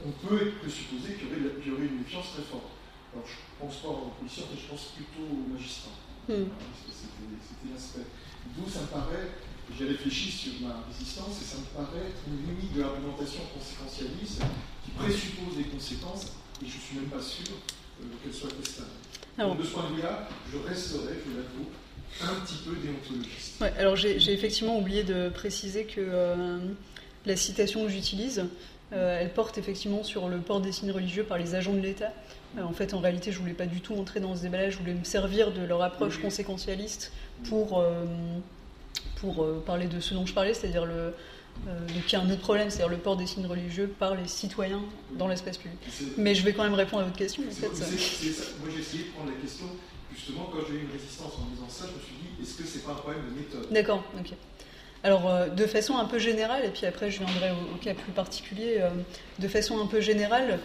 on 0.06 0.12
peut 0.12 0.54
que 0.64 0.70
supposer 0.70 1.16
qu'il 1.20 1.28
y, 1.28 1.68
y, 1.68 1.72
aurait 1.72 1.88
une 1.88 2.00
méfiance 2.00 2.32
très 2.34 2.44
forte. 2.44 2.72
Alors, 3.12 3.28
je 3.28 3.36
ne 3.36 3.68
pense 3.68 3.84
pas 3.84 3.90
aux 3.90 4.16
policiers, 4.16 4.48
mais 4.48 4.60
je 4.60 4.68
pense 4.68 4.96
plutôt 4.96 5.28
aux 5.28 5.52
magistrats. 5.52 6.00
Hmm. 6.28 6.48
C'était 6.88 7.74
l'aspect. 7.74 8.08
D'où 8.56 8.70
ça 8.70 8.82
me 8.82 8.88
paraît 8.88 9.28
j'ai 9.78 9.88
réfléchi 9.88 10.32
sur 10.32 10.68
ma 10.68 10.84
résistance 10.88 11.42
et 11.42 11.46
ça 11.46 11.58
me 11.58 11.86
paraît 11.86 12.08
être 12.08 12.22
une 12.28 12.46
limite 12.48 12.74
de 12.74 12.82
l'argumentation 12.82 13.42
conséquentialiste 13.54 14.42
qui 14.84 14.92
présuppose 14.92 15.56
des 15.58 15.64
conséquences 15.64 16.26
et 16.62 16.68
je 16.68 16.76
ne 16.76 16.82
suis 16.82 16.96
même 16.98 17.10
pas 17.10 17.22
sûr 17.22 17.48
euh, 18.02 18.32
soient 18.32 18.50
testables. 18.50 18.88
Alors, 19.38 19.56
de 19.56 19.64
ce 19.64 19.70
point 19.72 19.90
de 19.90 19.96
vue-là, 19.96 20.28
je 20.52 20.58
resterai, 20.68 21.14
je 21.26 21.38
l'avoue, 21.38 21.70
un 22.22 22.42
petit 22.42 22.56
peu 22.66 22.76
déontologiste. 22.76 23.62
Ouais, 23.62 23.74
alors 23.78 23.96
j'ai 23.96 24.34
effectivement 24.34 24.78
oublié 24.78 25.04
de 25.04 25.30
préciser 25.30 25.86
que 25.86 26.02
euh, 26.02 26.58
la 27.26 27.36
citation 27.36 27.84
que 27.86 27.90
j'utilise, 27.90 28.46
euh, 28.94 29.20
elle 29.20 29.34
porte 29.34 29.58
effectivement 29.58 30.04
sur 30.04 30.28
le 30.28 30.38
port 30.40 30.60
des 30.60 30.74
signes 30.74 30.92
religieux 30.92 31.24
par 31.24 31.38
les 31.38 31.56
agents 31.56 31.74
de 31.74 31.80
l'État. 31.80 32.12
en 32.62 32.74
fait, 32.74 32.94
en 32.94 33.00
réalité, 33.00 33.32
je 33.32 33.38
ne 33.38 33.44
voulais 33.44 33.54
pas 33.54 33.66
du 33.66 33.80
tout 33.80 33.96
entrer 33.96 34.20
dans 34.20 34.36
ce 34.36 34.42
débat-là, 34.42 34.70
je 34.70 34.78
voulais 34.78 34.94
me 34.94 35.06
servir 35.06 35.54
de 35.54 35.62
leur 35.62 35.82
approche 35.82 36.20
conséquentialiste 36.20 37.14
pour 37.46 37.82
pour 39.22 39.44
euh, 39.44 39.64
parler 39.66 39.88
de 39.88 40.00
ce 40.00 40.14
dont 40.14 40.26
je 40.26 40.34
parlais, 40.34 40.54
c'est-à-dire 40.54 40.86
le, 40.86 40.94
euh, 40.94 41.12
donc 41.66 42.04
il 42.08 42.12
y 42.12 42.16
a 42.16 42.22
un 42.22 42.30
autre 42.30 42.42
problème, 42.42 42.70
c'est-à-dire 42.70 42.90
le 42.90 42.98
port 42.98 43.18
des 43.18 43.28
signes 43.28 43.46
religieux 43.46 43.88
par 44.00 44.16
les 44.16 44.28
citoyens 44.28 44.82
dans 45.14 45.28
l'espace 45.28 45.58
public. 45.58 45.80
Mais 46.18 46.36
je 46.36 46.44
vais 46.44 46.54
quand 46.54 46.64
même 46.64 46.74
répondre 46.74 47.04
à 47.04 47.06
votre 47.06 47.18
question. 47.18 47.44
En 47.48 47.52
fait, 47.52 47.68
Moi 47.68 47.76
j'ai 48.74 48.80
essayé 48.80 49.04
de 49.04 49.10
prendre 49.10 49.30
la 49.30 49.38
question, 49.42 49.66
justement 50.14 50.50
quand 50.52 50.60
j'ai 50.68 50.76
eu 50.76 50.82
une 50.82 50.92
résistance 50.92 51.34
en 51.38 51.54
disant 51.54 51.70
ça, 51.70 51.86
je 51.88 51.96
me 51.96 52.04
suis 52.04 52.16
dit, 52.16 52.42
est-ce 52.42 52.58
que 52.58 52.68
c'est 52.68 52.84
pas 52.84 52.92
un 52.92 52.96
problème 52.96 53.22
de 53.30 53.36
méthode? 53.36 53.72
D'accord, 53.72 54.04
ok. 54.20 54.34
Alors 55.04 55.30
euh, 55.30 55.50
de 55.50 55.66
façon 55.66 55.98
un 55.98 56.06
peu 56.06 56.20
générale, 56.20 56.66
et 56.66 56.70
puis 56.70 56.86
après 56.86 57.12
je 57.12 57.24
viendrai 57.24 57.52
au, 57.52 57.78
cas 57.78 57.94
plus 57.94 58.12
particulier, 58.12 58.84
de 59.40 59.48
façon 59.48 59.80
un 59.80 59.88
peu 59.88 60.02
générale, 60.02 60.60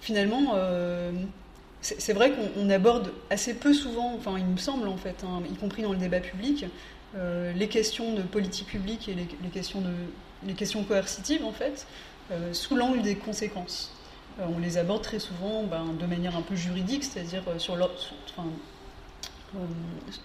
finalement 0.00 0.54
c'est 1.82 2.12
vrai 2.12 2.32
qu'on 2.32 2.70
aborde 2.70 3.12
assez 3.28 3.54
peu 3.54 3.74
souvent, 3.74 4.14
enfin 4.14 4.36
il 4.38 4.46
me 4.46 4.56
semble 4.56 4.86
en 4.86 4.96
fait, 4.96 5.24
hein, 5.24 5.42
y 5.50 5.56
compris 5.56 5.82
dans 5.82 5.92
le 5.92 5.98
débat 5.98 6.20
public, 6.20 6.64
euh, 6.64 6.68
les 7.14 7.68
questions 7.68 8.14
de 8.14 8.22
politique 8.22 8.68
publique 8.68 9.08
et 9.08 9.14
les, 9.14 9.48
questions, 9.50 9.80
de, 9.80 9.92
les 10.46 10.54
questions 10.54 10.82
coercitives 10.84 11.44
en 11.44 11.52
fait, 11.52 11.86
euh, 12.30 12.52
sous 12.52 12.76
l'angle 12.76 13.02
des 13.02 13.16
conséquences. 13.16 13.92
Euh, 14.40 14.44
on 14.54 14.58
les 14.58 14.78
aborde 14.78 15.02
très 15.02 15.18
souvent 15.18 15.64
ben, 15.64 15.86
de 15.98 16.06
manière 16.06 16.36
un 16.36 16.42
peu 16.42 16.56
juridique, 16.56 17.04
c'est-à-dire 17.04 17.42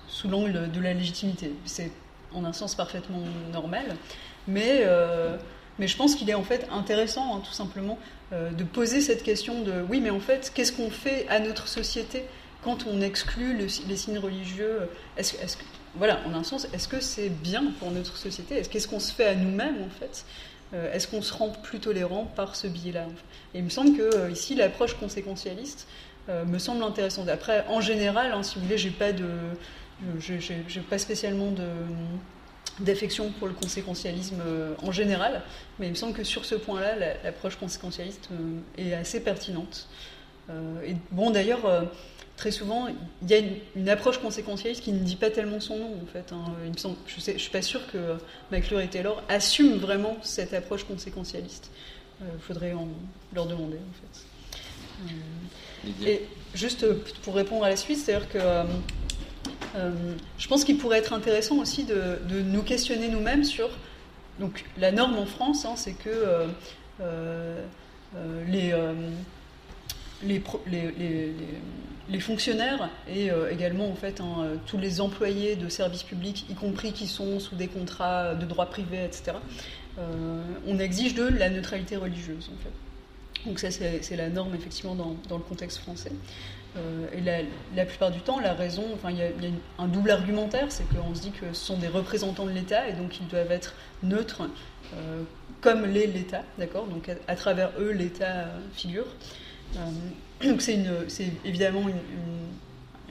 sous 0.07 0.29
l'angle 0.29 0.71
de 0.71 0.79
la 0.79 0.93
légitimité. 0.93 1.51
C'est 1.65 1.91
en 2.33 2.45
un 2.45 2.53
sens 2.53 2.75
parfaitement 2.75 3.23
normal, 3.51 3.97
mais 4.47 4.85
mais 5.79 5.87
je 5.87 5.95
pense 5.95 6.15
qu'il 6.15 6.29
est 6.29 6.33
en 6.33 6.43
fait 6.43 6.67
intéressant, 6.71 7.35
hein, 7.35 7.41
tout 7.45 7.53
simplement, 7.53 7.99
euh, 8.33 8.51
de 8.51 8.63
poser 8.63 9.01
cette 9.01 9.23
question 9.23 9.61
de 9.61 9.83
oui, 9.89 10.01
mais 10.01 10.09
en 10.09 10.19
fait, 10.19 10.51
qu'est-ce 10.53 10.71
qu'on 10.71 10.89
fait 10.89 11.27
à 11.29 11.39
notre 11.39 11.67
société 11.67 12.23
quand 12.63 12.85
on 12.87 13.01
exclut 13.01 13.55
les 13.55 13.95
signes 13.95 14.17
religieux? 14.17 14.89
Voilà, 15.97 16.19
en 16.27 16.33
un 16.33 16.43
sens, 16.43 16.67
est-ce 16.73 16.87
que 16.87 16.99
c'est 16.99 17.29
bien 17.29 17.63
pour 17.79 17.91
notre 17.91 18.17
société? 18.17 18.61
Qu'est-ce 18.61 18.87
qu'on 18.87 18.99
se 18.99 19.13
fait 19.13 19.25
à 19.25 19.35
nous-mêmes, 19.35 19.81
en 19.83 19.89
fait? 19.89 20.25
Euh, 20.73 20.93
Est-ce 20.93 21.07
qu'on 21.07 21.21
se 21.21 21.33
rend 21.33 21.49
plus 21.49 21.79
tolérant 21.79 22.25
par 22.25 22.55
ce 22.55 22.67
biais-là? 22.67 23.05
Et 23.53 23.59
il 23.59 23.63
me 23.63 23.69
semble 23.69 23.97
que 23.97 24.15
euh, 24.15 24.29
ici, 24.31 24.55
l'approche 24.55 24.95
conséquentialiste 24.95 25.87
me 26.45 26.59
semble 26.59 26.83
intéressante. 26.83 27.29
Après, 27.29 27.63
en 27.69 27.79
général, 27.79 28.33
hein, 28.33 28.43
si 28.43 28.55
vous 28.55 28.65
voulez, 28.65 28.77
j'ai 28.77 28.89
pas 28.89 29.13
de, 29.13 29.29
j'ai 30.19 30.81
pas 30.81 30.97
spécialement 30.97 31.51
de 31.51 31.63
d'affection 32.79 33.31
pour 33.31 33.47
le 33.47 33.53
conséquentialisme 33.53 34.41
euh, 34.45 34.75
en 34.83 34.91
général, 34.91 35.41
mais 35.79 35.87
il 35.87 35.91
me 35.91 35.95
semble 35.95 36.13
que 36.13 36.23
sur 36.23 36.45
ce 36.45 36.55
point-là, 36.55 36.95
l'approche 37.23 37.55
conséquentialiste 37.55 38.29
euh, 38.31 38.59
est 38.77 38.93
assez 38.93 39.19
pertinente. 39.19 39.87
Euh, 40.49 40.81
et 40.85 40.95
bon, 41.11 41.31
d'ailleurs, 41.31 41.61
très 42.37 42.51
souvent, 42.51 42.87
il 43.21 43.29
y 43.29 43.33
a 43.33 43.41
une, 43.75 43.89
approche 43.89 44.19
conséquentialiste 44.19 44.83
qui 44.83 44.93
ne 44.93 44.99
dit 44.99 45.15
pas 45.15 45.29
tellement 45.29 45.59
son 45.59 45.77
nom, 45.77 45.91
en 46.01 46.05
fait. 46.05 46.31
Hein. 46.31 46.53
Il 46.65 46.71
me 46.71 46.77
semble, 46.77 46.95
je 47.07 47.31
ne 47.31 47.37
suis 47.37 47.51
pas 47.51 47.61
sûr 47.61 47.81
que 47.91 48.15
McClure 48.51 48.79
et 48.79 48.87
Taylor 48.87 49.21
assument 49.27 49.77
vraiment 49.77 50.17
cette 50.21 50.53
approche 50.53 50.83
conséquentialiste. 50.83 51.71
Il 52.21 52.39
faudrait 52.39 52.73
en, 52.73 52.87
leur 53.33 53.45
demander, 53.45 53.77
en 53.77 55.09
fait. 55.09 56.09
et 56.09 56.25
juste 56.55 56.85
pour 57.21 57.35
répondre 57.35 57.63
à 57.65 57.69
la 57.69 57.75
suite, 57.75 57.97
c'est-à-dire 57.97 58.29
que 58.29 58.39
euh, 59.75 59.91
je 60.37 60.47
pense 60.47 60.63
qu'il 60.63 60.77
pourrait 60.77 60.99
être 60.99 61.13
intéressant 61.13 61.57
aussi 61.57 61.83
de, 61.83 62.19
nous 62.29 62.63
questionner 62.63 63.09
nous-mêmes 63.09 63.43
sur 63.43 63.69
donc, 64.39 64.65
la 64.77 64.91
norme 64.91 65.17
en 65.17 65.25
France, 65.25 65.65
hein, 65.65 65.73
c'est 65.75 65.93
que 65.93 66.09
euh, 66.09 66.47
euh, 67.01 67.63
les, 70.23 72.19
fonctionnaires 72.19 72.89
et 73.07 73.29
également 73.51 73.89
en 73.89 73.95
fait, 73.95 74.21
hein, 74.21 74.47
tous 74.65 74.77
les 74.77 75.01
employés 75.01 75.55
de 75.55 75.69
services 75.69 76.03
publics, 76.03 76.45
y 76.49 76.55
compris 76.55 76.93
qui 76.93 77.07
sont 77.07 77.39
sous 77.39 77.55
des 77.55 77.67
contrats 77.67 78.35
de 78.35 78.45
droit 78.45 78.67
privé, 78.67 79.03
etc., 79.03 79.37
on 80.67 80.79
exige 80.79 81.15
de 81.15 81.27
la 81.27 81.49
neutralité 81.49 81.95
religieuse. 81.97 82.49
En 82.53 82.63
fait. 82.63 82.71
Donc 83.45 83.59
ça, 83.59 83.71
c'est 83.71 84.15
la 84.15 84.29
norme 84.29 84.53
effectivement 84.55 84.95
dans, 84.95 85.37
le 85.37 85.43
contexte 85.43 85.79
français. 85.79 86.11
Euh, 86.75 87.07
et 87.13 87.21
la, 87.75 87.85
plupart 87.85 88.11
du 88.11 88.19
temps, 88.19 88.39
la 88.39 88.53
raison, 88.53 88.83
enfin, 88.93 89.09
il 89.09 89.17
y, 89.17 89.21
a 89.21 89.51
un 89.79 89.87
double 89.87 90.11
argumentaire, 90.11 90.67
c'est 90.69 90.83
qu'on 90.89 91.15
se 91.15 91.21
dit 91.21 91.31
que 91.31 91.53
ce 91.53 91.65
sont 91.65 91.77
des 91.77 91.87
représentants 91.87 92.45
de 92.45 92.51
l'État 92.51 92.87
et 92.87 92.93
donc 92.93 93.19
ils 93.19 93.27
doivent 93.27 93.51
être 93.51 93.73
neutres, 94.03 94.43
euh, 94.93 95.23
comme 95.61 95.85
l'est 95.85 96.07
l'État, 96.07 96.43
d'accord 96.57 96.87
Donc 96.87 97.09
à, 97.27 97.35
travers 97.35 97.71
eux, 97.79 97.91
l'État 97.91 98.47
figure. 98.73 99.05
Euh, 99.75 100.47
donc 100.49 100.61
c'est 100.61 101.31
évidemment 101.45 101.83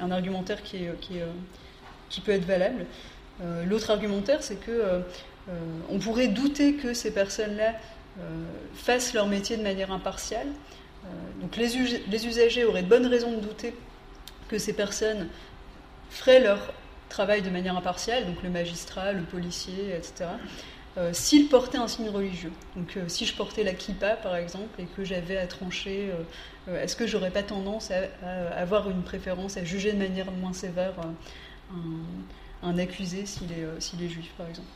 un 0.00 0.10
argumentaire 0.10 0.62
qui, 0.62 0.76
est, 0.76 0.94
qui, 2.08 2.20
peut 2.20 2.32
être 2.32 2.44
valable. 2.44 2.86
L'autre 3.66 3.90
argumentaire, 3.90 4.42
c'est 4.42 4.56
que 4.56 5.02
on 5.90 5.98
pourrait 5.98 6.28
douter 6.28 6.74
que 6.74 6.94
ces 6.94 7.12
personnes-là 7.12 7.74
fassent 8.74 9.12
leur 9.12 9.26
métier 9.26 9.56
de 9.56 9.62
manière 9.62 9.90
impartiale 9.92 10.46
euh, 11.06 11.40
donc 11.40 11.56
les, 11.56 12.26
usagers 12.26 12.64
auraient 12.64 12.82
de 12.82 12.88
bonnes 12.88 13.06
raisons 13.06 13.32
de 13.32 13.40
douter 13.40 13.74
que 14.48 14.58
ces 14.58 14.72
personnes 14.72 15.28
feraient 16.10 16.40
leur 16.40 16.72
travail 17.08 17.42
de 17.42 17.50
manière 17.50 17.76
impartiale, 17.76 18.26
donc 18.26 18.42
le 18.42 18.50
magistrat, 18.50 19.12
le 19.12 19.22
policier, 19.22 19.94
etc., 19.96 20.30
euh, 20.96 21.12
s'ils 21.12 21.48
portaient 21.48 21.78
un 21.78 21.88
signe 21.88 22.08
religieux. 22.08 22.52
Donc 22.74 22.96
euh, 22.96 23.08
si 23.08 23.26
je 23.26 23.34
portais 23.34 23.62
la 23.62 23.74
kippa, 23.74 24.14
par 24.16 24.36
exemple, 24.36 24.80
et 24.80 24.84
que 24.84 25.04
j'avais 25.04 25.36
à 25.36 25.46
trancher, 25.46 26.10
est-ce 26.68 26.96
que 26.96 27.06
j'aurais 27.06 27.30
pas 27.30 27.42
tendance 27.42 27.90
à, 27.90 28.04
avoir 28.56 28.90
une 28.90 29.02
préférence, 29.02 29.56
à 29.56 29.64
juger 29.64 29.92
de 29.92 29.98
manière 29.98 30.30
moins 30.32 30.52
sévère 30.52 30.94
un, 32.62 32.78
accusé 32.78 33.26
s'il 33.26 33.52
est, 33.52 34.04
est, 34.04 34.08
juif, 34.08 34.32
par 34.36 34.48
exemple 34.48 34.68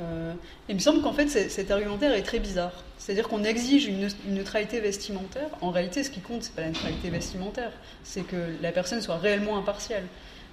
euh, 0.00 0.32
il 0.68 0.74
me 0.74 0.80
semble 0.80 1.02
qu'en 1.02 1.12
fait 1.12 1.28
cet 1.28 1.70
argumentaire 1.70 2.12
est 2.12 2.22
très 2.22 2.40
bizarre. 2.40 2.72
C'est-à-dire 2.98 3.28
qu'on 3.28 3.44
exige 3.44 3.86
une, 3.86 4.08
neutralité 4.28 4.80
vestimentaire. 4.80 5.48
En 5.60 5.70
réalité, 5.70 6.02
ce 6.02 6.10
qui 6.10 6.20
compte, 6.20 6.42
c'est 6.42 6.54
pas 6.54 6.62
la 6.62 6.68
neutralité 6.68 7.10
vestimentaire, 7.10 7.72
c'est 8.02 8.22
que 8.22 8.36
la 8.60 8.72
personne 8.72 9.00
soit 9.00 9.18
réellement 9.18 9.56
impartiale. 9.58 10.04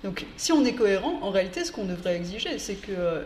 Donc, 0.03 0.25
si 0.35 0.51
on 0.51 0.65
est 0.65 0.73
cohérent, 0.73 1.19
en 1.21 1.29
réalité, 1.29 1.63
ce 1.63 1.71
qu'on 1.71 1.85
devrait 1.85 2.15
exiger, 2.15 2.57
c'est 2.57 2.75
que 2.75 2.91
euh, 2.91 3.23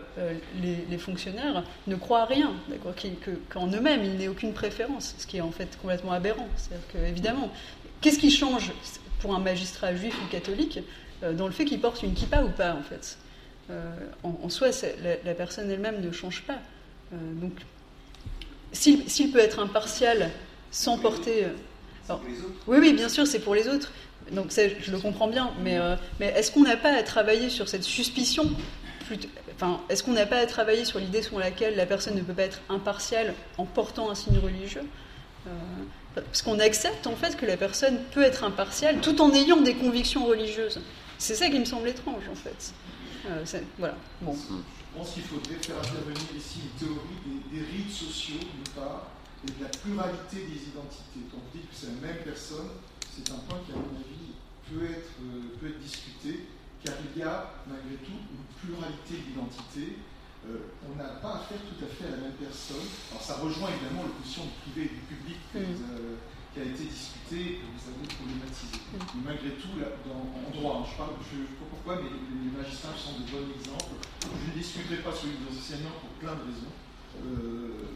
les, 0.62 0.98
fonctionnaires 0.98 1.64
ne 1.86 1.96
croient 1.96 2.22
à 2.22 2.24
rien, 2.26 2.52
qu'en 3.50 3.68
eux-mêmes, 3.68 4.04
il 4.04 4.16
n'aient 4.16 4.28
aucune 4.28 4.52
préférence, 4.52 5.14
ce 5.18 5.26
qui 5.26 5.38
est 5.38 5.40
en 5.40 5.50
fait 5.50 5.78
complètement 5.80 6.12
aberrant. 6.12 6.48
C'est-à-dire 6.56 6.86
que, 6.92 6.98
évidemment, 6.98 7.50
qu'est-ce 8.02 8.18
qui 8.18 8.30
change 8.30 8.72
pour 9.20 9.34
un 9.34 9.40
magistrat 9.40 9.94
juif 9.94 10.14
ou 10.22 10.30
catholique 10.30 10.80
euh, 11.22 11.32
dans 11.32 11.46
le 11.46 11.52
fait 11.52 11.64
qu'il 11.64 11.80
porte 11.80 12.02
une 12.02 12.12
kippa 12.12 12.42
ou 12.42 12.50
pas, 12.50 12.74
en 12.74 12.82
fait? 12.82 13.16
Euh, 13.70 13.82
en, 14.22 14.48
soi, 14.48 14.68
la, 15.24 15.34
personne 15.34 15.70
elle-même 15.70 16.00
ne 16.00 16.12
change 16.12 16.42
pas. 16.42 16.58
Donc, 17.10 17.52
s'il 18.72 19.32
peut 19.32 19.38
être 19.38 19.58
impartial 19.58 20.30
sans 20.70 20.98
porter. 20.98 21.44
Euh, 21.44 22.14
oui, 22.66 22.78
oui, 22.78 22.92
bien 22.92 23.08
sûr, 23.08 23.26
c'est 23.26 23.40
pour 23.40 23.54
les 23.54 23.68
autres. 23.68 23.92
Donc, 24.32 24.50
je 24.50 24.90
le 24.90 24.98
comprends 24.98 25.28
bien. 25.28 25.50
Mais, 25.62 25.78
mais 26.20 26.26
est-ce 26.26 26.50
qu'on 26.50 26.62
n'a 26.62 26.76
pas 26.76 26.92
à 26.92 27.02
travailler 27.02 27.50
sur 27.50 27.68
cette 27.68 27.84
suspicion 27.84 28.50
Enfin, 29.54 29.80
est-ce 29.88 30.02
qu'on 30.02 30.12
n'a 30.12 30.26
pas 30.26 30.38
à 30.38 30.46
travailler 30.46 30.84
sur 30.84 30.98
l'idée 30.98 31.22
selon 31.22 31.38
laquelle 31.38 31.76
la 31.76 31.86
personne 31.86 32.14
ne 32.14 32.20
peut 32.20 32.34
pas 32.34 32.42
être 32.42 32.60
impartiale 32.68 33.34
en 33.56 33.64
portant 33.64 34.10
un 34.10 34.14
signe 34.14 34.38
religieux 34.38 34.82
Parce 36.14 36.42
qu'on 36.42 36.58
accepte 36.58 37.06
en 37.06 37.14
fait 37.14 37.36
que 37.36 37.46
la 37.46 37.56
personne 37.56 37.98
peut 38.12 38.22
être 38.22 38.44
impartiale 38.44 39.00
tout 39.00 39.20
en 39.20 39.32
ayant 39.32 39.60
des 39.60 39.74
convictions 39.74 40.26
religieuses. 40.26 40.80
C'est 41.18 41.34
ça 41.34 41.48
qui 41.48 41.58
me 41.58 41.64
semble 41.64 41.88
étrange 41.88 42.24
en 42.30 42.34
fait. 42.34 42.74
Euh, 43.28 43.44
voilà. 43.78 43.96
Bon. 44.20 44.34
Je 44.34 44.98
pense 44.98 45.12
qu'il 45.12 45.24
faudrait 45.24 45.56
faire 45.60 45.76
intervenir 45.76 46.22
ici 46.36 46.60
une 46.64 46.86
théorie 46.86 47.42
des, 47.52 47.60
rites 47.60 47.92
sociaux, 47.92 48.38
d'une 48.40 48.74
part, 48.74 49.08
et 49.44 49.50
de 49.50 49.62
la 49.62 49.68
pluralité 49.68 50.36
des 50.36 50.68
identités. 50.68 51.20
Quand 51.30 51.36
on 51.36 51.56
dit 51.56 51.64
que 51.64 51.74
c'est 51.74 51.86
la 51.86 52.06
même 52.06 52.22
personne, 52.24 52.70
c'est 53.16 53.32
un 53.32 53.40
point 53.48 53.58
qui, 53.64 53.72
à 53.72 53.80
mon 53.80 53.96
avis, 53.96 54.36
peut 54.68 54.84
être, 54.84 55.16
euh, 55.24 55.56
peut 55.58 55.68
être 55.68 55.80
discuté, 55.80 56.44
car 56.84 56.94
il 57.00 57.18
y 57.18 57.22
a 57.22 57.64
malgré 57.66 57.96
tout 58.04 58.12
une 58.12 58.44
pluralité 58.60 59.24
d'identités 59.24 59.96
euh, 60.46 60.70
on 60.86 60.94
n'a 60.94 61.18
pas 61.18 61.42
affaire 61.42 61.58
tout 61.58 61.80
à 61.82 61.88
fait 61.90 62.06
à 62.06 62.14
la 62.14 62.22
même 62.28 62.38
personne. 62.38 62.86
Alors 63.10 63.22
ça 63.22 63.42
rejoint 63.42 63.66
évidemment 63.66 64.06
l'opposition 64.06 64.46
du 64.46 64.54
privé 64.62 64.86
et 64.86 64.94
du 64.94 65.02
public 65.10 65.42
mm. 65.50 65.58
euh, 65.58 66.22
qui 66.54 66.60
a 66.62 66.64
été 66.70 66.86
discutée, 66.86 67.58
que 67.58 67.66
vous 67.66 67.84
avez 67.90 68.06
problématisé. 68.06 68.78
Mm. 68.78 69.02
Mais 69.16 69.22
malgré 69.34 69.50
tout, 69.58 69.74
en 69.74 70.50
droit, 70.54 70.86
hein, 70.86 71.18
je 71.18 71.34
ne 71.34 71.50
sais 71.50 71.58
pas 71.58 71.66
pourquoi, 71.66 71.98
mais 71.98 72.14
les 72.14 72.52
magistrats 72.54 72.94
sont 72.94 73.18
de 73.18 73.26
bons 73.26 73.50
exemples. 73.58 73.98
Je 74.22 74.46
ne 74.46 74.54
discuterai 74.54 75.02
pas 75.02 75.10
sur 75.10 75.34
les 75.34 75.42
enseignants 75.50 75.98
pour 75.98 76.14
plein 76.22 76.38
de 76.38 76.46
raisons. 76.46 76.74
Euh, 77.26 77.90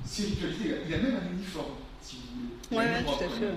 ritualité, 0.00 0.80
il 0.88 0.94
a 0.94 0.98
même 0.98 1.20
un 1.20 1.28
uniforme, 1.28 1.76
si 2.02 2.16
vous 2.16 2.40
voulez. 2.40 2.50
Il, 2.70 2.76
ouais, 2.76 3.04
tout 3.04 3.24
à 3.24 3.28
fait. 3.28 3.54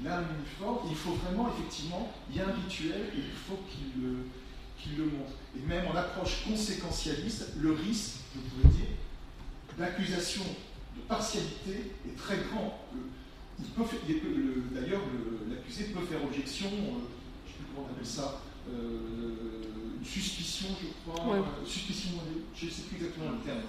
il 0.00 0.08
a 0.08 0.18
un 0.18 0.24
uniforme, 0.38 0.78
il 0.88 0.96
faut 0.96 1.12
vraiment, 1.12 1.48
effectivement, 1.48 2.12
il 2.30 2.36
y 2.36 2.40
a 2.40 2.48
un 2.48 2.52
rituel 2.52 3.10
et 3.14 3.18
il 3.18 3.36
faut 3.48 3.58
qu'il 3.68 4.96
le 4.96 5.04
montre. 5.04 5.32
Et 5.56 5.66
même 5.66 5.86
en 5.86 5.96
approche 5.96 6.44
conséquentialiste, 6.44 7.54
le 7.60 7.72
risque, 7.72 8.20
je 8.34 8.40
pourrais 8.40 8.74
dire, 8.74 8.86
d'accusation 9.78 10.42
de 10.96 11.00
partialité 11.02 11.92
est 12.06 12.16
très 12.16 12.36
grand. 12.50 12.78
D'ailleurs, 14.72 15.02
l'accusé 15.48 15.84
peut 15.84 16.04
faire 16.04 16.24
objection, 16.24 16.68
euh, 16.68 17.06
je 17.46 17.50
ne 17.50 17.52
sais 17.52 17.58
plus 17.58 17.66
comment 17.74 17.86
on 17.88 17.92
appelle 17.92 18.06
ça, 18.06 18.40
euh, 18.70 19.98
une 19.98 20.04
suspicion, 20.04 20.68
je 20.80 21.12
crois, 21.12 21.36
euh, 21.36 21.42
suspicion, 21.66 22.10
je 22.54 22.66
ne 22.66 22.70
sais 22.70 22.82
plus 22.82 22.96
exactement 22.96 23.30
le 23.32 23.38
terme. 23.38 23.60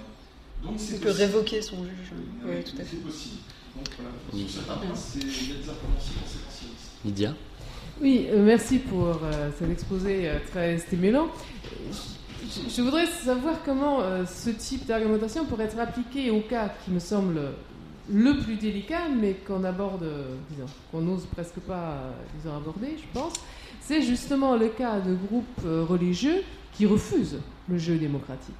Donc, 0.62 0.76
il 0.90 1.00
peut 1.00 1.12
révoquer 1.12 1.62
son 1.62 1.84
juge. 1.84 2.14
Oui, 2.46 2.64
tout 2.64 2.76
à 2.80 2.84
fait. 2.84 2.92
C'est 2.92 3.04
possible. 3.04 3.38
Donc 3.76 3.88
voilà, 3.98 4.12
sur 4.40 4.50
certains 4.50 4.76
points, 4.76 4.96
il 5.16 5.22
y 5.22 5.52
a 5.52 5.56
des 5.56 5.70
informations 5.70 6.14
conséquentialistes. 6.22 6.92
Lydia 7.04 7.34
oui, 8.02 8.28
euh, 8.32 8.44
merci 8.44 8.80
pour 8.80 9.08
euh, 9.08 9.52
cet 9.58 9.70
exposé 9.70 10.28
euh, 10.28 10.40
très 10.52 10.78
stimulant. 10.80 11.28
Je, 12.76 12.82
voudrais 12.82 13.06
savoir 13.06 13.56
comment 13.64 14.02
ce 14.28 14.50
type 14.50 14.86
d'argumentation 14.86 15.46
pourrait 15.46 15.64
être 15.64 15.80
appliqué 15.80 16.30
au 16.30 16.42
cas 16.42 16.74
qui 16.84 16.92
me 16.92 17.00
semble 17.00 17.40
le 18.12 18.38
plus 18.40 18.58
délicat, 18.58 19.08
mais 19.18 19.36
qu'on 19.48 19.64
aborde, 19.64 20.06
disons, 20.52 20.70
qu'on 20.92 21.02
n'ose 21.02 21.26
presque 21.34 21.60
pas, 21.62 22.02
disons, 22.38 22.56
aborder, 22.56 22.98
je 22.98 23.20
pense. 23.20 23.34
C'est 23.80 24.02
justement 24.02 24.58
le 24.58 24.68
cas 24.68 25.00
de 25.00 25.16
groupes 25.16 25.62
religieux 25.64 26.44
qui 26.74 26.86
refusent 26.86 27.40
le 27.70 27.78
jeu 27.78 27.96
démocratique. 27.96 28.54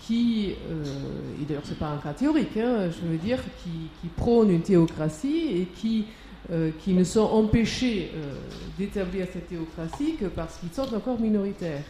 Qui, 0.00 0.50
et 0.50 1.44
d'ailleurs 1.46 1.62
c'est 1.64 1.78
pas 1.78 1.88
un 1.88 1.98
cas 1.98 2.12
théorique, 2.12 2.56
hein, 2.56 2.90
je 2.90 3.06
veux 3.06 3.18
dire, 3.18 3.38
qui, 3.62 3.90
qui 4.00 4.08
prônent 4.08 4.50
une 4.50 4.62
théocratie 4.62 5.48
et 5.54 5.68
qui 5.74 6.06
euh, 6.52 6.70
qui 6.84 6.92
ne 6.92 7.02
sont 7.02 7.24
empêchés 7.24 8.12
euh, 8.14 8.34
d'établir 8.78 9.26
cette 9.32 9.48
théocratie 9.48 10.14
que 10.14 10.26
parce 10.26 10.58
qu'ils 10.58 10.70
sont 10.70 10.94
encore 10.94 11.18
minoritaires. 11.18 11.82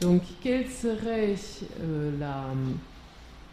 Donc, 0.00 0.22
quelle 0.42 0.68
serait 0.68 1.36
euh, 1.80 2.10
la, 2.18 2.46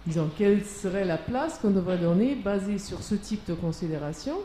disons, 0.07 0.31
quelle 0.35 0.65
serait 0.65 1.05
la 1.05 1.19
place 1.19 1.59
qu'on 1.59 1.69
devrait 1.69 1.99
donner 1.99 2.33
basée 2.33 2.79
sur 2.79 3.03
ce 3.03 3.13
type 3.13 3.47
de 3.47 3.53
considération? 3.53 4.37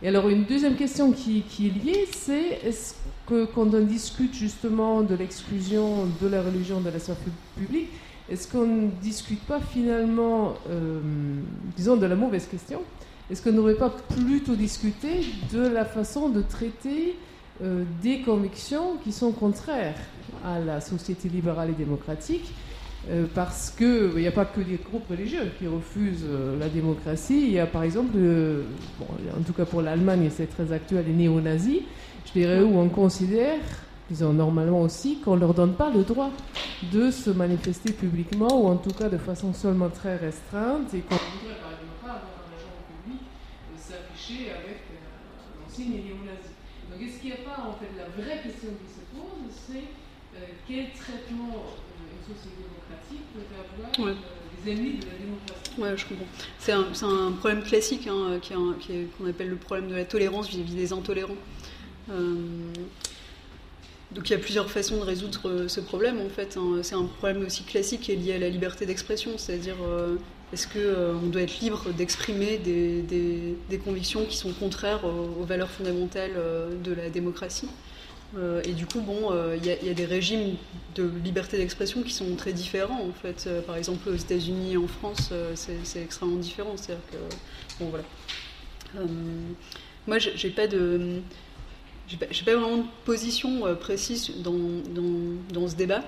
Et 0.00 0.06
alors, 0.06 0.28
une 0.28 0.44
deuxième 0.44 0.76
question 0.76 1.10
qui, 1.10 1.42
qui 1.42 1.66
est 1.66 1.84
liée, 1.84 2.06
c'est 2.12 2.60
est-ce 2.64 2.94
que 3.26 3.46
quand 3.46 3.74
on 3.74 3.80
discute 3.80 4.34
justement 4.34 5.02
de 5.02 5.16
l'exclusion 5.16 6.06
de 6.22 6.28
la 6.28 6.42
religion 6.42 6.80
de 6.80 6.90
la 6.90 7.00
sphère 7.00 7.16
publique, 7.58 7.88
est-ce 8.30 8.46
qu'on 8.46 8.66
ne 8.66 8.88
discute 9.02 9.40
pas 9.40 9.60
finalement, 9.60 10.54
disons, 11.76 11.96
de 11.96 12.06
la 12.06 12.14
mauvaise 12.14 12.46
question? 12.46 12.80
Est-ce 13.30 13.42
qu'on 13.42 13.52
n'aurait 13.52 13.74
pas 13.74 13.90
plutôt 13.90 14.56
discuté 14.56 15.24
de 15.52 15.60
la 15.60 15.84
façon 15.84 16.30
de 16.30 16.42
traiter 16.42 17.16
euh, 17.62 17.84
des 18.02 18.22
convictions 18.22 18.96
qui 19.04 19.12
sont 19.12 19.32
contraires 19.32 19.98
à 20.44 20.58
la 20.58 20.80
société 20.80 21.28
libérale 21.28 21.70
et 21.70 21.74
démocratique 21.74 22.50
euh, 23.10 23.26
parce 23.34 23.70
qu'il 23.70 24.16
n'y 24.16 24.26
a 24.26 24.32
pas 24.32 24.46
que 24.46 24.60
des 24.62 24.76
groupes 24.76 25.08
religieux 25.08 25.52
qui 25.58 25.66
refusent 25.66 26.24
euh, 26.26 26.58
la 26.58 26.70
démocratie. 26.70 27.42
Il 27.44 27.52
y 27.52 27.58
a 27.58 27.66
par 27.66 27.82
exemple, 27.82 28.16
en 29.38 29.42
tout 29.42 29.52
cas 29.52 29.66
pour 29.66 29.82
l'Allemagne, 29.82 30.30
c'est 30.34 30.46
très 30.46 30.72
actuel, 30.72 31.04
les 31.06 31.12
néo-nazis, 31.12 31.82
je 32.26 32.32
dirais, 32.32 32.62
où 32.62 32.78
on 32.78 32.88
considère, 32.88 33.60
disons 34.10 34.32
normalement 34.32 34.82
aussi, 34.82 35.20
qu'on 35.20 35.36
ne 35.36 35.40
leur 35.40 35.54
donne 35.54 35.74
pas 35.74 35.90
le 35.90 36.02
droit 36.02 36.30
de 36.92 37.10
se 37.10 37.30
manifester 37.30 37.92
publiquement, 37.92 38.60
ou 38.60 38.68
en 38.68 38.76
tout 38.76 38.92
cas 38.92 39.08
de 39.08 39.18
façon 39.18 39.54
seulement 39.54 39.88
très 39.88 40.16
restreinte, 40.16 40.92
et 40.94 41.00
qu'on 41.00 41.16
avec 44.38 44.86
euh, 44.90 45.62
l'enseigne 45.62 45.90
néo-nazie. 45.90 46.54
Donc 46.90 47.02
est-ce 47.02 47.20
qu'il 47.20 47.30
n'y 47.30 47.36
a 47.36 47.42
pas, 47.42 47.62
en 47.62 47.74
fait, 47.74 47.90
la 47.96 48.08
vraie 48.22 48.42
question 48.42 48.68
qui 48.78 48.90
se 48.92 49.02
pose, 49.10 49.50
c'est 49.50 49.90
euh, 50.36 50.46
quel 50.68 50.90
traitement 50.92 51.50
euh, 51.50 52.14
une 52.14 52.34
société 52.34 52.62
démocratique 52.62 53.26
peut 53.34 53.42
avoir 53.58 54.16
les 54.64 54.72
ennemis 54.72 54.98
de 54.98 55.06
la 55.06 55.18
démocratie? 55.18 55.80
Ouais, 55.80 55.96
je 55.96 56.06
comprends. 56.06 56.30
C'est 56.58 56.72
un, 56.72 56.86
un, 57.08 57.32
problème 57.32 57.62
classique 57.62 58.06
hein, 58.06 58.38
qu'on 58.48 59.26
appelle 59.26 59.50
le 59.50 59.56
problème 59.56 59.88
de 59.88 59.96
la 59.96 60.04
tolérance 60.04 60.48
vis-à-vis 60.48 60.74
des 60.74 60.92
intolérants. 60.92 61.36
Donc 64.12 64.28
il 64.28 64.32
y 64.32 64.36
a 64.36 64.38
plusieurs 64.38 64.70
façons 64.70 64.96
de 64.96 65.02
résoudre 65.02 65.66
ce 65.68 65.80
problème 65.80 66.20
en 66.20 66.28
fait. 66.28 66.56
Hein. 66.56 66.80
C'est 66.82 66.94
un 66.94 67.04
problème 67.04 67.44
aussi 67.46 67.62
classique 67.62 68.02
qui 68.02 68.12
est 68.12 68.16
lié 68.16 68.34
à 68.34 68.38
la 68.38 68.48
liberté 68.48 68.86
d'expression, 68.86 69.32
c'est-à-dire 69.36 69.76
est-ce 70.52 70.66
qu'on 70.66 70.78
euh, 70.78 71.14
doit 71.26 71.42
être 71.42 71.60
libre 71.60 71.90
d'exprimer 71.92 72.58
des, 72.58 73.78
convictions 73.84 74.24
qui 74.24 74.36
sont 74.36 74.52
contraires 74.52 75.04
aux, 75.04 75.44
valeurs 75.44 75.70
fondamentales 75.70 76.32
euh, 76.36 76.74
de 76.82 76.92
la 76.92 77.08
démocratie? 77.08 77.68
Euh, 78.36 78.60
Et 78.64 78.72
du 78.72 78.86
coup, 78.86 79.00
bon, 79.00 79.32
il 79.56 79.64
y, 79.64 79.90
a 79.90 79.94
des 79.94 80.04
régimes 80.04 80.56
de 80.94 81.08
liberté 81.24 81.56
d'expression 81.56 82.02
qui 82.02 82.12
sont 82.12 82.34
très 82.36 82.52
différents, 82.52 83.02
en 83.02 83.12
fait. 83.12 83.48
par 83.66 83.76
exemple, 83.76 84.08
aux 84.08 84.14
États-Unis 84.14 84.72
et 84.72 84.76
en 84.76 84.88
France, 84.88 85.32
c'est 85.54 86.02
extrêmement 86.02 86.36
différent. 86.36 86.76
C'est-à-dire 86.76 87.04
que, 87.12 87.82
bon, 87.82 87.90
voilà. 87.90 88.04
moi, 90.06 90.18
j'ai 90.18 90.50
pas 90.50 90.66
de. 90.66 91.20
J'ai 92.10 92.16
pas, 92.16 92.26
pas, 92.26 92.56
vraiment 92.56 92.78
de 92.78 92.84
position 93.04 93.74
précise 93.76 94.32
dans, 94.42 94.52
dans, 95.52 95.68
ce 95.68 95.76
débat. 95.76 96.02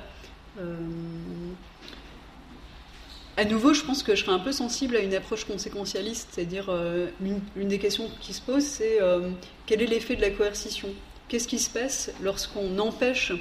À 3.39 3.47
nouveau, 3.47 3.73
je 3.73 3.83
pense 3.83 4.03
que 4.03 4.15
je 4.15 4.25
serais 4.25 4.33
un 4.33 4.39
peu 4.39 4.53
sensible 4.53 4.95
à 4.95 5.01
une 5.01 5.15
approche 5.15 5.45
conséquentialiste, 5.47 6.29
c'est-à-dire 6.33 6.67
euh, 6.69 7.09
une, 7.57 7.69
des 7.69 7.79
questions 7.79 8.11
qui 8.21 8.35
se 8.35 8.43
pose, 8.43 8.63
c'est 8.63 9.01
euh, 9.01 9.31
quel 9.65 9.81
est 9.81 9.87
l'effet 9.87 10.17
de 10.17 10.21
la 10.21 10.29
coercition? 10.31 10.91
Qu'est-ce 11.29 11.49
qui 11.49 11.59
se 11.59 11.71
passe 11.71 12.13
lorsqu'on 12.23 12.79
empêche 12.79 13.33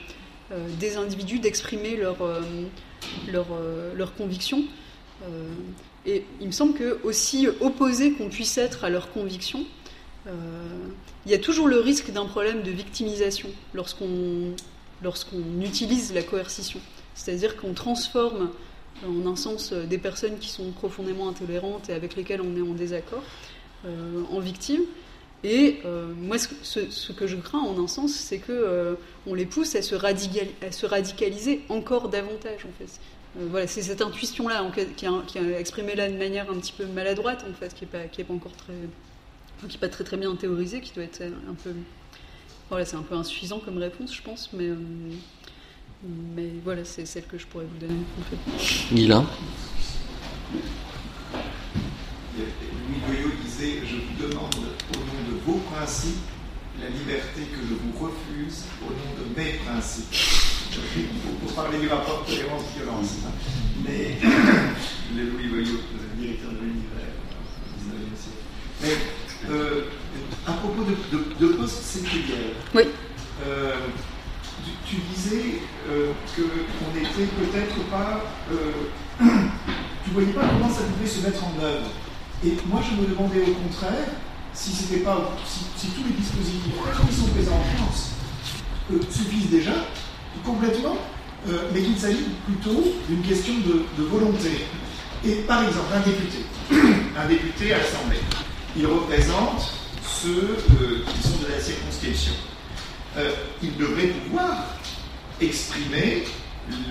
euh, 0.51 0.66
des 0.80 0.95
individus 0.95 1.39
d'exprimer 1.39 1.97
leurs 1.97 2.24
leur, 3.28 4.16
convictions 4.16 4.64
Et 6.05 6.24
il 6.39 6.47
me 6.47 6.51
semble 6.53 6.74
que 6.74 6.99
aussi 7.03 7.49
opposé 7.59 8.14
qu'on 8.14 8.30
puisse 8.30 8.57
être 8.57 8.86
à 8.86 8.89
leurs 8.89 9.12
convictions, 9.12 9.66
il 10.28 11.32
y 11.32 11.34
a 11.34 11.39
toujours 11.39 11.67
le 11.67 11.80
risque 11.80 12.11
d'un 12.11 12.26
problème 12.26 12.61
de 12.61 12.72
victimisation 12.72 13.49
lorsqu'on 13.74 14.53
lorsqu'on 15.03 15.61
utilise 15.61 16.13
la 16.13 16.24
coercition, 16.24 16.80
c'est-à-dire 17.15 17.57
qu'on 17.57 17.74
transforme 17.74 18.51
en 19.07 19.26
un 19.28 19.36
sens 19.36 19.72
euh, 19.74 19.86
des 19.86 19.97
personnes 19.97 20.38
qui 20.38 20.49
sont 20.49 20.72
profondément 20.72 21.28
intolérantes 21.30 21.89
et 21.89 21.93
avec 21.93 22.15
lesquelles 22.15 22.41
on 22.41 22.55
est 22.55 22.61
en 22.61 22.74
désaccord 22.74 23.24
euh, 23.86 24.22
en 24.32 24.39
victime. 24.39 24.82
Et 25.43 25.80
euh, 25.86 26.13
moi, 26.15 26.38
ce, 26.38 27.11
que 27.11 27.26
je 27.26 27.36
crains 27.36 27.61
en 27.61 27.84
un 27.84 27.88
sens, 27.88 28.13
c'est 28.13 28.38
que 28.38 28.95
on 29.26 29.34
les 29.34 29.47
pousse 29.47 29.76
à 29.76 29.82
se, 29.82 29.95
radicaliser 30.86 31.61
encore 31.69 32.09
davantage. 32.09 32.67
En 32.67 32.78
fait, 32.78 32.99
voilà, 33.49 33.65
c'est 33.65 33.82
cette 33.82 34.03
intuition-là 34.03 34.63
qui, 34.95 35.07
qui, 35.26 35.39
a 35.39 35.59
exprimé 35.59 35.95
là 35.95 36.11
de 36.11 36.15
manière 36.15 36.51
un 36.51 36.59
petit 36.59 36.74
peu 36.74 36.86
maladroite, 36.86 37.43
en 37.49 37.53
fait, 37.55 37.74
qui 37.74 37.86
n'est 37.86 37.89
pas, 37.89 38.03
est 38.03 38.24
pas 38.24 38.34
encore 38.36 38.51
très, 38.51 38.76
qui 39.68 39.78
est 39.78 39.80
pas 39.80 39.89
très 39.89 40.03
très 40.03 40.18
bien 40.18 40.36
théorisée, 40.36 40.82
qui 40.82 40.93
doit 40.93 41.03
être 41.03 41.22
un 41.22 41.53
peu, 41.53 41.74
voilà, 42.70 42.86
c'est 42.86 42.95
un 42.95 43.03
peu 43.03 43.16
insuffisant 43.16 43.59
comme 43.59 43.78
réponse, 43.78 44.16
je 44.16 44.22
pense, 44.22 44.49
mais 44.53 44.70
mais 46.03 46.49
voilà, 46.64 46.84
c'est 46.84 47.05
celle 47.05 47.26
que 47.26 47.38
je 47.38 47.45
pourrais 47.45 47.66
vous 47.66 47.78
donner. 47.78 48.01
En 48.20 48.24
fait. 48.24 48.95
Guilain 48.95 49.26
Louis 52.38 52.99
Goyot 53.05 53.32
disait 53.43 53.82
Je 53.86 53.97
vous 53.97 54.30
demande 54.30 54.55
au 54.55 54.97
nom 54.97 55.32
de 55.32 55.39
vos 55.45 55.59
principes 55.72 56.18
la 56.82 56.89
liberté 56.89 57.41
que 57.51 57.62
je 57.68 57.76
vous 57.76 58.05
refuse 58.05 58.64
au 58.82 58.89
nom 58.89 59.12
de 59.20 59.39
mes 59.39 59.53
principes. 59.59 60.16
Pour 61.43 61.53
parler 61.53 61.80
du 61.80 61.88
rapport 61.88 62.24
de 62.24 62.32
tolérance-violence. 62.32 63.18
Hein. 63.28 63.32
Mais 63.84 64.18
Louis 65.16 65.47
Goyot, 65.49 65.82
directeur 66.18 66.51
de 66.51 66.57
l'univers 66.57 67.12
au 67.28 67.84
19e 67.84 68.18
siècle. 68.18 68.41
Mais 68.82 69.30
euh, 69.50 69.82
à 70.48 70.52
propos 70.54 70.84
de, 70.84 71.18
de, 71.18 71.48
de 71.48 71.54
post-séculière, 71.54 72.54
oui. 72.76 72.84
Euh, 73.48 73.74
tu, 74.86 74.98
disais 75.16 75.62
euh, 75.89 76.12
qu'on 76.36 76.94
n'était 76.94 77.32
peut-être 77.32 77.76
pas. 77.89 78.24
tu 79.20 80.10
ne 80.10 80.14
voyais 80.14 80.34
pas 80.34 80.42
comment 80.42 80.70
ça 80.70 80.82
pouvait 80.84 81.10
se 81.10 81.26
mettre 81.26 81.44
en 81.44 81.54
œuvre. 81.64 81.88
Et 82.46 82.54
moi, 82.68 82.82
je 82.88 83.02
me 83.02 83.08
demandais 83.08 83.42
au 83.42 83.54
contraire 83.54 84.10
si 84.54 84.72
c'était 84.72 85.02
pas. 85.02 85.32
Si, 85.48 85.88
tous 85.88 86.04
les 86.04 86.14
dispositifs, 86.14 86.74
comme 86.98 87.08
ils 87.10 87.16
sont 87.16 87.28
présents 87.28 87.56
en 87.56 87.78
France, 87.78 88.12
suffisent 89.10 89.50
déjà 89.50 89.74
complètement, 90.46 90.98
mais 91.74 91.82
qu'il 91.82 91.98
s'agit 91.98 92.28
plutôt 92.46 92.84
d'une 93.10 93.22
question 93.22 93.54
de, 93.56 93.86
de 93.98 94.08
volonté. 94.08 94.66
Et 95.26 95.36
par 95.48 95.64
exemple, 95.64 95.88
un 95.96 96.00
député, 96.02 96.46
un 97.18 97.28
député 97.28 97.74
à 97.74 97.78
l'Assemblée, 97.78 98.20
il 98.76 98.86
représente 98.86 99.74
ceux 100.03 100.57
euh, 100.82 101.03
qui 101.07 101.28
sont 101.28 101.38
de 101.39 101.51
la 101.51 101.59
circonscription. 101.59 102.34
Euh, 103.17 103.32
il 103.61 103.76
devrait 103.76 104.07
pouvoir 104.07 104.76
exprimer 105.41 106.24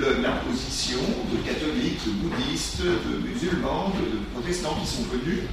la 0.00 0.32
position 0.46 0.98
de 1.32 1.48
catholiques, 1.48 2.04
de 2.04 2.10
bouddhistes, 2.10 2.82
de 2.82 3.28
musulmans, 3.28 3.92
de, 3.96 4.18
protestants 4.34 4.76
qui 4.82 4.86
sont 4.86 5.04
venus 5.04 5.44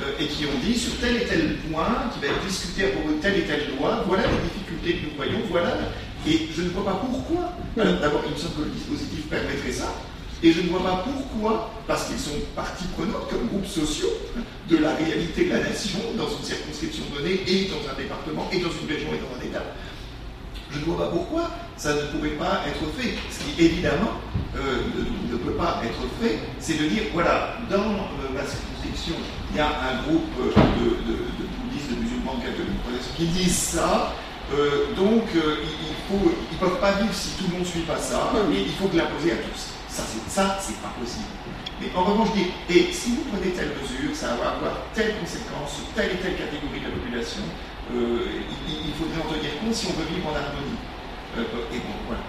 euh, 0.00 0.12
et 0.20 0.26
qui 0.26 0.44
ont 0.46 0.58
dit 0.64 0.78
sur 0.78 0.96
tel 0.98 1.16
et 1.16 1.26
tel 1.26 1.56
point 1.70 2.10
qui 2.14 2.20
va 2.20 2.32
être 2.32 2.46
discuté 2.46 2.86
à 2.86 2.88
propos 2.90 3.10
de 3.10 3.20
telle 3.20 3.38
et 3.40 3.42
telle 3.42 3.76
loi, 3.76 4.04
voilà 4.06 4.22
les 4.22 4.48
difficultés 4.48 5.00
que 5.00 5.10
nous 5.10 5.16
voyons, 5.16 5.40
voilà. 5.50 5.76
Et 6.26 6.48
je 6.56 6.62
ne 6.62 6.68
vois 6.70 6.84
pas 6.84 7.00
pourquoi. 7.04 7.52
D'abord, 7.76 8.22
il 8.26 8.32
me 8.32 8.38
semble 8.38 8.54
que 8.54 8.62
le 8.62 8.70
dispositif 8.70 9.26
permettrait 9.28 9.72
ça. 9.72 9.94
Et 10.42 10.52
je 10.52 10.60
ne 10.60 10.68
vois 10.68 10.82
pas 10.82 11.04
pourquoi, 11.04 11.70
parce 11.86 12.04
qu'ils 12.06 12.18
sont 12.18 12.36
partie 12.54 12.84
prenante 12.96 13.28
comme 13.30 13.48
groupes 13.48 13.66
sociaux 13.66 14.12
de 14.68 14.76
la 14.76 14.94
réalité 14.94 15.46
de 15.46 15.50
la 15.50 15.60
nation 15.60 15.98
dans 16.16 16.28
une 16.28 16.44
circonscription 16.44 17.04
donnée 17.14 17.40
et 17.46 17.68
dans 17.68 17.90
un 17.90 17.96
département 17.96 18.48
et 18.52 18.58
dans 18.58 18.70
une 18.70 18.88
région 18.88 19.08
et 19.14 19.18
dans 19.18 19.32
un 19.40 19.48
État. 19.48 19.64
Je 20.70 20.80
ne 20.80 20.84
vois 20.84 21.06
pas 21.06 21.10
pourquoi 21.10 21.50
ça 21.76 21.94
ne 21.94 22.00
pourrait 22.12 22.36
pas 22.36 22.62
être 22.66 22.84
fait. 22.98 23.14
Ce 23.30 23.44
qui 23.44 23.64
évidemment 23.64 24.12
euh, 24.56 24.82
ne, 25.30 25.36
peut 25.38 25.52
pas 25.52 25.80
être 25.84 26.04
fait, 26.20 26.38
c'est 26.58 26.82
de 26.82 26.88
dire 26.88 27.04
voilà, 27.14 27.56
dans 27.70 27.76
euh, 27.76 28.34
ma 28.34 28.44
circonscription, 28.44 29.14
il 29.52 29.56
y 29.56 29.60
a 29.60 29.68
un 29.68 30.02
groupe 30.02 30.32
euh, 30.40 30.50
de, 30.50 31.16
bouddhistes, 31.62 31.90
de 31.90 31.96
musulmans, 31.96 32.36
catholiques, 32.36 33.16
qui 33.16 33.26
disent 33.26 33.56
ça. 33.56 34.12
donc 34.96 35.24
il 35.34 35.96
faut, 36.08 36.30
ils 36.50 36.54
ne 36.54 36.60
peuvent 36.60 36.80
pas 36.80 36.92
vivre 36.92 37.14
si 37.14 37.30
tout 37.38 37.44
le 37.48 37.52
monde 37.52 37.60
ne 37.60 37.66
suit 37.66 37.80
pas 37.80 37.98
ça, 37.98 38.32
mais 38.50 38.62
il 38.62 38.72
faut 38.72 38.90
l'imposer 38.94 39.32
à 39.32 39.36
tous. 39.36 39.75
Ça, 40.28 40.58
c'est 40.60 40.76
pas 40.82 40.92
possible. 41.00 41.24
Mais 41.80 41.88
en 41.94 42.04
revanche, 42.04 42.28
je 42.34 42.42
dis, 42.42 42.78
et 42.78 42.92
si 42.92 43.10
vous 43.10 43.24
prenez 43.30 43.52
telle 43.52 43.68
mesure, 43.68 44.14
ça 44.14 44.36
va 44.36 44.56
avoir 44.56 44.86
telle 44.94 45.14
conséquence 45.20 45.76
sur 45.76 45.86
telle 45.94 46.12
et 46.12 46.16
telle 46.16 46.36
catégorie 46.36 46.80
de 46.80 46.84
la 46.84 46.90
population, 46.90 47.42
euh, 47.94 48.18
il, 48.68 48.92
faudrait 48.94 49.20
en 49.20 49.32
tenir 49.32 49.60
compte 49.60 49.74
si 49.74 49.86
on 49.86 49.92
veut 49.92 50.06
vivre 50.08 50.28
en 50.28 50.34
harmonie. 50.34 50.76
Euh, 51.36 51.74
et 51.74 51.78
bon, 51.78 51.94
voilà. 52.06 52.22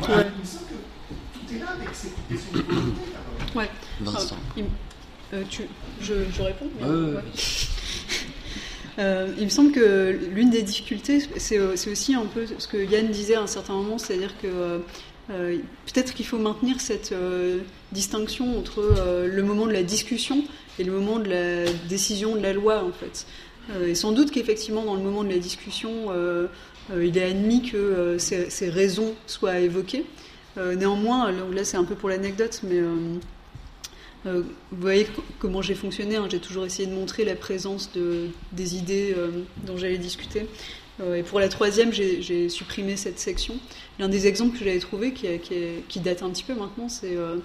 voilà. 0.00 0.30
Il 0.34 0.40
me 0.40 0.44
semble 0.44 0.66
que 0.66 1.38
tout 1.38 1.54
est 1.54 1.58
là 1.58 1.70
avec 1.70 1.94
ces 1.94 2.10
questions 2.28 2.52
de 2.52 2.62
volonté. 2.62 3.00
Ouais. 3.54 3.70
Vincent. 4.00 4.36
Euh, 5.34 5.42
tu, 5.48 5.62
je, 6.00 6.14
je, 6.32 6.42
réponds 6.42 6.70
Euh, 8.98 9.28
il 9.36 9.44
me 9.44 9.50
semble 9.50 9.72
que 9.72 10.18
l'une 10.32 10.48
des 10.48 10.62
difficultés, 10.62 11.22
c'est 11.36 11.58
aussi 11.58 12.14
un 12.14 12.24
peu 12.24 12.46
ce 12.58 12.66
que 12.66 12.78
Yann 12.78 13.08
disait 13.10 13.34
à 13.34 13.42
un 13.42 13.46
certain 13.46 13.74
moment, 13.74 13.98
c'est-à-dire 13.98 14.32
que 14.40 14.80
euh, 15.30 15.58
peut-être 15.86 16.14
qu'il 16.14 16.26
faut 16.26 16.38
maintenir 16.38 16.80
cette 16.80 17.12
euh, 17.12 17.58
distinction 17.92 18.58
entre 18.58 18.78
euh, 18.80 19.26
le 19.26 19.42
moment 19.42 19.66
de 19.66 19.72
la 19.72 19.82
discussion 19.82 20.44
et 20.78 20.84
le 20.84 20.92
moment 20.92 21.18
de 21.18 21.28
la 21.28 21.72
décision 21.88 22.36
de 22.36 22.42
la 22.42 22.52
loi, 22.52 22.84
en 22.84 22.92
fait. 22.92 23.26
et 23.84 23.94
sans 23.94 24.12
doute 24.12 24.30
qu'effectivement, 24.30 24.84
dans 24.84 24.94
le 24.94 25.02
moment 25.02 25.24
de 25.24 25.30
la 25.30 25.38
discussion, 25.38 26.12
il 26.94 27.16
est 27.16 27.24
admis 27.24 27.62
que 27.62 28.16
ces, 28.18 28.68
raisons 28.68 29.14
soient 29.26 29.58
évoquées. 29.58 30.04
néanmoins, 30.58 31.32
là 31.32 31.64
c'est 31.64 31.78
un 31.78 31.84
peu 31.84 31.94
pour 31.94 32.10
l'anecdote, 32.10 32.60
mais 32.62 32.82
vous 34.26 34.44
voyez 34.70 35.06
comment 35.38 35.62
j'ai 35.62 35.74
fonctionné. 35.74 36.16
Hein. 36.16 36.28
j'ai 36.30 36.40
toujours 36.40 36.66
essayé 36.66 36.86
de 36.86 36.94
montrer 36.94 37.24
la 37.24 37.36
présence 37.36 37.90
de, 37.94 38.28
des 38.52 38.76
idées 38.76 39.16
dont 39.66 39.78
j'allais 39.78 39.96
discuter. 39.96 40.46
Euh, 41.00 41.16
et 41.16 41.22
pour 41.22 41.40
la 41.40 41.48
troisième, 41.48 41.92
j'ai 41.92 42.48
supprimé 42.48 42.96
cette 42.96 43.18
section. 43.18 43.54
L'un 43.98 44.08
des 44.08 44.26
exemples 44.26 44.58
que 44.58 44.64
j'avais 44.64 44.78
trouvé, 44.78 45.12
qui, 45.12 46.00
date 46.00 46.22
un 46.22 46.30
petit 46.30 46.44
peu 46.44 46.54
maintenant, 46.54 46.88
c'est 46.88 47.16
euh, 47.16 47.36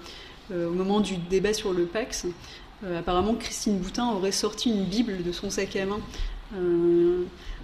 euh, 0.50 0.68
au 0.68 0.72
moment 0.72 1.00
du 1.00 1.16
débat 1.16 1.52
sur 1.52 1.72
le 1.72 1.84
Pax. 1.84 2.26
apparemment, 2.96 3.34
Christine 3.34 3.78
Boutin 3.78 4.10
aurait 4.12 4.32
sorti 4.32 4.70
une 4.70 4.84
Bible 4.84 5.22
de 5.22 5.32
son 5.32 5.50
sac 5.50 5.76
à 5.76 5.86
main 5.86 6.00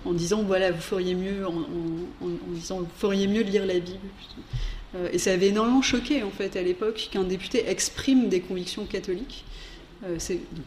en 0.05 0.13
disant 0.13 0.43
voilà, 0.45 0.71
vous 0.71 0.81
feriez 0.81 1.15
mieux, 1.15 1.47
en, 1.47 2.29
disant 2.49 2.79
vous 2.79 2.89
feriez 2.97 3.27
mieux 3.27 3.45
de 3.45 3.51
lire 3.51 3.67
la 3.67 3.79
Bible. 3.79 3.99
et 5.13 5.19
ça 5.19 5.33
avait 5.33 5.49
énormément 5.49 5.83
choqué 5.83 6.23
en 6.23 6.31
fait 6.31 6.57
à 6.57 6.63
l'époque 6.63 7.09
qu'un 7.13 7.25
député 7.25 7.69
exprime 7.69 8.29
des 8.29 8.41
convictions 8.41 8.87
catholiques. 8.87 9.45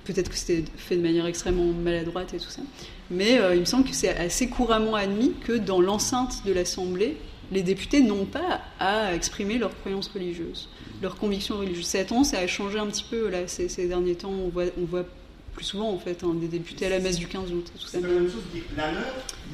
Peut-être 0.03 0.29
que 0.29 0.35
c'était 0.35 0.63
fait 0.77 0.97
de 0.97 1.01
manière 1.01 1.25
extrêmement 1.25 1.65
maladroite 1.65 2.33
et 2.33 2.37
tout 2.37 2.49
ça. 2.49 2.61
Mais 3.09 3.39
euh, 3.39 3.55
il 3.55 3.61
me 3.61 3.65
semble 3.65 3.85
que 3.85 3.95
c'est 3.95 4.15
assez 4.15 4.47
couramment 4.47 4.95
admis 4.95 5.33
que 5.45 5.53
dans 5.53 5.81
l'enceinte 5.81 6.45
de 6.45 6.51
l'Assemblée, 6.51 7.17
les 7.51 7.61
députés 7.61 8.01
n'ont 8.01 8.25
pas 8.25 8.61
à 8.79 9.13
exprimer 9.13 9.57
leurs 9.57 9.77
croyances 9.79 10.07
religieuses, 10.07 10.69
leurs 11.01 11.17
convictions 11.17 11.57
religieuses. 11.57 11.85
Ça 11.85 11.99
a 11.99 12.05
tendance 12.05 12.33
à 12.33 12.45
changer 12.47 12.79
un 12.79 12.87
petit 12.87 13.05
peu 13.09 13.29
là, 13.29 13.47
ces, 13.47 13.87
derniers 13.87 14.15
temps. 14.15 14.31
On 14.31 14.49
voit, 14.49 14.65
on 14.81 14.85
voit 14.85 15.05
plus 15.53 15.65
souvent 15.65 15.91
en 15.91 15.97
fait 15.97 16.23
hein, 16.23 16.33
des 16.35 16.47
députés 16.47 16.85
à 16.85 16.89
la 16.89 16.99
messe 16.99 17.17
du 17.17 17.27
15 17.27 17.51
août. 17.51 17.71
C'est 17.85 17.99
la 17.99 18.07
même 18.07 18.29
chose 18.29 18.43
la 18.77 18.91
leur, 18.93 19.03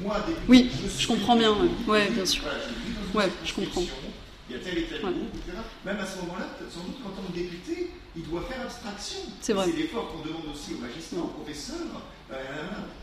moi, 0.00 0.20
député, 0.20 0.46
Oui, 0.48 0.70
je, 0.98 1.06
comprends 1.08 1.36
bien. 1.36 1.54
Ouais, 1.88 2.08
bien 2.10 2.24
sûr. 2.24 2.44
Ouais, 3.14 3.28
je 3.44 3.52
comprends. 3.52 3.82
Il 4.48 4.56
y 4.56 4.58
a 4.58 4.62
tel 4.62 4.78
et 4.78 4.84
tel 4.84 5.00
groupe, 5.00 5.14
etc. 5.34 5.58
Même 5.84 5.98
à 5.98 6.06
ce 6.06 6.20
moment-là, 6.20 6.46
sans 6.70 6.80
doute 6.80 7.02
qu'en 7.02 7.10
tant 7.10 7.28
que 7.28 7.36
député, 7.36 7.90
il 8.18 8.28
doit 8.28 8.42
faire 8.42 8.62
abstraction. 8.62 9.20
C'est 9.40 9.52
vrai. 9.52 9.66
C'est 9.66 9.76
l'effort 9.76 10.08
qu'on 10.08 10.26
demande 10.26 10.46
aussi 10.52 10.74
aux 10.74 10.78
magistrats, 10.78 11.22
aux 11.22 11.28
professeurs. 11.28 12.02
Euh, 12.30 12.36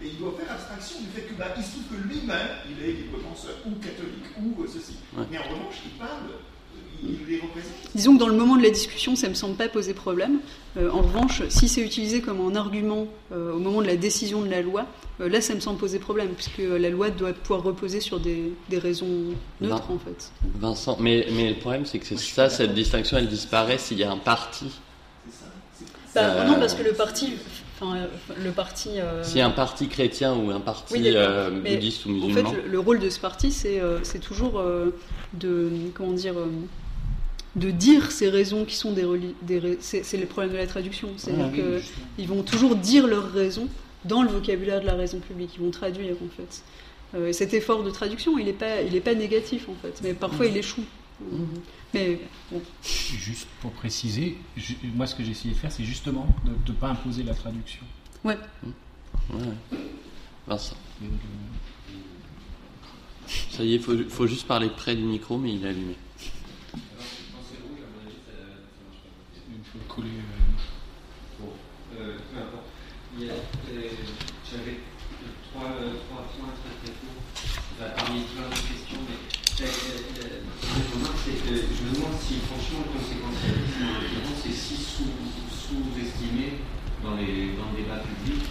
et 0.04 0.08
il 0.08 0.18
doit 0.20 0.34
faire 0.38 0.52
abstraction 0.52 1.00
du 1.00 1.08
fait 1.08 1.28
que 1.28 1.34
bah, 1.34 1.48
il 1.58 1.64
se 1.64 1.72
trouve 1.72 1.98
que 1.98 2.08
lui-même, 2.08 2.48
il 2.70 2.84
est 2.84 2.92
librement 2.92 3.34
ou 3.66 3.72
catholique 3.82 4.26
ou 4.40 4.62
euh, 4.62 4.68
ceci. 4.68 4.94
Mais 5.32 5.38
en 5.38 5.44
revanche, 5.44 5.82
il 5.86 5.92
parle 5.98 6.30
il 7.04 7.18
les 7.28 7.40
représente. 7.40 7.74
Disons 7.94 8.16
que 8.16 8.20
dans 8.20 8.28
le 8.28 8.38
moment 8.38 8.56
de 8.56 8.64
la 8.64 8.70
discussion, 8.70 9.16
ça 9.16 9.28
ne 9.28 9.32
me 9.32 9.36
semble 9.36 9.56
pas 9.56 9.68
poser 9.68 9.94
problème. 9.94 10.40
Euh, 10.78 10.90
en 10.92 11.02
revanche, 11.02 11.44
si 11.50 11.68
c'est 11.68 11.82
utilisé 11.82 12.22
comme 12.22 12.40
un 12.40 12.56
argument 12.56 13.08
au 13.32 13.60
moment 13.60 13.82
de 13.82 13.88
la 13.88 13.98
décision 13.98 14.42
de 14.42 14.50
la 14.50 14.62
loi, 14.62 14.86
là, 15.20 15.42
ça 15.42 15.54
me 15.56 15.60
semble 15.60 15.78
poser 15.78 16.00
problème, 16.00 16.30
puisque 16.30 16.60
la 16.60 16.90
loi 16.90 17.10
doit 17.10 17.34
pouvoir 17.34 17.64
reposer 17.64 18.00
sur 18.00 18.20
des, 18.20 18.54
des 18.70 18.80
raisons 18.80 19.34
neutres, 19.60 19.92
en 19.92 20.00
fait. 20.00 20.32
Vincent, 20.58 20.98
mais, 21.00 21.28
mais 21.34 21.50
le 21.50 21.60
problème, 21.60 21.86
c'est 21.86 22.00
que 22.00 22.06
c'est 22.06 22.18
ça, 22.18 22.50
cette 22.50 22.74
distinction, 22.74 23.18
elle 23.18 23.28
disparaît 23.28 23.78
s'il 23.78 24.00
y 24.00 24.04
a 24.04 24.12
un 24.12 24.18
parti. 24.18 24.68
Bah, 26.16 26.46
non, 26.46 26.56
parce 26.56 26.74
que 26.74 26.84
le 26.84 26.94
parti 26.94 27.34
Enfin, 27.80 28.08
le 28.42 28.52
parti. 28.52 29.00
Euh... 29.00 29.22
Si 29.24 29.42
un 29.42 29.50
parti 29.50 29.90
chrétien 29.90 30.34
ou 30.34 30.50
un 30.50 30.62
parti 30.62 30.96
euh, 31.16 31.50
bouddhiste 31.50 32.06
ou 32.06 32.10
musulman. 32.10 32.50
En 32.50 32.54
fait, 32.54 32.62
le, 32.66 32.80
rôle 32.80 33.00
de 33.00 33.10
ce 33.10 33.20
parti, 33.20 33.52
c'est 33.52 33.82
euh, 33.82 34.00
toujours 34.22 34.60
euh, 34.60 34.96
de 35.34 35.70
comment 35.94 36.14
dire 36.14 36.36
de 37.56 37.72
dire 37.72 38.12
ces 38.12 38.30
raisons 38.30 38.66
qui 38.66 38.76
sont 38.76 38.92
des, 38.92 39.06
des 39.42 39.78
c'est 39.82 40.18
le 40.18 40.26
problème 40.26 40.54
de 40.54 40.58
la 40.58 40.68
traduction, 40.68 41.10
c'est-à-dire 41.18 41.50
ah 41.54 41.82
qu'ils 42.16 42.28
vont 42.28 42.44
toujours 42.44 42.76
dire 42.76 43.08
leurs 43.08 43.32
raisons 43.32 43.68
dans 44.04 44.24
le 44.24 44.30
vocabulaire 44.30 44.82
de 44.82 44.86
la 44.86 44.96
raison 44.96 45.20
publique, 45.20 45.52
ils 45.58 45.64
vont 45.64 45.72
traduire 45.72 46.16
en 46.16 46.30
fait. 46.36 47.28
et 47.30 47.34
cet 47.34 47.54
effort 47.54 47.84
de 47.84 47.90
traduction, 47.92 48.38
il 48.38 48.46
n'est 48.46 48.54
pas, 48.54 48.82
il 48.82 48.94
est 48.96 49.02
pas 49.02 49.16
négatif 49.16 49.68
en 49.70 49.76
fait, 49.82 50.02
mais 50.04 50.14
parfois 50.14 50.46
il 50.46 50.58
échoue. 50.58 50.84
Mhm. 51.22 51.62
Mais 51.94 52.20
Juste 52.84 53.48
pour 53.62 53.72
préciser, 53.72 54.38
moi 54.96 55.08
ce 55.08 55.16
que 55.16 55.24
j'ai 55.24 55.32
essayé 55.32 55.54
de 55.54 55.60
faire, 55.60 55.72
c'est 55.72 55.86
justement 55.86 56.28
de 56.46 56.72
ne 56.72 56.78
pas 56.78 56.90
imposer 56.90 57.24
la 57.24 57.34
traduction. 57.34 57.84
Ouais. 58.24 58.38
ouais. 59.32 59.40
Vincent. 60.48 60.76
Ça 63.50 63.64
y 63.64 63.74
est, 63.74 63.76
il 63.76 63.82
faut, 63.82 63.98
faut, 64.10 64.28
juste 64.28 64.48
parler 64.48 64.70
près 64.70 64.96
du 64.96 65.04
micro, 65.04 65.38
mais 65.38 65.54
il 65.54 65.66
est 65.66 65.70
allumé. 65.70 65.96
Il 69.50 69.64
faut 69.64 69.80
coller. 69.88 70.10
Euh... 70.10 71.40
Bon, 71.40 71.52
euh, 71.98 72.18
peu 72.32 72.40
importe. 72.40 72.66
Euh, 73.22 73.30
j'avais 74.52 74.80
trois, 75.50 75.70
euh, 75.82 75.94
trois 76.10 76.28
points 76.36 76.54
très 76.60 76.74
très 76.84 76.92
courts, 77.00 77.24
parmi 77.96 78.22
plein 78.24 78.50
de 78.50 78.56
questions, 78.56 79.00
mais 79.08 79.16
c'est 79.56 81.40
que 81.42 81.56
je 81.56 81.84
me 81.88 81.96
conséquentialisme 82.74 83.86
en 83.86 84.34
c'est 84.42 84.52
si 84.52 84.76
sous-estimé 84.76 86.66
dans, 87.04 87.14
les, 87.14 87.54
dans 87.54 87.70
le 87.70 87.78
débat 87.78 88.02
public 88.02 88.42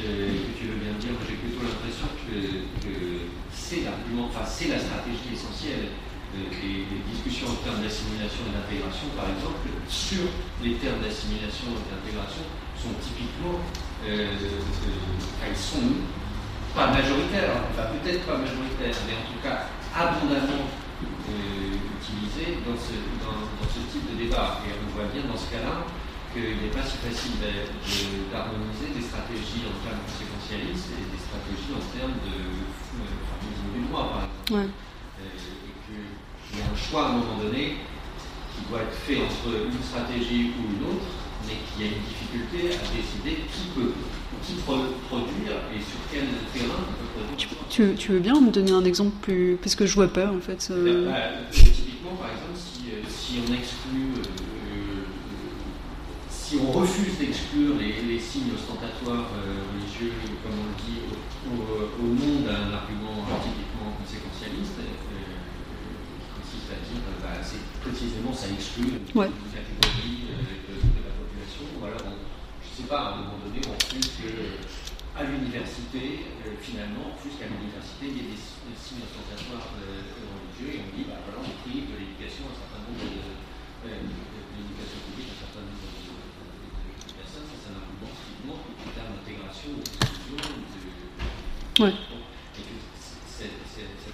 euh, 0.00 0.32
que 0.32 0.52
tu 0.56 0.64
veux 0.72 0.80
bien 0.80 0.96
dire. 0.96 1.12
J'ai 1.28 1.36
plutôt 1.36 1.68
l'impression 1.68 2.08
que, 2.24 3.28
c'est 3.52 3.84
l'argument, 3.84 4.32
enfin 4.32 4.44
c'est 4.48 4.68
la 4.68 4.80
stratégie 4.80 5.36
essentielle. 5.36 5.92
des, 6.32 6.88
discussions 7.10 7.52
en 7.52 7.60
termes 7.60 7.82
d'assimilation 7.84 8.48
et 8.48 8.54
d'intégration, 8.56 9.12
par 9.12 9.28
exemple, 9.28 9.68
sur 9.88 10.24
les 10.64 10.80
termes 10.80 11.02
d'assimilation 11.04 11.74
et 11.76 11.84
d'intégration 11.90 12.46
sont 12.80 12.96
typiquement, 13.02 13.60
euh, 14.08 14.32
ils 15.44 15.56
sont 15.58 16.00
pas 16.72 16.88
majoritaires, 16.94 17.60
enfin 17.68 17.92
peut-être 17.98 18.24
pas 18.24 18.38
majoritaires, 18.38 18.96
mais 19.04 19.20
en 19.20 19.26
tout 19.28 19.40
cas 19.42 19.68
abondamment 19.92 20.70
utilisés 21.00 22.60
dans 22.66 22.76
ce, 22.76 22.96
dans, 23.22 23.68
ce 23.68 23.80
type 23.92 24.04
de 24.10 24.16
débat. 24.24 24.60
Et 24.66 24.74
on 24.76 24.88
voit 24.96 25.08
bien 25.12 25.24
dans 25.24 25.38
ce 25.38 25.50
cas-là 25.52 25.86
qu'il 26.32 26.62
n'est 26.62 26.74
pas 26.74 26.86
si 26.86 26.96
facile 27.02 27.38
d'harmoniser 28.30 28.94
des 28.94 29.02
stratégies 29.02 29.66
en 29.66 29.74
termes 29.82 30.02
conséquentialistes 30.06 30.94
et 30.94 31.06
des 31.10 31.20
stratégies 31.20 31.72
en 31.74 31.84
termes 31.90 32.18
de 32.22 32.36
euh, 32.38 33.30
du 33.74 33.86
droit, 33.88 34.08
par 34.10 34.22
exemple. 34.26 34.70
et 35.20 35.74
qu'il 35.86 36.58
y 36.58 36.62
a 36.62 36.66
un 36.66 36.76
choix 36.76 37.06
à 37.06 37.08
un 37.10 37.12
moment 37.18 37.38
donné 37.42 37.82
qui 38.54 38.60
doit 38.68 38.82
être 38.82 38.98
fait 39.06 39.18
entre 39.22 39.48
une 39.50 39.82
stratégie 39.82 40.52
ou 40.58 40.70
une 40.70 40.84
autre, 40.86 41.29
qu'il 41.54 41.86
y 41.86 41.88
a 41.88 41.92
une 41.92 42.02
difficulté 42.02 42.74
à 42.74 42.82
décider 42.94 43.42
qui 43.50 43.68
peut, 43.74 43.92
qui 44.46 44.54
produire 44.54 45.56
et 45.74 45.80
sur 45.80 46.00
quel 46.10 46.26
terrain 46.52 46.80
on 46.80 46.92
peut 46.92 47.10
produire. 47.14 47.48
Tu, 47.68 47.94
tu, 47.94 48.12
veux 48.12 48.20
bien 48.20 48.40
me 48.40 48.50
donner 48.50 48.72
un 48.72 48.84
exemple 48.84 49.16
plus. 49.22 49.58
Parce 49.62 49.74
que 49.74 49.86
je 49.86 49.94
vois 49.94 50.08
pas 50.08 50.30
en 50.30 50.40
fait. 50.40 50.68
Euh... 50.70 51.10
Bah, 51.10 51.46
typiquement, 51.50 52.16
par 52.16 52.30
exemple, 52.30 52.56
si, 52.56 52.90
euh, 52.90 53.02
si 53.08 53.40
on 53.46 53.52
exclut. 53.52 54.12
Euh, 54.16 54.50
si 56.50 56.58
on 56.58 56.72
refuse 56.74 57.14
d'exclure 57.14 57.78
les, 57.78 58.18
signes 58.18 58.50
ostentatoires 58.50 59.30
euh, 59.38 59.70
religieux, 59.70 60.10
comme 60.42 60.58
on 60.58 60.66
le 60.66 60.78
dit, 60.82 60.98
au, 61.46 62.10
nom 62.10 62.42
d'un 62.42 62.74
argument 62.74 63.22
typiquement 63.38 63.94
conséquentialiste, 63.94 64.82
euh, 64.82 64.90
qui 66.18 66.26
consiste 66.34 66.74
à 66.74 66.82
dire 66.82 67.06
bah, 67.22 67.38
c'est 67.38 67.62
précisément 67.86 68.34
ça 68.34 68.50
exclut 68.50 68.98
une, 68.98 69.06
catégorie 69.06 70.34
euh, 70.34 70.74
de, 70.74 70.98
la 71.06 71.14
population, 71.22 71.70
ou 71.78 71.86
alors, 71.86 72.18
pas, 72.86 73.00
à 73.00 73.08
un 73.12 73.16
moment 73.24 73.40
donné, 73.44 73.60
on 73.66 73.74
refuse 73.74 74.10
que 74.20 74.30
à 75.16 75.24
l'université, 75.24 76.24
finalement, 76.62 77.12
jusqu'à 77.18 77.50
l'université, 77.50 78.08
il 78.08 78.16
y 78.16 78.20
ait 78.24 78.30
des, 78.32 78.40
signes 78.78 79.02
ostentatoires 79.04 79.74
religieux, 79.74 80.78
et 80.78 80.80
on 80.80 80.88
dit, 80.96 81.04
bah, 81.04 81.20
voilà, 81.26 81.42
on 81.42 81.54
prive 81.66 81.90
de 81.90 81.96
l'éducation 81.98 82.46
un 82.48 82.56
certain 82.56 82.80
nombre 82.86 83.02
de, 83.04 83.20
l'éducation 83.84 84.98
publique 85.10 85.34
un 85.34 85.40
certain 85.44 85.66
nombre 85.66 85.82
de 85.82 85.90
Ouais. 91.80 91.94
cet, 93.26 93.48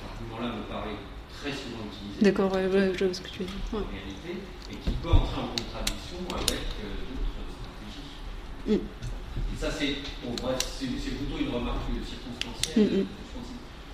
argument-là 0.07 0.55
me 0.55 0.63
paraît 0.71 0.95
très 1.35 1.51
souvent 1.51 1.83
utilisé. 1.91 2.23
D'accord, 2.23 2.53
ouais, 2.53 2.67
ouais, 2.69 2.93
je 2.95 3.05
vois 3.07 3.15
ce 3.15 3.21
que 3.21 3.29
tu 3.29 3.39
veux 3.41 3.47
dire. 3.47 3.57
En 3.73 3.91
réalité, 3.91 4.39
et 4.71 4.77
qui 4.77 4.91
peut 5.03 5.11
entrer 5.11 5.41
en 5.41 5.49
contradiction 5.49 6.19
avec 6.31 6.63
euh. 6.85 7.16
Mm. 8.67 8.73
Et 8.75 9.59
ça, 9.59 9.71
c'est 9.71 10.03
bon, 10.25 10.35
plutôt 10.35 11.39
une 11.41 11.55
remarque 11.55 11.87
circonstancielle. 12.03 12.85
Mm, 12.85 13.01
mm. 13.01 13.07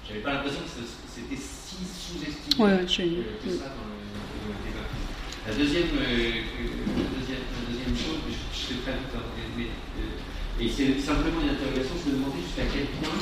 J'avais 0.09 0.21
pas 0.21 0.33
l'impression 0.35 0.61
que 0.63 0.71
c'était 0.73 1.37
si 1.37 1.77
sous-estimé 1.85 2.65
ouais, 2.65 2.85
que, 2.85 3.47
que 3.47 3.51
ça 3.57 3.71
dans 3.71 3.87
le, 3.87 4.55
débat. 4.65 4.89
La 5.47 5.55
deuxième, 5.55 5.95
euh, 5.95 6.05
euh, 6.05 7.01
deuxième, 7.17 7.45
la 7.49 7.63
deuxième 7.71 7.97
chose, 7.97 8.21
je, 8.29 8.39
je 8.53 8.61
sais 8.61 8.81
très 8.83 8.93
vite, 8.93 9.15
hein, 9.15 9.25
mais, 9.57 9.71
et 10.61 10.69
c'est 10.69 11.01
simplement 11.01 11.41
une 11.43 11.51
interrogation, 11.51 11.97
je 11.99 12.11
me 12.11 12.15
demandais 12.19 12.43
jusqu'à 12.45 12.69
quel 12.71 12.87
point 13.01 13.19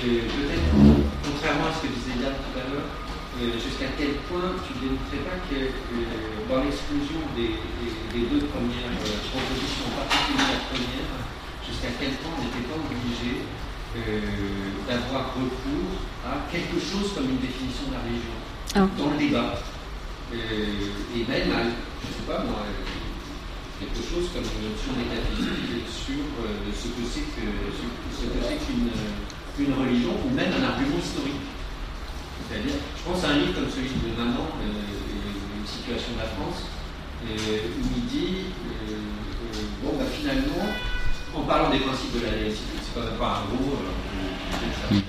peut-être, 0.00 0.68
contrairement 1.24 1.70
à 1.70 1.72
ce 1.72 1.86
que 1.86 1.92
disait 1.94 2.18
Yann 2.20 2.34
tout 2.34 2.58
à 2.58 2.64
l'heure, 2.68 2.88
euh, 3.34 3.58
jusqu'à 3.58 3.90
quel 3.98 4.14
point 4.30 4.54
tu 4.62 4.78
ne 4.78 4.94
démontrais 4.94 5.26
pas 5.26 5.42
que 5.50 5.58
dans 6.46 6.62
l'exclusion 6.62 7.18
des, 7.34 7.58
deux 8.14 8.46
premières 8.46 8.94
euh, 8.94 9.18
propositions, 9.26 9.90
en 9.90 10.06
particulier 10.06 10.54
la 10.54 10.62
première, 10.70 11.10
jusqu'à 11.66 11.90
quel 11.98 12.14
point 12.22 12.30
on 12.30 12.46
n'était 12.46 12.62
pas 12.70 12.78
obligé 12.78 13.42
euh, 13.98 14.78
d'avoir 14.86 15.34
recours 15.34 15.98
à 16.22 16.46
quelque 16.46 16.78
chose 16.78 17.10
comme 17.10 17.26
une 17.34 17.42
définition 17.42 17.90
de 17.90 17.98
la 17.98 18.06
religion 18.06 18.38
ah. 18.78 18.86
dans 18.94 19.10
le 19.10 19.18
débat. 19.18 19.58
et 20.30 21.22
même, 21.26 21.50
à, 21.50 21.66
je 21.66 22.06
ne 22.06 22.14
sais 22.14 22.26
pas 22.30 22.38
moi, 22.46 22.70
quelque 23.82 23.98
chose 23.98 24.30
comme 24.30 24.46
une 24.46 24.70
notion 24.70 24.94
métaphysique 24.94 25.90
sur 25.90 26.22
ce 26.70 26.86
que 26.86 27.02
c'est 27.02 27.26
qu'une 27.34 28.94
une 29.58 29.74
religion 29.74 30.14
ou 30.22 30.34
même 30.34 30.50
un 30.54 30.64
argument 30.70 30.98
historique. 31.02 31.42
C'est-à-dire, 32.48 32.74
je 32.96 33.02
pense 33.02 33.24
à 33.24 33.28
un 33.30 33.38
livre 33.38 33.54
comme 33.54 33.70
celui 33.70 33.88
de 33.88 34.16
Maman, 34.16 34.46
euh, 34.60 35.58
Une 35.58 35.66
situation 35.66 36.12
de 36.14 36.18
la 36.18 36.30
France, 36.36 36.68
euh, 37.24 37.80
où 37.80 37.84
il 37.96 38.04
dit, 38.06 38.52
euh, 38.90 38.98
bon, 39.82 39.96
bah, 39.98 40.04
finalement, 40.12 40.66
en 41.34 41.42
parlant 41.42 41.70
des 41.70 41.80
principes 41.80 42.14
de 42.14 42.26
la 42.26 42.32
laïcité, 42.32 42.78
c'est 42.82 42.94
pas, 42.94 43.06
pas 43.18 43.42
un 43.42 43.54
gros, 43.54 43.74
euh, 43.74 45.00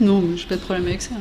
non, 0.00 0.22
je 0.34 0.42
n'ai 0.42 0.48
pas 0.48 0.56
de 0.56 0.60
problème 0.60 0.86
avec 0.86 1.02
ça. 1.02 1.14
le 1.16 1.20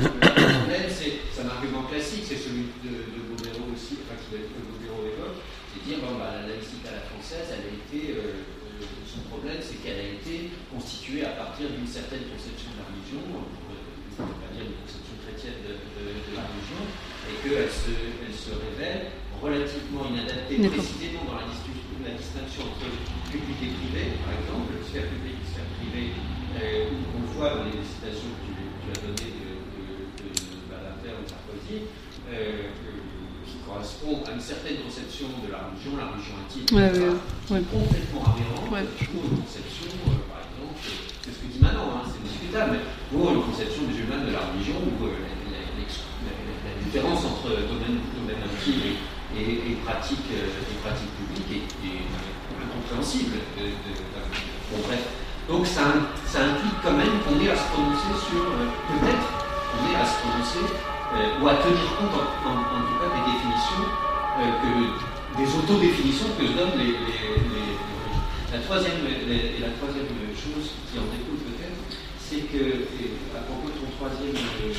problème, 0.00 0.88
c'est 0.88 1.42
un 1.42 1.48
argument 1.48 1.82
classique, 1.82 2.24
c'est 2.24 2.36
celui 2.40 2.72
de, 2.84 3.12
de 3.12 3.20
Bobero 3.28 3.68
aussi, 3.74 3.98
enfin, 4.04 4.16
qui, 4.16 4.36
que 4.36 4.60
Bobero 4.72 5.04
évoque, 5.04 5.42
c'est 5.72 5.82
dire, 5.84 5.98
bon, 6.00 6.16
bah, 6.18 6.32
la 6.40 6.48
laïcité 6.48 6.88
à 6.88 6.92
la 6.92 7.04
française, 7.12 7.48
elle 7.52 7.64
a 7.68 7.72
été 7.76 8.16
problème, 9.26 9.58
c'est 9.58 9.82
qu'elle 9.82 9.98
a 9.98 10.08
été 10.14 10.54
constituée 10.70 11.24
à 11.26 11.34
partir 11.34 11.66
d'une 11.70 11.86
certaine 11.86 12.24
conception 12.30 12.70
de 12.74 12.78
la 12.82 12.86
religion, 12.86 13.22
on 13.26 14.22
va 14.22 14.50
dire 14.54 14.66
une 14.66 14.78
conception 14.82 15.14
chrétienne 15.26 15.58
de, 15.66 16.34
la 16.34 16.46
religion, 16.46 16.82
et 17.26 17.34
qu'elle 17.42 17.70
se, 17.70 17.94
elle 17.94 18.36
se 18.36 18.52
révèle 18.54 19.10
relativement 19.38 20.06
inadaptée 20.10 20.58
précisément 20.66 21.24
dans 21.30 21.38
la, 21.38 21.46
la, 21.46 22.14
distinction 22.14 22.66
entre 22.66 22.90
public 23.30 23.58
et 23.62 23.72
privé, 23.78 24.02
par 24.22 24.34
exemple, 24.34 24.74
le 24.74 24.82
sphère 24.82 25.06
publique 25.06 25.38
et 25.38 25.44
le 25.46 25.50
sphère 25.50 25.70
privé, 25.78 26.02
euh, 26.58 26.90
on 27.14 27.22
le 27.22 27.30
voit 27.38 27.62
dans 27.62 27.66
les 27.70 27.82
citations 27.86 28.34
que 28.34 28.50
tu, 28.50 28.54
as 28.90 29.00
données 29.04 29.34
de, 29.34 29.50
de, 30.18 30.28
de 30.32 30.58
Badinter 30.66 31.14
ou 31.14 31.24
Sarkozy, 31.28 31.86
euh, 32.32 32.74
correspond 33.68 34.24
à 34.24 34.32
une 34.32 34.40
certaine 34.40 34.80
conception 34.80 35.28
de 35.44 35.52
la 35.52 35.68
religion, 35.68 36.00
la 36.00 36.08
religion 36.08 36.34
intime, 36.40 36.64
ouais, 36.72 36.88
ouais, 36.88 37.12
ouais. 37.52 37.62
complètement 37.68 38.24
aberrante 38.24 38.68
ouais. 38.72 38.84
pour 39.04 39.22
une 39.28 39.44
conception, 39.44 39.92
euh, 40.08 40.24
par 40.32 40.40
exemple, 40.40 40.80
c'est 40.80 41.32
ce 41.36 41.38
que 41.44 41.48
dit 41.52 41.60
Manon, 41.60 41.92
hein, 41.92 42.04
c'est 42.08 42.24
discutable, 42.24 42.80
mais 42.80 42.82
pour 43.12 43.28
une 43.28 43.44
conception 43.44 43.84
musulmane 43.84 44.24
de 44.24 44.32
la 44.32 44.48
religion 44.48 44.80
où 44.80 44.96
euh, 45.04 45.12
la, 45.52 45.60
la, 45.60 45.84
la, 45.84 46.72
différence 46.80 47.20
entre 47.28 47.52
domaine, 47.68 48.00
domaine 48.16 48.40
intime 48.40 48.80
et, 48.80 48.96
et, 49.36 49.52
et, 49.68 49.74
pratique, 49.84 50.24
euh, 50.32 50.48
et 50.48 50.76
pratique 50.80 51.12
publique 51.20 51.52
est, 51.52 51.68
est 51.84 52.08
incompréhensible. 52.64 53.36
Bon, 54.72 54.80
bref. 54.88 55.04
Donc 55.48 55.66
ça, 55.66 55.92
ça 56.24 56.44
implique 56.44 56.80
quand 56.82 56.96
même 56.96 57.20
qu'on 57.24 57.36
ait 57.40 57.52
à 57.52 57.56
se 57.56 57.68
prononcer 57.72 58.12
sur, 58.16 58.44
peut-être, 58.48 59.28
qu'on 59.68 59.80
ait 59.92 59.96
à 60.00 60.04
se 60.04 60.16
prononcer 60.24 60.64
euh, 61.14 61.40
ou 61.40 61.48
à 61.48 61.54
tenir 61.64 61.88
compte 61.96 62.12
en, 62.12 62.82
tout 62.84 62.98
cas 63.00 63.08
des 63.08 63.24
définitions, 63.32 63.86
euh, 64.40 64.52
que, 64.60 64.72
des 65.40 65.48
autodéfinitions 65.48 66.28
que 66.36 66.44
donnent 66.44 66.78
les, 66.78 66.94
la 68.52 68.60
troisième, 68.60 69.04
et 69.04 69.60
la 69.60 69.72
troisième 69.76 70.08
chose 70.32 70.72
qui 70.88 70.96
en 70.96 71.08
découle 71.12 71.40
peut-être, 71.44 71.80
c'est 72.16 72.44
que, 72.48 72.88
à 73.36 73.44
propos 73.48 73.72
de 73.72 73.76
ton 73.80 73.88
troisième, 73.96 74.36
euh, 74.36 74.72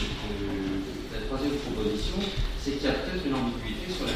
la 1.13 1.21
troisième 1.25 1.57
proposition, 1.65 2.21
c'est 2.61 2.77
qu'il 2.77 2.85
y 2.85 2.93
a 2.93 3.01
peut-être 3.01 3.25
une 3.25 3.33
ambiguïté 3.33 3.89
sur 3.89 4.05
la, 4.05 4.13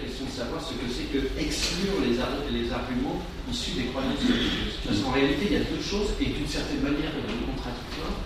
question 0.00 0.28
de 0.28 0.34
savoir 0.36 0.60
ce 0.60 0.76
que 0.76 0.84
c'est 0.88 1.08
que 1.08 1.20
exclure 1.40 2.00
les, 2.04 2.20
arguments 2.20 3.24
issus 3.48 3.76
des 3.76 3.88
croyances 3.88 4.20
religieuses. 4.20 4.80
Parce 4.84 5.00
qu'en 5.00 5.12
réalité, 5.12 5.48
il 5.48 5.54
y 5.56 5.60
a 5.60 5.64
deux 5.64 5.80
choses, 5.80 6.12
et 6.20 6.32
d'une 6.32 6.48
certaine 6.48 6.84
manière 6.84 7.12
contradictoires, 7.44 8.20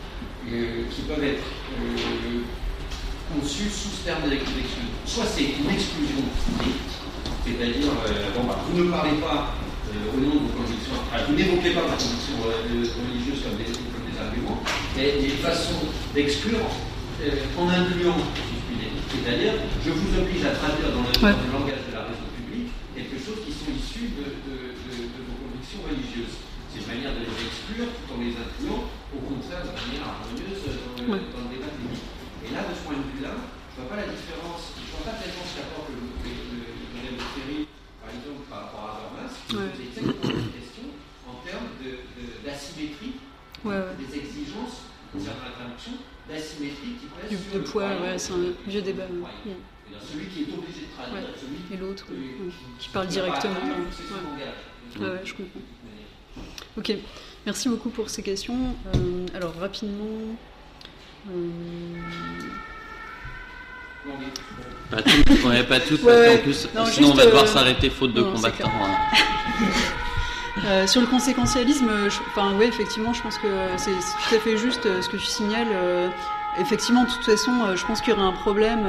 euh, 0.51 0.87
qui 0.91 1.03
peuvent 1.03 1.23
être 1.23 1.47
euh, 1.79 2.43
conçu 3.29 3.69
sous 3.69 3.93
ce 3.93 4.05
terme 4.05 4.29
d'exclusion. 4.29 4.85
Soit 5.07 5.27
c'est 5.29 5.57
une 5.57 5.69
exclusion 5.69 6.25
stricte, 6.41 6.93
c'est-à-dire, 7.45 7.93
euh, 7.93 8.33
bon, 8.37 8.45
bah, 8.45 8.61
vous 8.65 8.85
ne 8.85 8.91
parlez 8.91 9.17
pas 9.21 9.53
euh, 9.89 10.17
au 10.17 10.21
nom 10.21 10.37
de 10.37 10.49
vos 10.49 10.55
convictions, 10.57 10.97
vous 11.01 11.35
n'évoquez 11.35 11.73
pas 11.73 11.85
vos 11.85 11.97
convictions 11.97 12.41
euh, 12.45 12.85
religieuses 12.85 13.41
comme 13.45 13.57
des, 13.57 13.69
comme 13.69 14.05
des, 14.05 14.17
arguments, 14.19 14.61
mais 14.97 15.25
une 15.25 15.41
façon 15.41 15.79
d'exclure 16.15 16.65
en 17.59 17.67
incluant, 17.69 18.19
c'est-à-dire, 19.11 19.55
je 19.85 19.91
vous 19.91 20.11
oblige 20.21 20.45
à 20.45 20.55
traduire 20.55 20.93
dans 20.95 21.03
le, 21.03 21.13
ouais. 21.19 21.35
dans 21.35 21.49
le, 21.49 21.53
langage 21.53 21.83
de 21.89 21.93
la 21.95 22.07
raison 22.07 22.29
publique 22.37 22.71
quelque 22.95 23.19
chose 23.19 23.43
qui 23.43 23.51
sont 23.51 23.75
issus 23.75 24.15
de, 24.15 24.39
de, 24.47 24.57
de, 24.79 24.95
de 25.03 25.21
vos 25.27 25.37
convictions 25.43 25.83
religieuses. 25.83 26.39
C'est 26.71 26.87
une 26.87 26.91
manière 26.95 27.11
de 27.19 27.27
les 27.27 27.35
exclure 27.43 27.91
tout 27.91 28.07
en 28.15 28.23
les 28.23 28.39
incluant, 28.39 28.87
au 29.11 29.21
contraire, 29.27 29.67
de 29.67 29.75
manière 29.75 30.07
harmonieuse 30.07 30.63
dans 30.63 30.95
le, 30.95 31.11
ouais. 31.11 31.23
dans 31.27 31.43
le 31.43 31.51
débat 31.51 31.58
public. 31.58 31.58
Et 31.58 31.58
là, 32.59 32.67
de 32.69 32.75
ce 32.75 32.83
point 32.83 32.99
de 32.99 33.07
vue-là, 33.15 33.35
je 33.39 33.75
ne 33.79 33.87
vois 33.87 33.89
pas 33.95 34.01
la 34.03 34.11
différence, 34.11 34.75
je 34.75 34.83
ne 34.83 34.91
vois 34.99 35.05
pas 35.07 35.17
tellement 35.23 35.45
ce 35.47 35.55
qu'apporte 35.55 35.89
le, 35.95 36.03
le, 36.03 36.35
le, 36.59 37.11
le 37.15 37.25
Ferry, 37.39 37.61
par 38.03 38.11
exemple, 38.11 38.43
par 38.51 38.59
rapport 38.67 38.83
à 38.83 38.91
Habermas, 38.99 39.33
qui 39.47 39.55
ouais. 39.55 39.71
pose 39.71 39.81
exactement 39.87 40.35
la 40.35 40.51
question 40.59 40.87
en 41.31 41.37
termes 41.47 41.71
d'asymétrie 42.43 43.15
de, 43.15 43.69
ouais, 43.69 43.79
ouais. 43.79 43.95
des 44.03 44.11
exigences 44.19 44.91
concernant 45.15 45.47
la 45.47 45.55
traduction, 45.55 45.95
l'asymétrie 46.29 46.99
qui 46.99 47.07
pèse 47.07 47.31
sur 47.31 47.53
de 47.55 47.59
le 47.63 47.65
poids, 47.65 47.91
ouais, 48.03 48.19
c'est 48.19 48.35
un 48.35 48.51
vieux 48.67 48.83
débat. 48.83 49.07
Celui 50.03 50.27
qui 50.27 50.43
est 50.43 50.53
obligé 50.53 50.85
de 50.85 50.93
traduire, 50.93 51.33
celui 51.39 51.59
Et 51.73 51.77
l'autre, 51.79 52.07
qui, 52.79 52.89
parle 52.91 53.07
directement. 53.09 53.57
je 54.95 55.33
comprends. 55.33 55.65
Ok, 56.77 56.93
merci 57.47 57.69
beaucoup 57.71 57.89
pour 57.89 58.11
ces 58.11 58.23
questions. 58.23 58.77
Euh, 58.95 59.27
alors, 59.35 59.55
rapidement. 59.59 60.37
Pas 64.91 65.03
toutes, 65.03 65.45
ouais, 65.45 65.63
pas 65.65 65.81
toutes, 65.81 66.03
Ouais, 66.03 66.13
parce 66.15 66.27
qu'en 66.27 66.33
ouais. 66.33 66.39
plus, 66.39 66.69
Non, 66.75 66.87
sinon 66.87 67.11
on 67.11 67.15
va 67.15 67.27
devoir 67.27 67.45
euh, 67.45 67.47
s'arrêter 67.47 67.91
faute 67.91 68.15
de 68.15 68.23
non, 68.23 68.33
combattants. 68.33 68.71
hein. 68.83 69.65
Euh, 70.67 70.89
sur 70.89 71.01
le 71.01 71.07
conséquentialisme, 71.07 71.89
je, 72.11 72.17
enfin, 72.31 72.53
ouais, 72.57 72.67
effectivement, 72.67 73.13
je 73.15 73.23
pense 73.23 73.39
que 73.39 73.47
c'est 73.77 73.93
tout 73.93 74.35
à 74.35 74.39
fait 74.41 74.57
juste 74.57 74.87
euh, 74.87 75.01
ce 75.01 75.09
que 75.09 75.17
tu 75.17 75.25
signales. 75.25 75.69
effectivement, 76.61 77.05
de 77.05 77.09
toute 77.09 77.23
façon, 77.25 77.53
je 77.77 77.87
pense 77.87 78.01
qu'il 78.01 78.13
y 78.13 78.17
aurait 78.17 78.27
un 78.27 78.33
problème 78.33 78.81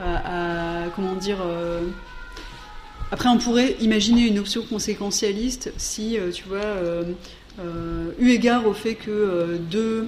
à, 0.00 0.84
à- 0.84 0.88
comment 0.94 1.14
dire. 1.16 1.38
après, 3.10 3.28
on 3.28 3.38
pourrait 3.38 3.74
imaginer 3.80 4.28
une 4.28 4.38
option 4.38 4.62
conséquentialiste 4.62 5.72
si, 5.76 6.16
tu 6.32 6.44
vois, 6.44 6.76
eu 8.20 8.30
égard 8.30 8.64
au 8.64 8.72
fait 8.72 8.94
que 8.94 9.58
deux, 9.58 10.06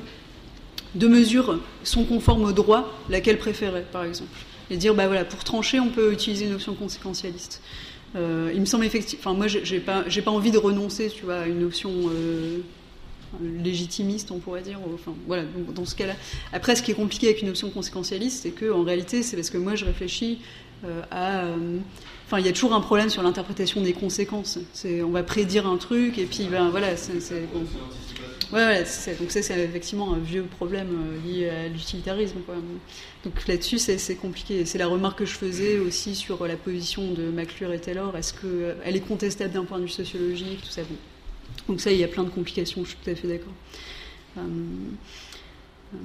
deux 0.94 1.08
mesures 1.08 1.58
sont 1.84 2.04
conformes 2.04 2.44
au 2.44 2.52
droit, 2.52 2.92
laquelle 3.08 3.38
préférer, 3.38 3.84
par 3.92 4.04
exemple. 4.04 4.30
Et 4.70 4.76
dire, 4.76 4.94
bah 4.94 5.06
voilà, 5.06 5.24
pour 5.24 5.44
trancher, 5.44 5.80
on 5.80 5.88
peut 5.88 6.12
utiliser 6.12 6.46
une 6.46 6.54
option 6.54 6.74
conséquentialiste. 6.74 7.62
Euh, 8.14 8.50
il 8.54 8.60
me 8.60 8.66
semble 8.66 8.84
effectivement. 8.84 9.20
Enfin, 9.24 9.34
moi, 9.36 9.46
j'ai 9.48 9.80
pas, 9.80 10.04
j'ai 10.06 10.22
pas 10.22 10.30
envie 10.30 10.50
de 10.50 10.58
renoncer, 10.58 11.08
tu 11.08 11.24
vois, 11.24 11.36
à 11.40 11.46
une 11.46 11.64
option 11.64 11.90
euh, 12.14 12.58
légitimiste, 13.62 14.30
on 14.30 14.38
pourrait 14.38 14.62
dire. 14.62 14.78
Enfin, 14.94 15.12
voilà. 15.26 15.44
dans 15.74 15.84
ce 15.84 15.94
cas-là. 15.94 16.14
Après, 16.52 16.76
ce 16.76 16.82
qui 16.82 16.90
est 16.90 16.94
compliqué 16.94 17.28
avec 17.28 17.42
une 17.42 17.48
option 17.48 17.70
conséquentialiste, 17.70 18.42
c'est 18.42 18.50
que 18.50 18.70
en 18.70 18.82
réalité, 18.82 19.22
c'est 19.22 19.36
parce 19.36 19.50
que 19.50 19.58
moi, 19.58 19.74
je 19.74 19.84
réfléchis 19.84 20.40
euh, 20.84 21.00
à. 21.10 21.44
Enfin, 22.26 22.38
il 22.38 22.46
y 22.46 22.48
a 22.48 22.52
toujours 22.52 22.72
un 22.74 22.80
problème 22.80 23.10
sur 23.10 23.22
l'interprétation 23.22 23.80
des 23.82 23.92
conséquences. 23.92 24.58
C'est, 24.72 25.02
on 25.02 25.10
va 25.10 25.22
prédire 25.22 25.66
un 25.66 25.76
truc 25.76 26.16
et 26.18 26.24
puis, 26.24 26.44
ben 26.50 26.70
voilà, 26.70 26.96
c'est- 26.96 27.12
bon. 27.52 27.64
Ouais, 28.52 28.84
donc 29.18 29.30
ça 29.30 29.42
c'est 29.42 29.58
effectivement 29.58 30.12
un 30.12 30.18
vieux 30.18 30.42
problème 30.42 30.88
euh, 30.90 31.26
lié 31.26 31.48
à 31.48 31.68
l'utilitarisme. 31.68 32.38
Donc 33.24 33.46
là-dessus 33.46 33.78
c'est, 33.78 34.14
compliqué. 34.16 34.66
C'est 34.66 34.78
la 34.78 34.86
remarque 34.86 35.20
que 35.20 35.24
je 35.24 35.34
faisais 35.34 35.78
aussi 35.78 36.14
sur 36.14 36.46
la 36.46 36.56
position 36.56 37.12
de 37.12 37.30
McClure 37.30 37.72
et 37.72 37.80
Taylor. 37.80 38.16
Est-ce 38.16 38.34
qu'elle 38.34 38.96
est 38.96 39.00
contestable 39.00 39.52
d'un 39.52 39.64
point 39.64 39.78
de 39.78 39.84
vue 39.84 39.88
sociologique, 39.88 40.60
tout 40.62 40.70
ça? 40.70 40.82
Donc 41.68 41.80
ça, 41.80 41.90
il 41.92 41.98
y 41.98 42.04
a 42.04 42.08
plein 42.08 42.24
de 42.24 42.30
complications. 42.30 42.84
Je 42.84 42.90
suis 42.90 42.98
tout 43.02 43.10
à 43.10 43.14
fait 43.14 43.28
d'accord. 43.28 43.52
Euh, 44.38 44.40
euh, 45.94 45.98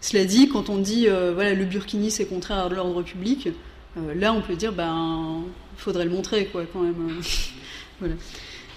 cela 0.00 0.24
dit, 0.24 0.48
quand 0.48 0.68
on 0.68 0.78
dit 0.78 1.06
euh, 1.08 1.54
le 1.54 1.64
burkini 1.64 2.10
c'est 2.10 2.26
contraire 2.26 2.58
à 2.58 2.68
l'ordre 2.68 3.02
public, 3.02 3.48
euh, 3.96 4.14
là 4.14 4.32
on 4.32 4.40
peut 4.40 4.54
dire 4.54 4.72
ben 4.72 5.42
faudrait 5.76 6.04
le 6.04 6.10
montrer 6.10 6.46
quoi 6.46 6.64
quand 6.72 6.82
même. 6.82 7.20
euh. 8.02 8.14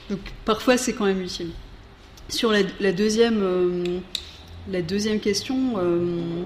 Donc 0.10 0.20
parfois 0.46 0.78
c'est 0.78 0.94
quand 0.94 1.06
même 1.06 1.22
utile. 1.22 1.52
Sur 2.30 2.52
la, 2.52 2.60
la 2.80 2.92
deuxième, 2.92 3.42
euh, 3.42 3.84
la 4.72 4.82
deuxième 4.82 5.20
question, 5.20 5.78
euh, 5.78 6.44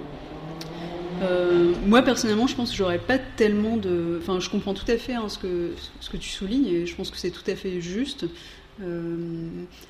euh, 1.22 1.74
moi 1.86 2.02
personnellement, 2.02 2.48
je 2.48 2.56
pense 2.56 2.72
que 2.72 2.78
j'aurais 2.78 3.00
pas 3.00 3.18
tellement 3.18 3.78
de. 3.78 4.20
Enfin, 4.22 4.40
je 4.40 4.50
comprends 4.50 4.74
tout 4.74 4.90
à 4.90 4.98
fait 4.98 5.14
hein, 5.14 5.30
ce, 5.30 5.38
que, 5.38 6.18
tu 6.18 6.30
soulignes 6.30 6.68
et 6.68 6.86
je 6.86 6.96
pense 6.96 7.12
que 7.12 7.18
c'est 7.18 7.32
tout 7.32 7.44
à 7.48 7.56
fait 7.56 7.82
juste. 7.82 8.26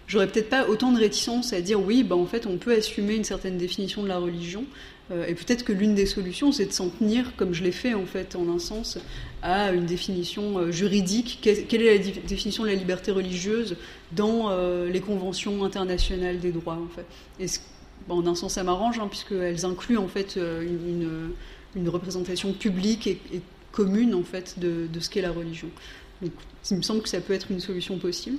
J'aurais 0.07 0.27
peut-être 0.27 0.49
pas 0.49 0.67
autant 0.67 0.91
de 0.91 0.99
réticence 0.99 1.53
à 1.53 1.61
dire 1.61 1.81
oui, 1.81 2.03
bah, 2.03 2.15
en 2.15 2.27
fait, 2.27 2.45
on 2.45 2.57
peut 2.57 2.73
assumer 2.75 3.15
une 3.15 3.23
certaine 3.23 3.57
définition 3.57 4.03
de 4.03 4.07
la 4.07 4.19
religion. 4.19 4.65
Euh, 5.11 5.25
et 5.27 5.35
peut-être 5.35 5.63
que 5.63 5.71
l'une 5.71 5.93
des 5.93 6.05
solutions, 6.05 6.51
c'est 6.51 6.65
de 6.65 6.71
s'en 6.71 6.89
tenir, 6.89 7.35
comme 7.35 7.53
je 7.53 7.63
l'ai 7.63 7.71
fait 7.71 7.93
en 7.93 8.05
fait, 8.05 8.35
en 8.35 8.49
un 8.49 8.59
sens, 8.59 8.97
à 9.41 9.71
une 9.71 9.85
définition 9.85 10.57
euh, 10.57 10.71
juridique. 10.71 11.39
Quelle, 11.41 11.81
est 11.81 11.97
la 11.97 12.11
définition 12.21 12.63
de 12.63 12.69
la 12.69 12.75
liberté 12.75 13.11
religieuse 13.11 13.77
dans 14.13 14.49
euh, 14.49 14.89
les 14.89 15.01
conventions 15.01 15.63
internationales 15.63 16.39
des 16.39 16.51
droits 16.51 16.79
en 16.79 16.87
fait? 16.87 17.61
En 18.09 18.25
un 18.27 18.35
sens, 18.35 18.53
ça 18.53 18.63
m'arrange, 18.63 18.99
hein, 18.99 19.07
puisqu'elles 19.07 19.65
incluent 19.65 19.97
en 19.97 20.07
fait 20.07 20.37
une, 20.37 21.87
représentation 21.87 22.53
publique 22.53 23.07
et, 23.07 23.19
commune 23.71 24.15
en 24.15 24.23
fait 24.23 24.57
de, 24.57 24.87
ce 24.99 25.09
qu'est 25.09 25.21
la 25.21 25.31
religion. 25.31 25.67
Donc, 26.21 26.31
il 26.71 26.77
me 26.77 26.81
semble 26.81 27.01
que 27.01 27.09
ça 27.09 27.19
peut 27.19 27.33
être 27.33 27.51
une 27.51 27.59
solution 27.59 27.97
possible. 27.97 28.37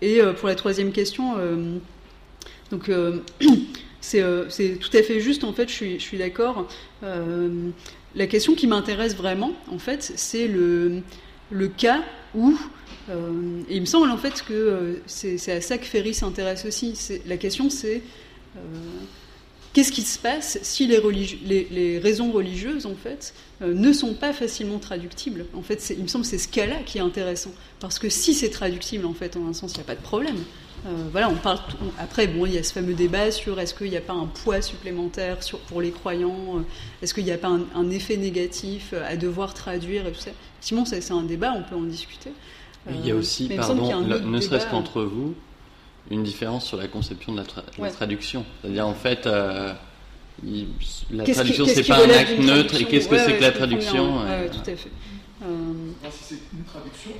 Et 0.00 0.18
pour 0.38 0.48
la 0.48 0.56
troisième 0.56 0.92
question, 0.92 1.36
donc 2.70 2.90
c'est 4.02 4.20
euh, 4.20 4.50
c'est 4.50 4.76
tout 4.78 4.94
à 4.94 5.02
fait 5.02 5.20
juste. 5.20 5.44
En 5.44 5.54
fait, 5.54 5.70
je 5.70 5.98
suis, 5.98 6.18
d'accord. 6.18 6.68
Euh, 7.02 7.70
la 8.14 8.26
question 8.26 8.54
qui 8.54 8.66
m'intéresse 8.66 9.16
vraiment, 9.16 9.52
en 9.70 9.78
fait, 9.78 10.12
c'est 10.16 10.48
le, 10.48 11.02
cas 11.78 12.02
où 12.34 12.58
euh, 13.10 13.62
et 13.68 13.76
il 13.76 13.80
me 13.80 13.86
semble 13.86 14.10
en 14.10 14.16
fait 14.16 14.42
que 14.42 15.00
c'est 15.06 15.52
à 15.52 15.60
ça 15.60 15.78
que 15.78 15.86
Ferry 15.86 16.14
s'intéresse 16.14 16.64
aussi. 16.64 16.98
La 17.26 17.36
question 17.36 17.70
c'est 17.70 18.02
qu'est-ce 19.72 19.92
qui 19.92 20.02
se 20.02 20.18
passe 20.18 20.58
si 20.62 20.86
les, 20.86 21.98
raisons 21.98 22.32
religieuses 22.32 22.86
en 22.86 22.94
fait 22.94 23.34
ne 23.60 23.92
sont 23.92 24.14
pas 24.14 24.32
facilement 24.32 24.78
traductibles? 24.78 25.46
En 25.54 25.62
fait, 25.62 25.94
il 25.96 26.02
me 26.02 26.08
semble 26.08 26.24
que 26.24 26.30
c'est 26.30 26.38
ce 26.38 26.48
cas-là 26.48 26.76
qui 26.86 26.98
est 26.98 27.02
intéressant 27.02 27.52
parce 27.80 27.98
que 27.98 28.08
si 28.08 28.34
c'est 28.34 28.50
traductible 28.50 29.06
en 29.06 29.14
fait 29.14 29.36
en 29.36 29.46
un 29.46 29.52
sens, 29.52 29.72
il 29.72 29.78
n'y 29.78 29.82
a 29.82 29.86
pas 29.86 29.96
de 29.96 30.02
problème. 30.02 30.38
Euh, 30.84 30.90
voilà, 31.12 31.28
on 31.30 31.36
parle. 31.36 31.58
tout- 31.68 31.76
après, 31.98 32.26
bon, 32.26 32.44
il 32.46 32.54
y 32.54 32.58
a 32.58 32.62
ce 32.64 32.72
fameux 32.72 32.94
débat 32.94 33.30
sur 33.30 33.60
est-ce 33.60 33.72
qu'il 33.74 33.88
n'y 33.90 33.96
a 33.96 34.00
pas 34.00 34.14
un 34.14 34.26
poids 34.26 34.60
supplémentaire 34.60 35.42
sur, 35.42 35.58
pour 35.60 35.80
les 35.80 35.92
croyants, 35.92 36.56
euh, 36.58 36.60
est-ce 37.02 37.14
qu'il 37.14 37.24
n'y 37.24 37.30
a 37.30 37.38
pas 37.38 37.48
un, 37.48 37.60
un 37.76 37.88
effet 37.90 38.16
négatif 38.16 38.90
euh, 38.92 39.06
à 39.08 39.16
devoir 39.16 39.54
traduire 39.54 40.06
et 40.06 40.12
tout 40.12 40.20
ça. 40.20 40.30
Ça, 40.84 41.00
c'est 41.00 41.12
un 41.12 41.22
débat, 41.22 41.52
on 41.56 41.62
peut 41.62 41.76
en 41.76 41.82
discuter. 41.82 42.30
Il 42.90 43.06
y 43.06 43.12
a 43.12 43.14
aussi, 43.14 43.48
pardon, 43.48 43.88
a 43.90 44.18
ne 44.18 44.40
serait-ce 44.40 44.66
qu'entre 44.66 45.02
vous, 45.02 45.34
une 46.10 46.24
différence 46.24 46.66
sur 46.66 46.76
la 46.76 46.88
conception 46.88 47.30
de 47.32 47.38
la, 47.38 47.44
tra- 47.44 47.92
traduction. 47.92 48.44
C'est-à-dire, 48.60 48.86
en 48.88 48.94
fait, 48.94 49.26
euh, 49.28 49.72
il- 50.44 50.66
la 51.12 51.22
traduction, 51.24 51.64
c'est 51.66 51.82
qui 51.82 51.90
pas 51.90 52.04
un 52.04 52.10
acte 52.10 52.38
neutre, 52.40 52.74
et 52.80 52.84
qu'est-ce 52.86 53.06
que 53.06 53.14
Ouais, 53.14 53.20
c'est 53.20 53.32
ouais, 53.32 53.36
que 53.38 53.42
la 53.42 53.50
bien, 53.50 53.58
traduction 53.58 54.20
euh, 54.26 54.48
tout 54.48 54.68
à 54.70 54.74
fait. 54.76 54.90
Euh, 55.44 56.10
si 56.10 56.24
c'est 56.24 56.34
une 56.56 56.64
traduction 56.64 57.10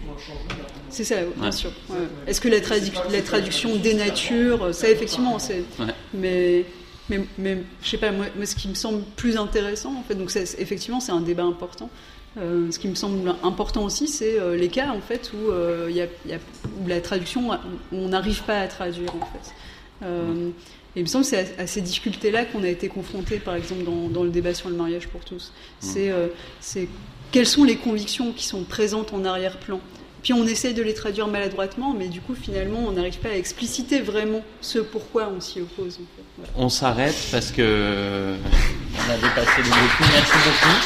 ça, 0.91 1.17
bien 1.37 1.45
Ouais. 1.47 1.53
sûr. 1.53 1.71
ouais. 1.91 1.97
Est-ce 2.27 2.41
que 2.41 2.49
la, 2.49 2.61
tradu- 2.61 2.93
la 3.11 3.23
traduction 3.23 3.77
dénature, 3.77 4.75
ça 4.75 4.89
effectivement, 4.91 5.39
c'est. 5.39 5.65
Ouais. 5.79 5.87
Mais, 6.15 6.65
mais, 7.09 7.21
mais 7.39 7.59
je 7.83 7.89
sais 7.91 7.99
pas, 7.99 8.13
moi, 8.13 8.27
moi, 8.37 8.47
ce 8.47 8.55
qui 8.55 8.69
me 8.69 8.75
semble 8.75 9.03
plus 9.17 9.37
intéressant, 9.37 9.95
en 9.97 10.03
fait, 10.03 10.15
donc 10.15 10.31
c'est- 10.31 10.61
effectivement, 10.61 11.01
c'est 11.01 11.13
un 11.13 11.21
débat 11.21 11.45
important. 11.45 11.91
Euh, 12.39 12.71
ce 12.71 12.79
qui 12.79 12.89
me 12.89 12.95
semble 12.95 13.35
important 13.43 13.85
aussi, 13.85 14.09
c'est 14.09 14.39
euh, 14.39 14.57
les 14.57 14.69
cas 14.69 14.91
en 14.93 15.01
fait 15.03 15.33
où, 15.35 15.51
euh, 15.51 15.89
il 15.91 15.97
y 15.97 16.01
a, 16.01 16.07
il 16.25 16.31
y 16.31 16.35
a- 16.35 16.39
où 16.83 16.87
la 16.89 17.01
traduction, 17.03 17.51
où 17.51 17.57
on 17.97 18.09
n'arrive 18.09 18.43
pas 18.45 18.61
à 18.61 18.69
traduire 18.69 19.15
en 19.15 19.21
fait. 19.27 19.53
Euh, 20.03 20.49
et 20.97 21.01
il 21.01 21.03
me 21.03 21.09
semble 21.09 21.25
que 21.25 21.31
c'est 21.31 21.59
à, 21.59 21.63
à 21.63 21.67
ces 21.67 21.81
difficultés-là 21.83 22.47
qu'on 22.47 22.63
a 22.63 22.69
été 22.69 22.89
confronté, 22.89 23.39
par 23.39 23.55
exemple, 23.55 23.85
dans, 23.85 24.09
dans 24.09 24.23
le 24.25 24.31
débat 24.31 24.55
sur 24.55 24.71
le 24.71 24.77
mariage 24.77 25.09
pour 25.09 25.23
tous. 25.25 25.53
C'est 25.81 26.11
euh, 26.11 26.29
c'est 26.61 26.89
quelles 27.33 27.47
sont 27.47 27.65
les 27.65 27.77
convictions 27.77 28.33
qui 28.33 28.45
sont 28.45 28.63
présentes 28.63 29.13
en 29.13 29.25
arrière-plan? 29.25 29.81
Puis 30.23 30.33
on 30.33 30.47
essaye 30.47 30.73
de 30.73 30.83
les 30.83 30.95
traduire 30.95 31.27
maladroitement, 31.27 31.95
mais 31.99 32.07
du 32.07 32.21
coup, 32.21 32.37
finalement, 32.41 32.79
on 32.87 32.93
n'arrive 32.93 33.19
pas 33.19 33.31
à 33.31 33.35
expliciter 33.35 34.01
vraiment 34.01 34.43
ce 34.61 34.79
pourquoi 34.79 35.33
on 35.37 35.41
s'y 35.41 35.61
oppose. 35.61 35.99
On 36.57 36.69
s'arrête 36.69 37.17
parce 37.33 37.51
que 37.51 38.37
on 38.95 39.11
a 39.11 39.17
dépassé 39.17 39.59
le 39.59 39.65
beaucoup. 39.65 40.13
Merci 40.13 40.33
beaucoup. 40.45 40.77